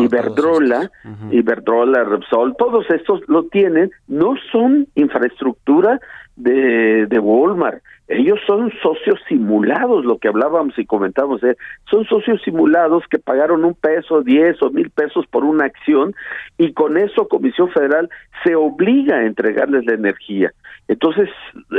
Iberdrola, 0.05 0.91
Iberdrola, 1.31 2.05
Repsol, 2.05 2.55
todos 2.59 2.85
estos 2.91 3.21
lo 3.29 3.45
tienen, 3.45 3.91
no 4.09 4.35
son 4.53 4.87
infraestructura 4.95 5.99
de, 6.37 7.07
de 7.07 7.19
Walmart, 7.19 7.83
ellos 8.07 8.39
son 8.47 8.71
socios 8.83 9.19
simulados, 9.29 10.05
lo 10.05 10.19
que 10.19 10.29
hablábamos 10.29 10.79
y 10.79 10.85
comentábamos, 10.85 11.43
¿eh? 11.43 11.57
son 11.91 12.05
socios 12.05 12.43
simulados 12.43 13.03
que 13.09 13.19
pagaron 13.19 13.65
un 13.65 13.75
peso, 13.75 14.21
diez 14.23 14.61
o 14.63 14.71
mil 14.71 14.91
pesos 14.91 15.27
por 15.27 15.43
una 15.43 15.65
acción 15.65 16.15
y 16.59 16.75
con 16.75 16.99
eso 16.99 17.29
Comisión 17.29 17.71
Federal 17.71 18.11
se 18.45 18.55
obliga 18.57 19.17
a 19.17 19.25
entregarles 19.25 19.87
la 19.87 19.95
energía. 19.95 20.53
Entonces, 20.87 21.31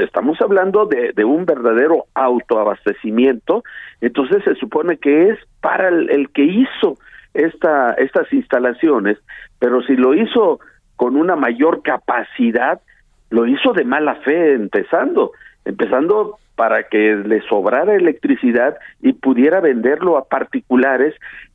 estamos 0.01 0.41
hablando 0.41 0.87
de, 0.87 1.13
de 1.13 1.23
un 1.23 1.45
verdadero 1.45 2.05
autoabastecimiento, 2.15 3.63
entonces 4.01 4.43
se 4.43 4.55
supone 4.55 4.97
que 4.97 5.29
es 5.29 5.39
para 5.61 5.89
el, 5.89 6.09
el 6.09 6.29
que 6.31 6.43
hizo 6.43 6.97
esta, 7.35 7.93
estas 7.93 8.33
instalaciones, 8.33 9.19
pero 9.59 9.83
si 9.83 9.95
lo 9.95 10.15
hizo 10.15 10.59
con 10.95 11.17
una 11.17 11.35
mayor 11.35 11.83
capacidad, 11.83 12.81
lo 13.29 13.47
hizo 13.47 13.73
de 13.73 13.83
mala 13.83 14.15
fe 14.15 14.53
empezando 14.53 15.31
empezando 15.65 16.37
para 16.55 16.83
que 16.83 17.15
le 17.15 17.41
sobrara 17.41 17.95
electricidad 17.95 18.77
y 19.01 19.13
pudiera 19.13 19.59
venderlo 19.59 20.17
a 20.17 20.25
particulares 20.25 21.13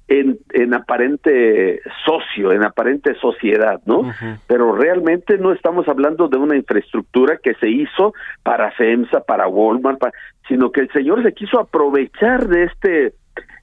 en, 0.08 0.38
en 0.52 0.74
aparente 0.74 1.80
socio, 2.04 2.52
en 2.52 2.64
aparente 2.64 3.14
sociedad, 3.14 3.80
¿no? 3.86 4.12
Pero 4.48 4.72
realmente 4.74 5.38
no 5.38 5.52
estamos 5.52 5.88
hablando 5.88 6.28
de 6.28 6.36
una 6.36 6.56
infraestructura 6.56 7.38
que 7.40 7.54
se 7.54 7.68
hizo 7.70 8.12
para 8.42 8.72
FEMSA, 8.72 9.20
para 9.20 9.46
Walmart, 9.46 10.00
sino 10.48 10.72
que 10.72 10.80
el 10.80 10.92
señor 10.92 11.22
se 11.22 11.32
quiso 11.32 11.60
aprovechar 11.60 12.48
de 12.48 12.64
este 12.64 13.14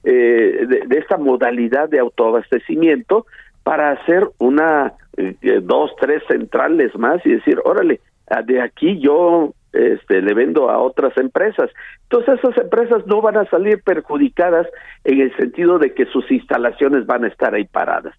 eh, 0.04 0.66
de, 0.66 0.98
esta 0.98 1.18
modalidad 1.18 1.88
de 1.90 1.98
autoabastecimiento 1.98 3.26
para 3.68 3.90
hacer 3.90 4.26
una 4.38 4.94
eh, 5.18 5.60
dos 5.62 5.90
tres 6.00 6.22
centrales 6.26 6.96
más 6.96 7.20
y 7.26 7.32
decir 7.32 7.60
órale 7.66 8.00
de 8.46 8.62
aquí 8.62 8.98
yo 8.98 9.52
este, 9.74 10.22
le 10.22 10.32
vendo 10.32 10.70
a 10.70 10.78
otras 10.78 11.14
empresas. 11.18 11.68
Entonces 12.04 12.38
esas 12.38 12.56
empresas 12.64 13.06
no 13.06 13.20
van 13.20 13.36
a 13.36 13.44
salir 13.50 13.82
perjudicadas 13.82 14.66
en 15.04 15.20
el 15.20 15.36
sentido 15.36 15.78
de 15.78 15.92
que 15.92 16.06
sus 16.06 16.30
instalaciones 16.30 17.04
van 17.04 17.24
a 17.24 17.28
estar 17.28 17.54
ahí 17.54 17.64
paradas. 17.64 18.14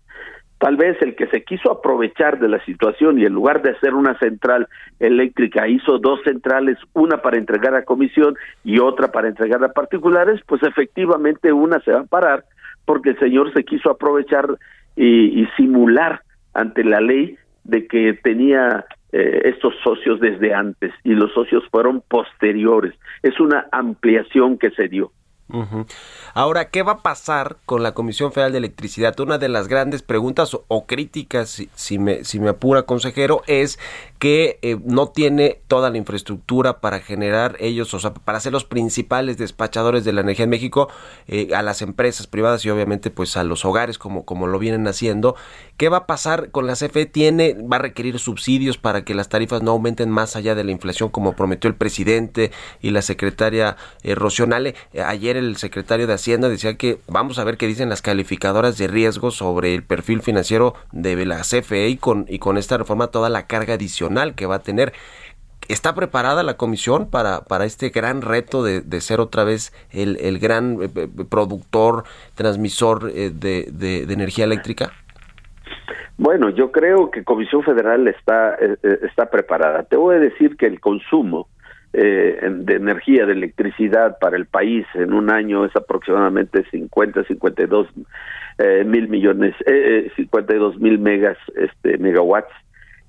Tal 0.60 0.78
vez 0.78 1.02
el 1.02 1.16
que 1.16 1.26
se 1.30 1.44
quiso 1.44 1.72
aprovechar 1.72 2.38
de 2.38 2.48
la 2.48 2.64
situación 2.64 3.18
y 3.18 3.26
en 3.26 3.34
lugar 3.34 3.64
de 3.64 3.72
hacer 3.72 3.96
una 3.96 4.20
central 4.20 4.68
eléctrica 5.00 5.68
hizo 5.68 5.98
dos 5.98 6.20
centrales, 6.26 6.78
una 6.94 7.24
para 7.24 7.38
entregar 7.38 7.74
a 7.74 7.86
comisión 7.86 8.36
y 8.64 8.78
otra 8.78 9.08
para 9.08 9.30
entregar 9.30 9.64
a 9.64 9.74
particulares, 9.74 10.42
pues 10.46 10.62
efectivamente 10.62 11.52
una 11.52 11.80
se 11.80 11.92
va 11.92 12.02
a 12.02 12.04
parar 12.04 12.44
porque 12.90 13.12
el 13.12 13.20
señor 13.20 13.54
se 13.54 13.64
quiso 13.64 13.92
aprovechar 13.92 14.48
y, 14.96 15.42
y 15.42 15.48
simular 15.58 16.22
ante 16.54 16.84
la 16.84 17.02
ley 17.02 17.38
de 17.64 17.88
que 17.88 18.14
tenía 18.24 18.86
eh, 19.12 19.42
estos 19.46 19.74
socios 19.84 20.20
desde 20.20 20.54
antes 20.54 20.94
y 21.04 21.14
los 21.14 21.34
socios 21.34 21.64
fueron 21.72 22.02
posteriores. 22.08 22.94
Es 23.24 23.40
una 23.40 23.68
ampliación 23.72 24.58
que 24.58 24.70
se 24.72 24.88
dio. 24.88 25.12
Ahora, 26.34 26.70
¿qué 26.70 26.84
va 26.84 26.94
a 26.94 27.02
pasar 27.02 27.58
con 27.66 27.82
la 27.82 27.94
Comisión 27.94 28.32
Federal 28.32 28.52
de 28.52 28.60
Electricidad? 28.60 29.20
Una 29.20 29.38
de 29.38 29.50
las 29.50 29.68
grandes 29.68 30.04
preguntas 30.04 30.56
o, 30.68 30.86
críticas, 30.86 31.64
si, 31.74 32.00
me, 32.00 32.24
si 32.24 32.40
me 32.40 32.50
apura, 32.50 32.84
consejero, 32.84 33.42
es 33.48 33.80
que 34.20 34.60
eh, 34.62 34.78
no 34.84 35.10
tiene 35.10 35.62
toda 35.68 35.90
la 35.90 35.98
infraestructura 35.98 36.82
para 36.82 37.00
generar 37.00 37.56
ellos, 37.60 37.94
o 37.94 38.00
sea, 38.00 38.14
para 38.14 38.40
ser 38.40 38.52
los 38.52 38.66
principales 38.66 39.38
despachadores 39.38 40.04
de 40.04 40.14
la 40.14 40.22
energía 40.22 40.44
en 40.44 40.52
México 40.52 40.90
eh, 41.28 41.50
a 41.56 41.62
las 41.62 41.82
empresas 41.82 42.28
privadas 42.28 42.64
y 42.66 42.70
obviamente 42.70 43.10
pues 43.10 43.36
a 43.38 43.44
los 43.44 43.66
hogares 43.66 43.98
como, 43.98 44.26
como 44.26 44.48
lo 44.48 44.60
vienen 44.60 44.88
haciendo. 44.88 45.36
¿Qué 45.80 45.88
va 45.88 45.96
a 46.00 46.08
pasar 46.08 46.52
con 46.52 46.68
la 46.68 46.74
CFE? 46.74 47.06
¿Tiene, 47.06 47.54
va 47.54 47.78
a 47.78 47.80
requerir 47.80 48.20
subsidios 48.20 48.78
para 48.78 49.06
que 49.06 49.16
las 49.16 49.30
tarifas 49.30 49.64
no 49.64 49.72
aumenten 49.72 50.10
más 50.10 50.36
allá 50.36 50.54
de 50.54 50.66
la 50.66 50.72
inflación 50.72 51.08
como 51.08 51.38
prometió 51.38 51.70
el 51.70 51.76
presidente 51.78 52.52
y 52.82 52.90
la 52.90 53.02
secretaria 53.02 53.78
eh? 54.04 54.14
Eh, 54.92 55.02
ayer 55.02 55.38
el 55.38 55.56
secretario 55.56 56.06
de 56.06 56.16
Hacienda 56.16 56.50
decía 56.50 56.76
que 56.76 57.00
vamos 57.08 57.40
a 57.40 57.46
ver 57.46 57.56
qué 57.56 57.66
dicen 57.66 57.88
las 57.88 58.02
calificadoras 58.02 58.78
de 58.78 58.90
riesgo 58.90 59.32
sobre 59.32 59.74
el 59.74 59.84
perfil 59.84 60.22
financiero 60.22 60.74
de 60.92 61.26
la 61.26 61.44
CFE 61.44 61.88
y 61.88 61.96
con, 61.96 62.26
y 62.28 62.40
con 62.40 62.58
esta 62.58 62.78
reforma 62.78 63.08
toda 63.08 63.30
la 63.30 63.48
carga 63.48 63.76
adicional 63.76 64.36
que 64.36 64.48
va 64.48 64.56
a 64.56 64.64
tener. 64.64 64.92
¿Está 65.70 65.96
preparada 65.96 66.44
la 66.44 66.58
comisión 66.58 67.10
para, 67.10 67.46
este 67.64 67.88
gran 67.88 68.22
reto 68.22 68.66
de, 68.66 69.00
ser 69.00 69.22
otra 69.22 69.46
vez 69.46 69.72
el, 69.92 70.40
gran 70.40 70.82
eh, 70.82 70.90
eh, 70.94 71.08
productor, 71.30 72.04
transmisor 72.36 73.14
de, 73.14 74.06
energía 74.10 74.44
eléctrica? 74.44 74.92
Bueno, 76.20 76.50
yo 76.50 76.72
creo 76.72 77.10
que 77.10 77.24
Comisión 77.24 77.64
Federal 77.64 78.08
está, 78.10 78.56
está 78.84 79.30
preparada. 79.32 79.84
Te 79.84 79.96
voy 79.96 80.18
a 80.18 80.20
decir 80.20 80.58
que 80.58 80.66
el 80.66 80.82
consumo 80.82 81.48
eh, 81.94 82.38
de 82.44 82.76
energía, 82.76 83.26
de 83.26 83.34
electricidad 83.34 84.18
para 84.20 84.38
el 84.38 84.46
país 84.46 84.86
en 84.94 85.14
un 85.14 85.32
año 85.32 85.66
es 85.66 85.76
aproximadamente 85.76 86.64
50, 86.70 87.24
52 87.24 87.88
eh, 88.60 88.84
mil 88.86 89.08
millones, 89.08 89.56
eh, 89.66 90.08
eh, 90.08 90.12
52 90.18 90.78
mil 90.80 91.00
megas, 91.00 91.38
este, 91.56 91.98
megawatts, 91.98 92.52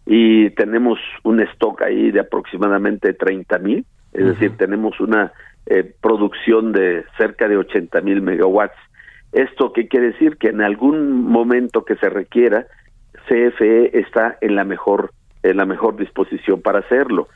y 0.07 0.51
tenemos 0.51 0.99
un 1.25 1.41
stock 1.41 1.83
ahí 1.83 2.11
de 2.13 2.21
aproximadamente 2.21 3.13
30 3.13 3.59
mil, 3.59 3.85
es 4.13 4.27
decir, 4.27 4.57
tenemos 4.57 4.99
una 5.01 5.33
eh, 5.67 5.93
producción 6.01 6.73
de 6.73 7.05
cerca 7.19 7.49
de 7.49 7.57
80 7.57 8.01
mil 8.01 8.23
megawatts. 8.23 8.77
¿Esto 9.33 9.73
qué 9.73 9.87
quiere 9.87 10.13
decir? 10.13 10.37
Que 10.37 10.49
en 10.49 10.63
algún 10.63 11.25
momento 11.25 11.85
que 11.85 11.97
se 11.97 12.09
requiera, 12.09 12.67
CFE 13.31 13.97
está 13.99 14.37
en 14.41 14.57
la 14.57 14.65
mejor 14.65 15.13
en 15.43 15.57
la 15.57 15.65
mejor 15.65 15.97
disposición 15.97 16.61
para 16.61 16.81
hacerlo. 16.81 17.29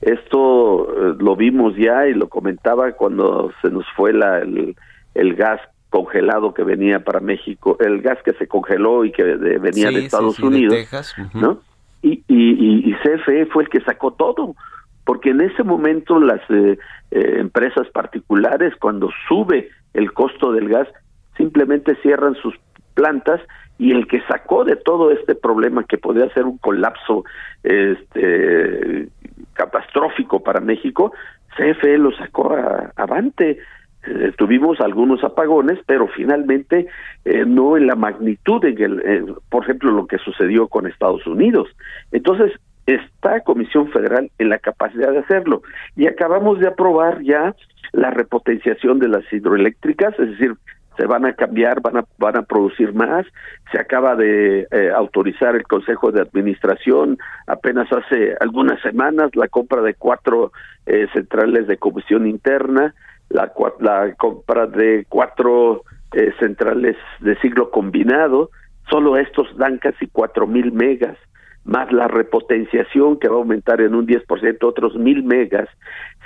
Esto 0.00 0.88
eh, 1.12 1.16
lo 1.20 1.36
vimos 1.36 1.74
ya 1.76 2.06
y 2.08 2.14
lo 2.14 2.28
comentaba 2.28 2.92
cuando 2.92 3.52
se 3.62 3.70
nos 3.70 3.84
fue 3.96 4.12
la, 4.12 4.38
el, 4.40 4.74
el 5.14 5.34
gas 5.34 5.60
congelado 5.88 6.52
que 6.52 6.64
venía 6.64 7.04
para 7.04 7.20
México, 7.20 7.76
el 7.78 8.02
gas 8.02 8.18
que 8.24 8.32
se 8.32 8.48
congeló 8.48 9.04
y 9.04 9.12
que 9.12 9.22
de- 9.22 9.58
venía 9.58 9.88
Sí, 9.90 9.94
de 9.94 10.04
Estados 10.06 10.34
sí, 10.36 10.42
Unidos, 10.44 10.74
Texas. 10.74 11.14
¿no? 11.34 11.60
Y, 12.02 12.24
y, 12.26 12.50
y- 12.50 12.90
y 12.90 12.94
CFE 12.94 13.46
fue 13.46 13.62
el 13.62 13.68
que 13.68 13.80
sacó 13.82 14.12
todo, 14.12 14.56
porque 15.04 15.30
en 15.30 15.40
ese 15.42 15.62
momento 15.62 16.18
las 16.18 16.40
eh, 16.50 16.76
eh, 17.12 17.36
empresas 17.38 17.86
particulares, 17.90 18.74
cuando 18.80 19.10
sube 19.28 19.68
el 19.94 20.12
costo 20.12 20.50
del 20.52 20.68
gas, 20.68 20.88
simplemente 21.36 21.94
cierran 22.02 22.34
sus 22.34 22.54
plantas 22.94 23.40
y 23.78 23.90
el 23.92 24.06
que 24.06 24.20
sacó 24.28 24.64
de 24.64 24.76
todo 24.76 25.10
este 25.10 25.34
problema 25.34 25.84
que 25.84 25.98
podía 25.98 26.28
ser 26.30 26.44
un 26.44 26.58
colapso 26.58 27.24
este 27.62 29.08
catastrófico 29.54 30.42
para 30.42 30.60
México, 30.60 31.12
CFE 31.56 31.98
lo 31.98 32.12
sacó 32.12 32.52
a- 32.54 32.92
avante. 32.96 33.58
Eh, 34.06 34.32
tuvimos 34.36 34.80
algunos 34.80 35.24
apagones, 35.24 35.78
pero 35.86 36.06
finalmente 36.08 36.86
eh, 37.24 37.44
no 37.46 37.76
en 37.76 37.86
la 37.86 37.94
magnitud, 37.94 38.62
en 38.64 38.82
el, 38.82 39.34
por 39.48 39.64
ejemplo, 39.64 39.90
lo 39.92 40.06
que 40.06 40.18
sucedió 40.18 40.68
con 40.68 40.86
Estados 40.86 41.26
Unidos. 41.26 41.68
Entonces, 42.12 42.52
está 42.86 43.40
Comisión 43.40 43.88
Federal 43.90 44.30
en 44.38 44.50
la 44.50 44.58
capacidad 44.58 45.10
de 45.10 45.20
hacerlo. 45.20 45.62
Y 45.96 46.06
acabamos 46.06 46.60
de 46.60 46.68
aprobar 46.68 47.22
ya 47.22 47.54
la 47.92 48.10
repotenciación 48.10 48.98
de 48.98 49.08
las 49.08 49.24
hidroeléctricas, 49.32 50.12
es 50.18 50.30
decir, 50.32 50.52
se 50.96 51.06
van 51.06 51.24
a 51.26 51.34
cambiar, 51.34 51.80
van 51.80 51.98
a, 51.98 52.04
van 52.18 52.36
a 52.36 52.42
producir 52.42 52.94
más. 52.94 53.26
Se 53.72 53.78
acaba 53.78 54.14
de 54.16 54.66
eh, 54.70 54.90
autorizar 54.94 55.56
el 55.56 55.64
Consejo 55.64 56.12
de 56.12 56.20
Administración 56.20 57.18
apenas 57.46 57.92
hace 57.92 58.34
algunas 58.40 58.80
semanas 58.82 59.30
la 59.34 59.48
compra 59.48 59.82
de 59.82 59.94
cuatro 59.94 60.52
eh, 60.86 61.06
centrales 61.12 61.66
de 61.66 61.76
combustión 61.76 62.26
interna, 62.26 62.94
la, 63.28 63.52
la 63.80 64.14
compra 64.14 64.66
de 64.66 65.06
cuatro 65.08 65.82
eh, 66.12 66.32
centrales 66.38 66.96
de 67.20 67.36
ciclo 67.36 67.70
combinado. 67.70 68.50
Solo 68.90 69.16
estos 69.16 69.56
dan 69.56 69.78
casi 69.78 70.06
cuatro 70.06 70.46
mil 70.46 70.72
megas 70.72 71.16
más 71.64 71.90
la 71.92 72.08
repotenciación 72.08 73.18
que 73.18 73.28
va 73.28 73.36
a 73.36 73.38
aumentar 73.38 73.80
en 73.80 73.94
un 73.94 74.06
10%, 74.06 74.64
otros 74.64 74.96
mil 74.96 75.22
megas. 75.22 75.68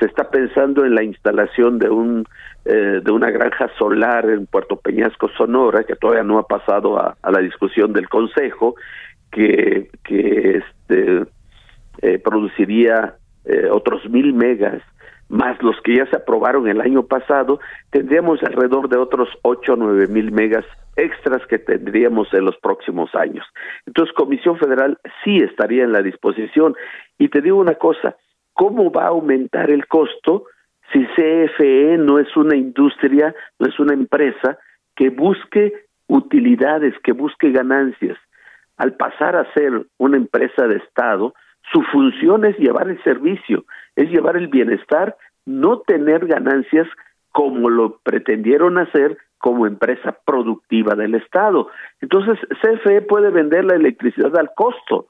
Se 0.01 0.07
está 0.07 0.31
pensando 0.31 0.85
en 0.85 0.95
la 0.95 1.03
instalación 1.03 1.79
de 1.79 1.89
un 1.89 2.27
eh, 2.65 3.01
de 3.03 3.11
una 3.11 3.31
granja 3.31 3.71
solar 3.79 4.29
en 4.29 4.47
Puerto 4.47 4.77
Peñasco, 4.77 5.29
Sonora, 5.31 5.85
que 5.85 5.97
todavía 5.97 6.25
no 6.25 6.39
ha 6.39 6.47
pasado 6.47 6.99
a, 6.99 7.17
la 7.31 7.39
discusión 7.39 7.93
del 7.93 8.09
Consejo, 8.09 8.75
que, 9.31 9.91
que 10.05 10.59
este, 10.59 11.23
eh, 12.03 12.19
produciría 12.19 13.15
eh, 13.45 13.69
otros 13.71 14.09
mil 14.11 14.35
megas 14.35 14.83
más 15.29 15.63
los 15.63 15.77
que 15.83 15.97
ya 15.97 16.07
se 16.07 16.17
aprobaron 16.17 16.69
el 16.69 16.81
año 16.81 17.05
pasado, 17.05 17.61
tendríamos 17.91 18.43
alrededor 18.43 18.89
de 18.89 18.97
otros 18.97 19.29
8 19.43 19.75
o 19.75 19.77
9 19.77 20.07
mil 20.09 20.33
megas 20.33 20.65
extras 20.97 21.47
que 21.47 21.59
tendríamos 21.59 22.33
en 22.33 22.45
los 22.45 22.57
próximos 22.59 23.15
años. 23.15 23.47
Entonces, 23.87 24.15
Comisión 24.15 24.59
Federal 24.59 24.99
sí 25.23 25.39
estaría 25.39 25.85
en 25.85 25.93
la 25.93 26.03
disposición. 26.03 26.75
Y 27.19 27.29
te 27.29 27.41
digo 27.41 27.59
una 27.59 27.75
cosa, 27.75 28.17
¿cómo 28.53 28.91
va 28.91 29.05
a 29.05 29.09
aumentar 29.09 29.71
el 29.71 29.87
costo 29.87 30.45
si 30.93 31.05
CFE 31.05 31.99
no 31.99 32.19
es 32.19 32.35
una 32.37 32.57
industria, 32.57 33.35
no 33.59 33.69
es 33.69 33.79
una 33.79 33.95
empresa 33.95 34.59
que 34.97 35.11
busque 35.11 35.75
utilidades, 36.09 36.95
que 37.05 37.13
busque 37.13 37.53
ganancias? 37.53 38.19
Al 38.77 38.95
pasar 38.95 39.37
a 39.37 39.53
ser 39.53 39.87
una 39.99 40.17
empresa 40.17 40.67
de 40.67 40.77
Estado, 40.77 41.35
su 41.73 41.83
función 41.83 42.45
es 42.45 42.57
llevar 42.59 42.89
el 42.89 43.03
servicio, 43.03 43.65
es 43.97 44.11
llevar 44.11 44.37
el 44.37 44.49
bienestar, 44.49 45.17
no 45.45 45.81
tener 45.81 46.27
ganancias 46.27 46.87
como 47.33 47.71
lo 47.71 47.99
pretendieron 47.99 48.79
hacer 48.79 49.19
como 49.39 49.67
empresa 49.67 50.17
productiva 50.25 50.95
del 50.95 51.15
Estado. 51.15 51.69
Entonces, 52.01 52.39
CFE 52.61 53.03
puede 53.03 53.31
vender 53.31 53.65
la 53.65 53.77
electricidad 53.77 54.37
al 54.37 54.51
costo. 54.55 55.07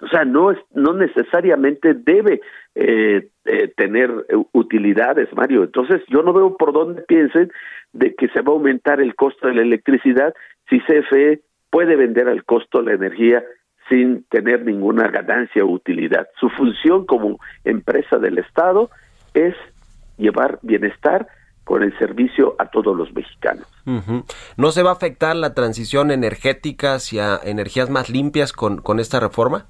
O 0.00 0.08
sea, 0.08 0.24
no 0.24 0.50
es, 0.50 0.58
no 0.74 0.94
necesariamente 0.94 1.94
debe 1.94 2.40
eh, 2.74 3.28
eh, 3.44 3.68
tener 3.76 4.10
utilidades, 4.52 5.32
Mario. 5.32 5.62
Entonces, 5.62 6.02
yo 6.08 6.22
no 6.22 6.32
veo 6.32 6.56
por 6.56 6.72
dónde 6.72 7.02
piensen 7.02 7.52
de 7.92 8.14
que 8.16 8.28
se 8.28 8.40
va 8.40 8.52
a 8.52 8.56
aumentar 8.56 9.00
el 9.00 9.14
costo 9.14 9.46
de 9.46 9.54
la 9.54 9.62
electricidad 9.62 10.34
si 10.68 10.80
CFE 10.80 11.42
puede 11.70 11.94
vender 11.94 12.28
al 12.28 12.44
costo 12.44 12.82
la 12.82 12.94
energía 12.94 13.44
sin 13.92 14.24
tener 14.30 14.64
ninguna 14.64 15.08
ganancia 15.08 15.62
o 15.62 15.70
utilidad. 15.70 16.26
Su 16.40 16.48
función 16.48 17.04
como 17.04 17.38
empresa 17.62 18.16
del 18.16 18.38
Estado 18.38 18.88
es 19.34 19.54
llevar 20.16 20.58
bienestar 20.62 21.28
con 21.64 21.82
el 21.82 21.96
servicio 21.98 22.56
a 22.58 22.70
todos 22.70 22.96
los 22.96 23.12
mexicanos. 23.12 23.66
¿No 24.56 24.70
se 24.70 24.82
va 24.82 24.90
a 24.90 24.94
afectar 24.94 25.36
la 25.36 25.52
transición 25.52 26.10
energética 26.10 26.94
hacia 26.94 27.38
energías 27.44 27.90
más 27.90 28.08
limpias 28.08 28.52
con, 28.54 28.78
con 28.78 28.98
esta 28.98 29.20
reforma? 29.20 29.66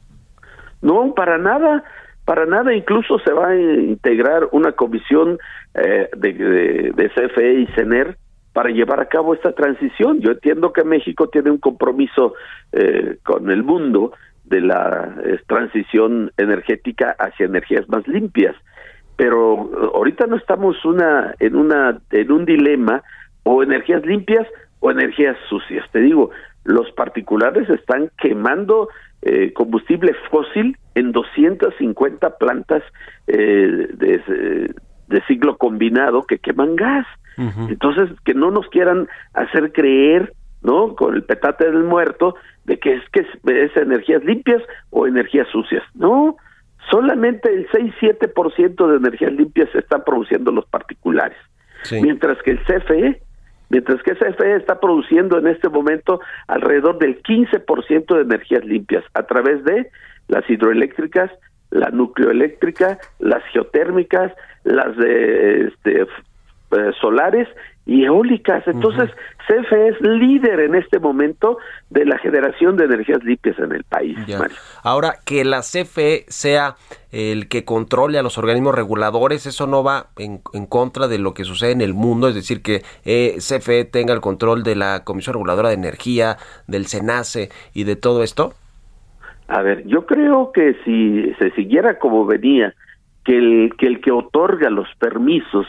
No, 0.83 1.12
para 1.14 1.37
nada, 1.37 1.83
para 2.25 2.47
nada. 2.47 2.73
Incluso 2.75 3.18
se 3.18 3.33
va 3.33 3.49
a 3.49 3.57
integrar 3.57 4.49
una 4.53 4.73
comisión 4.73 5.39
eh, 5.75 6.09
de, 6.16 6.33
de, 6.33 6.93
de 6.93 7.09
CFE 7.11 7.55
y 7.61 7.66
CENER 7.75 8.16
para 8.53 8.70
llevar 8.70 9.00
a 9.00 9.09
cabo 9.09 9.34
esta 9.34 9.53
transición. 9.53 10.20
Yo 10.20 10.32
entiendo 10.32 10.72
que 10.72 10.84
México 10.84 11.28
tiene 11.28 11.50
un 11.50 11.59
compromiso 11.59 12.34
eh, 12.72 13.18
con 13.24 13.50
el 13.50 13.62
mundo 13.62 14.12
de 14.44 14.61
la 14.61 15.16
eh, 15.24 15.38
transición 15.46 16.32
energética 16.36 17.16
hacia 17.18 17.46
energías 17.46 17.88
más 17.88 18.07
limpias, 18.07 18.55
pero 19.16 19.70
eh, 19.72 19.90
ahorita 19.94 20.26
no 20.26 20.36
estamos 20.36 20.84
una 20.84 21.34
en 21.38 21.57
una 21.57 21.98
en 22.11 22.32
un 22.32 22.44
dilema 22.44 23.03
o 23.44 23.62
energías 23.62 24.05
limpias 24.05 24.46
o 24.80 24.90
energías 24.90 25.36
sucias. 25.48 25.88
Te 25.92 26.00
digo, 26.00 26.30
los 26.64 26.90
particulares 26.92 27.68
están 27.70 28.11
quemando 28.18 28.88
eh, 29.22 29.53
combustible 29.53 30.14
fósil 30.30 30.76
en 30.94 31.12
250 31.12 32.38
plantas 32.38 32.82
eh, 33.26 33.88
de, 33.94 34.74
de 35.09 35.22
ciclo 35.28 35.57
combinado 35.57 36.24
que 36.24 36.38
queman 36.38 36.76
gas. 36.76 37.07
Entonces, 37.37 38.11
que 38.24 38.35
no 38.35 38.51
nos 38.51 38.68
quieran 38.68 39.09
hacer 39.35 39.72
creer, 39.72 40.33
¿no? 40.62 40.95
Con 40.95 41.14
el 41.14 41.24
petate 41.24 41.64
del 41.70 41.85
muerto, 41.85 42.35
de 42.64 42.78
que 42.78 42.95
es 42.95 43.03
que 43.11 43.20
es, 43.20 43.26
es 43.45 43.76
energías 43.76 44.24
limpias 44.24 44.62
o 44.91 45.07
energías 45.07 45.49
sucias. 45.49 45.83
No, 45.95 46.37
solamente 46.91 47.53
el 47.53 47.68
6-7% 47.70 48.87
de 48.87 48.97
energías 48.97 49.33
limpias 49.33 49.68
se 49.72 49.78
están 49.78 50.03
produciendo 50.05 50.53
los 50.53 50.66
particulares. 50.66 51.39
Mientras 51.91 52.41
que 52.43 52.53
el 52.53 52.61
CFE, 52.61 53.20
mientras 53.68 54.01
que 54.03 54.14
CFE 54.14 54.55
está 54.55 54.78
produciendo 54.78 55.39
en 55.39 55.49
este 55.49 55.68
momento 55.68 56.20
alrededor 56.47 56.99
del 56.99 57.20
15% 57.22 58.14
de 58.14 58.22
energías 58.22 58.64
limpias 58.64 59.05
a 59.14 59.24
través 59.24 59.64
de 59.64 59.91
las 60.28 60.49
hidroeléctricas, 60.49 61.30
la 61.70 61.89
nucleoeléctrica, 61.91 62.99
las 63.18 63.43
geotérmicas, 63.53 64.33
las 64.62 64.97
de 64.97 65.66
este, 65.68 66.07
eh, 66.73 66.93
solares 67.01 67.49
y 67.85 68.05
eólicas. 68.05 68.66
Entonces, 68.66 69.11
CFE 69.47 69.89
es 69.89 70.01
líder 70.01 70.61
en 70.61 70.75
este 70.75 70.99
momento 70.99 71.59
de 71.91 72.05
la 72.05 72.18
generación 72.18 72.77
de 72.77 72.85
energías 72.85 73.23
limpias 73.25 73.59
en 73.59 73.73
el 73.73 73.85
país. 73.85 74.16
Mario. 74.18 74.57
Ahora, 74.83 75.16
que 75.25 75.45
la 75.45 75.61
CFE 75.61 76.25
sea 76.29 76.77
el 77.11 77.49
que 77.49 77.64
controle 77.64 78.18
a 78.18 78.23
los 78.23 78.39
organismos 78.39 78.75
reguladores, 78.75 79.47
eso 79.47 79.66
no 79.66 79.83
va 79.83 80.07
en, 80.16 80.41
en 80.53 80.66
contra 80.66 81.09
de 81.09 81.18
lo 81.18 81.35
que 81.35 81.45
sucede 81.45 81.73
en 81.73 81.81
el 81.81 81.95
mundo, 81.95 82.29
es 82.29 82.35
decir, 82.35 82.62
que 82.62 82.83
eh, 83.05 83.37
CFE 83.39 83.85
tenga 83.85 84.14
el 84.14 84.20
control 84.20 84.62
de 84.62 84.77
la 84.77 85.03
Comisión 85.05 85.35
Reguladora 85.35 85.70
de 85.70 85.75
Energía, 85.75 86.37
del 86.68 86.87
SENACE 86.87 87.51
y 87.75 87.85
de 87.85 87.97
todo 87.97 88.23
esto. 88.23 88.55
A 89.49 89.61
ver, 89.61 89.85
yo 89.87 90.07
creo 90.07 90.53
que 90.53 90.77
si 90.85 91.35
se 91.35 91.51
siguiera 91.51 91.99
como 91.99 92.25
venía, 92.25 92.75
que 93.25 93.37
el 93.37 93.75
que, 93.77 93.87
el 93.87 94.01
que 94.01 94.11
otorga 94.11 94.70
los 94.70 94.89
permisos 94.99 95.66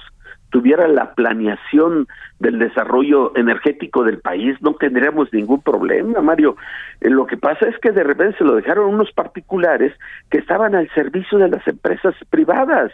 tuviera 0.53 0.87
la 0.87 1.15
planeación 1.15 2.07
del 2.39 2.59
desarrollo 2.59 3.35
energético 3.35 4.03
del 4.03 4.19
país, 4.19 4.55
no 4.61 4.75
tendríamos 4.75 5.33
ningún 5.33 5.63
problema, 5.63 6.21
Mario. 6.21 6.55
Eh, 7.01 7.09
lo 7.09 7.25
que 7.25 7.37
pasa 7.37 7.67
es 7.67 7.75
que 7.79 7.91
de 7.91 8.03
repente 8.03 8.37
se 8.37 8.43
lo 8.43 8.55
dejaron 8.55 8.93
unos 8.93 9.11
particulares 9.13 9.91
que 10.29 10.37
estaban 10.37 10.75
al 10.75 10.87
servicio 10.93 11.39
de 11.39 11.49
las 11.49 11.67
empresas 11.67 12.13
privadas 12.29 12.91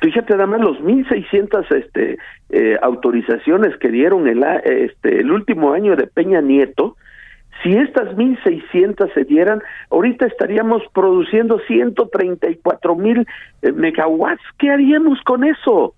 Fíjate 0.00 0.32
nada 0.32 0.46
más 0.46 0.60
los 0.60 0.78
1.600 0.80 1.70
este, 1.72 2.18
eh, 2.50 2.76
autorizaciones 2.82 3.76
que 3.78 3.90
dieron 3.90 4.26
el, 4.26 4.42
este, 4.64 5.20
el 5.20 5.30
último 5.30 5.72
año 5.72 5.94
de 5.96 6.06
Peña 6.06 6.40
Nieto. 6.40 6.96
Si 7.62 7.70
estas 7.70 8.16
1.600 8.16 9.12
se 9.14 9.24
dieran, 9.24 9.62
ahorita 9.90 10.26
estaríamos 10.26 10.82
produciendo 10.92 11.60
134 11.68 12.96
mil 12.96 13.26
eh, 13.62 13.72
megawatts. 13.72 14.42
¿Qué 14.58 14.70
haríamos 14.70 15.20
con 15.22 15.44
eso? 15.44 15.94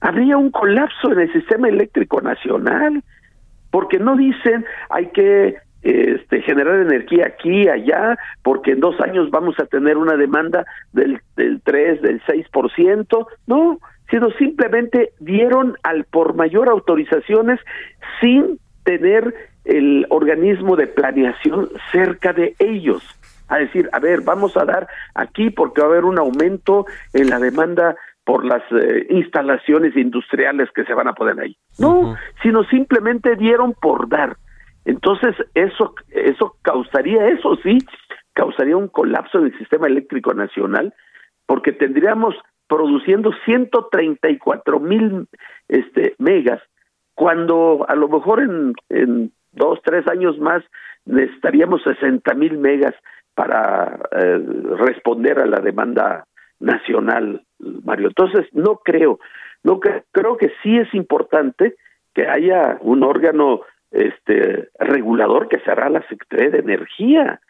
Habría 0.00 0.36
un 0.36 0.50
colapso 0.50 1.12
en 1.12 1.20
el 1.20 1.32
sistema 1.32 1.68
eléctrico 1.68 2.20
nacional, 2.20 3.02
porque 3.70 3.98
no 3.98 4.16
dicen 4.16 4.64
hay 4.90 5.06
que 5.08 5.56
este, 5.82 6.42
generar 6.42 6.80
energía 6.80 7.26
aquí 7.26 7.68
allá, 7.68 8.18
porque 8.42 8.72
en 8.72 8.80
dos 8.80 9.00
años 9.00 9.30
vamos 9.30 9.54
a 9.60 9.66
tener 9.66 9.96
una 9.96 10.16
demanda 10.16 10.66
del, 10.92 11.20
del 11.36 11.60
3, 11.62 12.02
del 12.02 12.20
6%, 12.22 13.26
no, 13.46 13.78
sino 14.10 14.30
simplemente 14.32 15.12
dieron 15.20 15.76
al 15.82 16.04
por 16.04 16.34
mayor 16.34 16.68
autorizaciones 16.68 17.60
sin 18.20 18.58
tener 18.84 19.34
el 19.64 20.06
organismo 20.10 20.76
de 20.76 20.86
planeación 20.86 21.68
cerca 21.92 22.32
de 22.32 22.54
ellos. 22.58 23.02
A 23.48 23.58
decir, 23.58 23.88
a 23.92 24.00
ver, 24.00 24.22
vamos 24.22 24.56
a 24.56 24.64
dar 24.64 24.88
aquí 25.14 25.50
porque 25.50 25.80
va 25.80 25.88
a 25.88 25.90
haber 25.90 26.04
un 26.04 26.18
aumento 26.18 26.86
en 27.12 27.30
la 27.30 27.38
demanda 27.38 27.96
por 28.26 28.44
las 28.44 28.62
eh, 28.72 29.06
instalaciones 29.08 29.96
industriales 29.96 30.68
que 30.74 30.84
se 30.84 30.94
van 30.94 31.06
a 31.06 31.14
poner 31.14 31.38
ahí. 31.38 31.56
No, 31.78 32.16
sino 32.42 32.64
simplemente 32.64 33.36
dieron 33.36 33.72
por 33.72 34.08
dar. 34.08 34.36
Entonces, 34.84 35.36
eso, 35.54 35.94
eso 36.10 36.56
causaría, 36.60 37.28
eso 37.28 37.56
sí, 37.62 37.78
causaría 38.32 38.76
un 38.76 38.88
colapso 38.88 39.40
del 39.40 39.56
sistema 39.56 39.86
eléctrico 39.86 40.34
nacional, 40.34 40.92
porque 41.46 41.70
tendríamos 41.70 42.34
produciendo 42.66 43.30
134 43.44 44.80
mil 44.80 45.28
este, 45.68 46.16
megas, 46.18 46.60
cuando 47.14 47.86
a 47.88 47.94
lo 47.94 48.08
mejor 48.08 48.40
en, 48.40 48.72
en 48.88 49.30
dos, 49.52 49.78
tres 49.84 50.04
años 50.08 50.36
más 50.40 50.64
necesitaríamos 51.04 51.80
60 51.84 52.34
mil 52.34 52.58
megas 52.58 52.94
para 53.36 54.00
eh, 54.10 54.44
responder 54.78 55.38
a 55.38 55.46
la 55.46 55.60
demanda 55.60 56.26
nacional, 56.58 57.45
Mario. 57.58 58.08
Entonces, 58.08 58.46
no 58.52 58.76
creo, 58.84 59.18
no 59.62 59.80
cre- 59.80 60.04
creo 60.12 60.36
que 60.36 60.52
sí 60.62 60.76
es 60.76 60.92
importante 60.94 61.74
que 62.14 62.26
haya 62.26 62.78
un 62.80 63.02
órgano 63.02 63.60
este 63.90 64.68
regulador 64.78 65.48
que 65.48 65.60
será 65.60 65.88
la 65.88 66.06
Secretaría 66.08 66.50
de 66.50 66.58
Energía. 66.58 67.40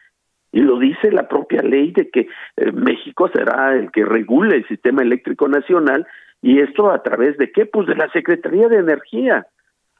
Y 0.51 0.61
lo 0.61 0.79
dice 0.79 1.11
la 1.11 1.27
propia 1.27 1.61
ley 1.61 1.91
de 1.91 2.09
que 2.09 2.21
eh, 2.55 2.71
México 2.71 3.29
será 3.33 3.73
el 3.75 3.91
que 3.91 4.05
regule 4.05 4.57
el 4.57 4.67
sistema 4.67 5.01
eléctrico 5.01 5.47
nacional 5.47 6.07
y 6.41 6.59
esto 6.61 6.89
a 6.89 7.03
través 7.03 7.37
de 7.37 7.51
qué 7.51 7.65
pues 7.65 7.87
de 7.87 7.95
la 7.95 8.09
Secretaría 8.11 8.67
de 8.69 8.77
Energía. 8.77 9.45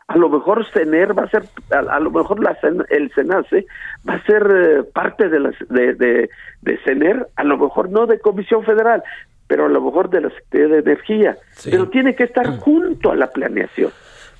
A 0.07 0.17
lo 0.17 0.29
mejor 0.29 0.65
CENER 0.71 1.17
va 1.19 1.23
a 1.23 1.29
ser 1.29 1.43
a, 1.71 1.99
lo 1.99 2.11
mejor 2.11 2.41
la 2.41 2.55
CEN- 2.61 2.85
el 2.89 3.11
SENACE 3.13 3.65
va 4.07 4.13
a 4.13 4.23
ser 4.23 4.47
eh, 4.49 4.83
parte 4.93 5.27
de, 5.27 5.39
las, 5.41 5.55
de 5.67 6.29
de 6.61 6.77
CENER 6.85 7.27
a 7.35 7.43
lo 7.43 7.57
mejor 7.57 7.89
no 7.89 8.05
de 8.05 8.19
Comisión 8.21 8.63
Federal 8.63 9.03
pero 9.47 9.65
a 9.65 9.69
lo 9.69 9.81
mejor 9.81 10.09
de 10.09 10.21
la 10.21 10.29
Secretaría 10.29 10.67
de 10.67 10.79
Energía 10.79 11.37
Sí. 11.51 11.69
pero 11.71 11.89
tiene 11.89 12.15
que 12.15 12.23
estar 12.23 12.57
junto 12.59 13.11
a 13.11 13.15
la 13.15 13.27
planeación 13.31 13.91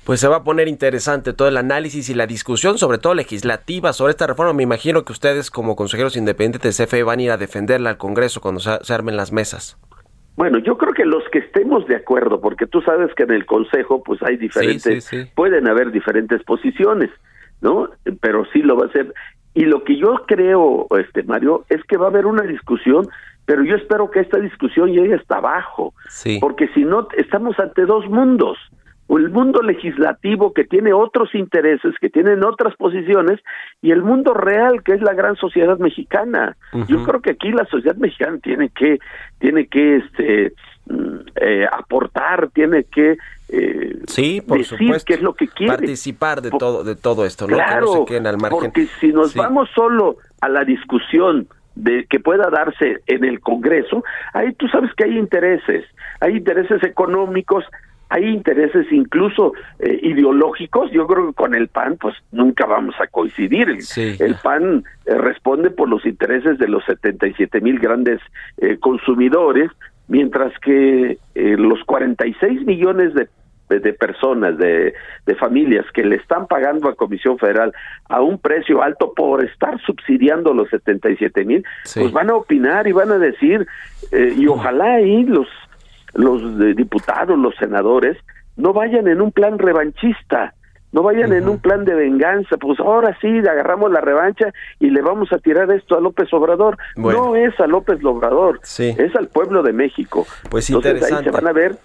Pues 0.04 0.20
se 0.20 0.28
va 0.28 0.36
a 0.36 0.44
poner 0.44 0.68
interesante 0.68 1.32
todo 1.34 1.48
el 1.48 1.56
análisis 1.58 2.08
y 2.08 2.14
la 2.14 2.26
discusión, 2.26 2.78
sobre 2.78 2.96
todo 2.98 3.14
legislativa, 3.14 3.92
sobre 3.92 4.12
esta 4.12 4.26
reforma. 4.26 4.54
Me 4.54 4.62
imagino 4.62 5.04
que 5.04 5.12
ustedes, 5.12 5.50
como 5.50 5.76
consejeros 5.76 6.16
independientes 6.16 6.78
de 6.78 6.86
CFE, 6.86 7.02
van 7.02 7.18
a 7.18 7.22
ir 7.22 7.30
a 7.30 7.36
defenderla 7.36 7.90
al 7.90 7.98
Congreso 7.98 8.40
cuando 8.40 8.60
se, 8.60 8.94
armen 8.94 9.18
las 9.18 9.32
mesas. 9.32 9.76
Bueno, 10.36 10.56
yo 10.58 10.78
creo 10.78 10.94
que 10.94 11.04
los 11.04 11.24
que 11.30 11.40
estemos 11.40 11.86
de 11.88 11.96
acuerdo, 11.96 12.40
porque 12.40 12.66
tú 12.66 12.80
sabes 12.80 13.12
que 13.16 13.24
en 13.24 13.32
el 13.32 13.44
Consejo 13.44 14.02
pues 14.02 14.22
hay 14.22 14.36
diferentes, 14.38 15.04
sí, 15.04 15.24
sí. 15.24 15.30
pueden 15.34 15.68
haber 15.68 15.90
diferentes 15.90 16.42
posiciones, 16.44 17.10
¿no? 17.60 17.90
Pero 18.22 18.46
sí 18.52 18.62
lo 18.62 18.76
va 18.78 18.86
a 18.86 18.88
hacer. 18.88 19.12
Y 19.52 19.64
lo 19.64 19.82
que 19.84 19.98
yo 19.98 20.24
creo, 20.26 20.86
este 20.98 21.22
Mario, 21.24 21.64
es 21.68 21.82
que 21.84 21.96
va 21.96 22.06
a 22.06 22.10
haber 22.10 22.24
una 22.26 22.44
discusión, 22.44 23.08
pero 23.48 23.64
yo 23.64 23.76
espero 23.76 24.10
que 24.10 24.20
esta 24.20 24.38
discusión 24.38 24.92
llegue 24.92 25.14
hasta 25.14 25.38
abajo, 25.38 25.94
Sí. 26.10 26.36
porque 26.38 26.68
si 26.74 26.84
no 26.84 27.08
estamos 27.16 27.58
ante 27.58 27.86
dos 27.86 28.06
mundos. 28.08 28.58
El 29.08 29.30
mundo 29.30 29.62
legislativo 29.62 30.52
que 30.52 30.64
tiene 30.64 30.92
otros 30.92 31.34
intereses, 31.34 31.94
que 31.98 32.10
tienen 32.10 32.44
otras 32.44 32.76
posiciones, 32.76 33.40
y 33.80 33.90
el 33.90 34.02
mundo 34.02 34.34
real 34.34 34.82
que 34.82 34.92
es 34.92 35.00
la 35.00 35.14
gran 35.14 35.34
sociedad 35.36 35.78
mexicana. 35.78 36.58
Yo 36.88 37.02
creo 37.04 37.22
que 37.22 37.30
aquí 37.30 37.50
la 37.50 37.64
sociedad 37.64 37.96
mexicana 37.96 38.36
tiene 38.42 38.68
que, 38.68 38.98
tiene 39.38 39.66
que, 39.66 39.96
este, 39.96 40.52
mm, 40.90 41.16
eh, 41.40 41.66
aportar, 41.72 42.50
tiene 42.50 42.84
que 42.84 43.16
eh, 43.50 43.96
Sí, 44.08 44.42
por 44.46 44.58
decir 44.58 44.76
supuesto. 44.76 45.06
qué 45.06 45.14
es 45.14 45.22
lo 45.22 45.32
que 45.32 45.48
quiere. 45.48 45.72
Participar 45.72 46.42
de 46.42 46.50
todo, 46.50 46.84
de 46.84 46.94
todo 46.96 47.24
esto, 47.24 47.46
¿no? 47.46 47.56
que 47.56 47.62
Claro, 47.62 47.86
no 47.86 47.92
se 48.00 48.04
queden 48.04 48.26
al 48.26 48.36
margen. 48.36 48.58
porque 48.60 48.84
si 49.00 49.10
nos 49.10 49.32
Sí. 49.32 49.38
vamos 49.38 49.70
solo 49.74 50.16
a 50.42 50.50
la 50.50 50.64
discusión 50.66 51.48
de 51.78 52.06
que 52.06 52.18
pueda 52.18 52.50
darse 52.50 53.00
en 53.06 53.24
el 53.24 53.40
Congreso, 53.40 54.02
ahí 54.34 54.52
tú 54.54 54.66
sabes 54.68 54.92
que 54.94 55.04
hay 55.04 55.16
intereses, 55.16 55.84
hay 56.20 56.36
intereses 56.36 56.82
económicos, 56.82 57.64
hay 58.10 58.24
intereses 58.24 58.86
incluso 58.90 59.52
eh, 59.78 60.00
ideológicos. 60.02 60.90
Yo 60.90 61.06
creo 61.06 61.28
que 61.28 61.34
con 61.34 61.54
el 61.54 61.68
PAN, 61.68 61.96
pues 62.00 62.16
nunca 62.32 62.66
vamos 62.66 62.94
a 63.00 63.06
coincidir. 63.06 63.68
El, 63.68 63.82
Sí. 63.82 64.16
el 64.18 64.34
PAN 64.42 64.84
eh, 65.06 65.14
responde 65.14 65.70
por 65.70 65.88
los 65.88 66.04
intereses 66.04 66.58
de 66.58 66.68
los 66.68 66.84
77 66.84 67.60
mil 67.60 67.78
grandes 67.78 68.20
eh, 68.56 68.78
consumidores, 68.80 69.70
mientras 70.08 70.52
que 70.60 71.18
los 71.34 71.84
46 71.84 72.64
millones 72.64 73.14
de 73.14 73.28
de, 73.68 73.92
personas, 73.92 74.56
de, 74.58 74.94
de 75.26 75.34
familias 75.34 75.84
que 75.92 76.02
le 76.04 76.16
están 76.16 76.46
pagando 76.46 76.88
a 76.88 76.94
Comisión 76.94 77.38
Federal 77.38 77.72
a 78.08 78.20
un 78.22 78.38
precio 78.38 78.82
alto 78.82 79.12
por 79.14 79.44
estar 79.44 79.78
subsidiando 79.82 80.54
los 80.54 80.68
77 80.70 81.44
mil, 81.44 81.64
Sí. 81.84 82.00
pues 82.00 82.12
van 82.12 82.30
a 82.30 82.34
opinar 82.36 82.86
y 82.86 82.92
van 82.92 83.10
a 83.12 83.18
decir, 83.18 83.66
eh, 84.12 84.34
y 84.36 84.46
ojalá 84.46 84.94
ahí 84.94 85.24
los, 85.24 85.46
los 86.14 86.76
diputados, 86.76 87.38
los 87.38 87.54
senadores, 87.56 88.16
no 88.56 88.72
vayan 88.72 89.06
en 89.08 89.20
un 89.20 89.30
plan 89.32 89.58
revanchista, 89.58 90.54
no 90.90 91.02
vayan 91.02 91.32
en 91.34 91.46
un 91.48 91.58
plan 91.58 91.84
de 91.84 91.94
venganza, 91.94 92.56
pues 92.56 92.80
ahora 92.80 93.16
sí 93.20 93.28
agarramos 93.40 93.92
la 93.92 94.00
revancha 94.00 94.52
y 94.80 94.88
le 94.90 95.02
vamos 95.02 95.30
a 95.34 95.38
tirar 95.38 95.70
esto 95.70 95.96
a 95.96 96.00
López 96.00 96.32
Obrador. 96.32 96.78
Bueno. 96.96 97.26
No 97.26 97.36
es 97.36 97.58
a 97.60 97.66
López 97.66 98.02
Obrador, 98.04 98.58
Sí. 98.62 98.94
es 98.98 99.14
al 99.14 99.28
pueblo 99.28 99.62
de 99.62 99.74
México. 99.74 100.26
Pues 100.50 100.70
Entonces 100.70 100.92
ahí 100.92 100.98
interesante. 101.10 101.30
se 101.30 101.36
van 101.36 101.46
a 101.46 101.52
ver 101.52 101.76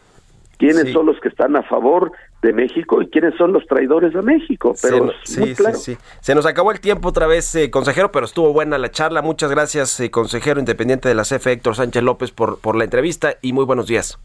quiénes 0.58 0.86
Sí. 0.86 0.94
son 0.94 1.06
los 1.06 1.20
que 1.20 1.30
están 1.30 1.56
a 1.56 1.64
favor 1.64 2.12
de 2.42 2.54
México 2.54 3.02
y 3.02 3.08
quiénes 3.10 3.36
son 3.38 3.54
los 3.54 3.66
traidores 3.68 4.14
de 4.14 4.22
México. 4.22 4.74
Se 4.76 4.90
Pero 4.90 5.06
no- 5.06 5.12
sí, 5.24 5.56
claro. 5.56 5.78
sí, 5.78 5.96
sí. 5.96 6.02
Se 6.20 6.36
nos 6.36 6.46
acabó 6.46 6.72
el 6.72 6.80
tiempo 6.82 7.10
otra 7.10 7.28
vez, 7.28 7.54
eh, 7.56 7.70
consejero, 7.72 8.12
pero 8.12 8.26
estuvo 8.26 8.52
buena 8.54 8.78
la 8.78 8.92
charla. 8.92 9.22
Muchas 9.22 9.50
gracias, 9.52 10.00
eh, 10.00 10.12
consejero 10.12 10.60
independiente 10.60 11.08
de 11.10 11.16
la 11.16 11.24
CFE, 11.24 11.54
Héctor 11.54 11.76
Sánchez 11.76 12.04
López, 12.04 12.32
por, 12.32 12.60
por 12.60 12.76
la 12.76 12.84
entrevista 12.84 13.36
y 13.42 13.54
muy 13.54 13.66
buenos 13.66 13.88
días. 13.88 14.20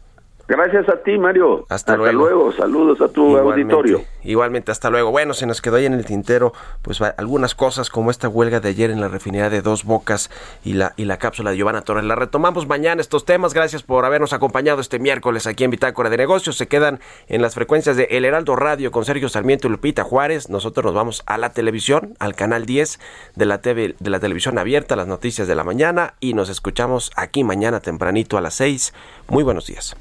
Gracias 0.49 0.89
a 0.89 0.97
ti, 1.03 1.15
Mario. 1.19 1.67
Hasta 1.69 1.95
luego. 1.95 2.17
luego. 2.17 2.51
Saludos 2.51 2.99
a 3.01 3.07
tu 3.07 3.37
auditorio. 3.37 4.01
Igualmente, 4.23 4.71
hasta 4.71 4.89
luego. 4.89 5.11
Bueno, 5.11 5.35
se 5.35 5.45
nos 5.45 5.61
quedó 5.61 5.75
ahí 5.75 5.85
en 5.85 5.93
el 5.93 6.05
tintero, 6.05 6.53
pues 6.81 6.99
algunas 7.01 7.53
cosas 7.53 7.91
como 7.91 8.09
esta 8.09 8.27
huelga 8.27 8.59
de 8.59 8.69
ayer 8.69 8.89
en 8.89 8.99
la 8.99 9.09
refinería 9.09 9.51
de 9.51 9.61
Dos 9.61 9.83
Bocas 9.83 10.31
y 10.65 10.73
la, 10.73 10.93
y 10.97 11.05
la 11.05 11.17
cápsula 11.19 11.51
de 11.51 11.57
Giovanna 11.57 11.83
Torres. 11.83 12.03
La 12.03 12.15
retomamos 12.15 12.67
mañana 12.67 12.99
estos 12.99 13.25
temas. 13.25 13.53
Gracias 13.53 13.83
por 13.83 14.05
habernos 14.05 14.33
acompañado 14.33 14.81
este 14.81 14.97
miércoles 14.97 15.45
aquí 15.45 15.65
en 15.65 15.69
Bitácora 15.69 16.09
de 16.09 16.17
Negocios. 16.17 16.57
Se 16.57 16.67
quedan 16.67 16.99
en 17.27 17.43
las 17.43 17.53
frecuencias 17.53 17.95
de 17.95 18.07
El 18.09 18.25
Heraldo 18.25 18.55
Radio 18.55 18.89
con 18.89 19.05
Sergio 19.05 19.29
Sarmiento 19.29 19.67
y 19.67 19.69
Lupita 19.69 20.03
Juárez. 20.03 20.49
Nosotros 20.49 20.83
nos 20.83 20.95
vamos 20.95 21.21
a 21.27 21.37
la 21.37 21.51
televisión, 21.51 22.15
al 22.17 22.33
canal 22.33 22.65
10 22.65 22.99
de 23.35 23.45
la, 23.45 23.61
TV, 23.61 23.95
de 23.99 24.09
la 24.09 24.19
televisión 24.19 24.57
abierta, 24.57 24.95
las 24.95 25.05
noticias 25.05 25.47
de 25.47 25.53
la 25.53 25.63
mañana 25.63 26.15
y 26.19 26.33
nos 26.33 26.49
escuchamos 26.49 27.11
aquí 27.15 27.43
mañana 27.43 27.81
tempranito 27.81 28.35
a 28.35 28.41
las 28.41 28.55
6. 28.55 28.95
Muy 29.27 29.43
buenos 29.43 29.67
días. 29.67 29.95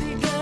All 0.00 0.41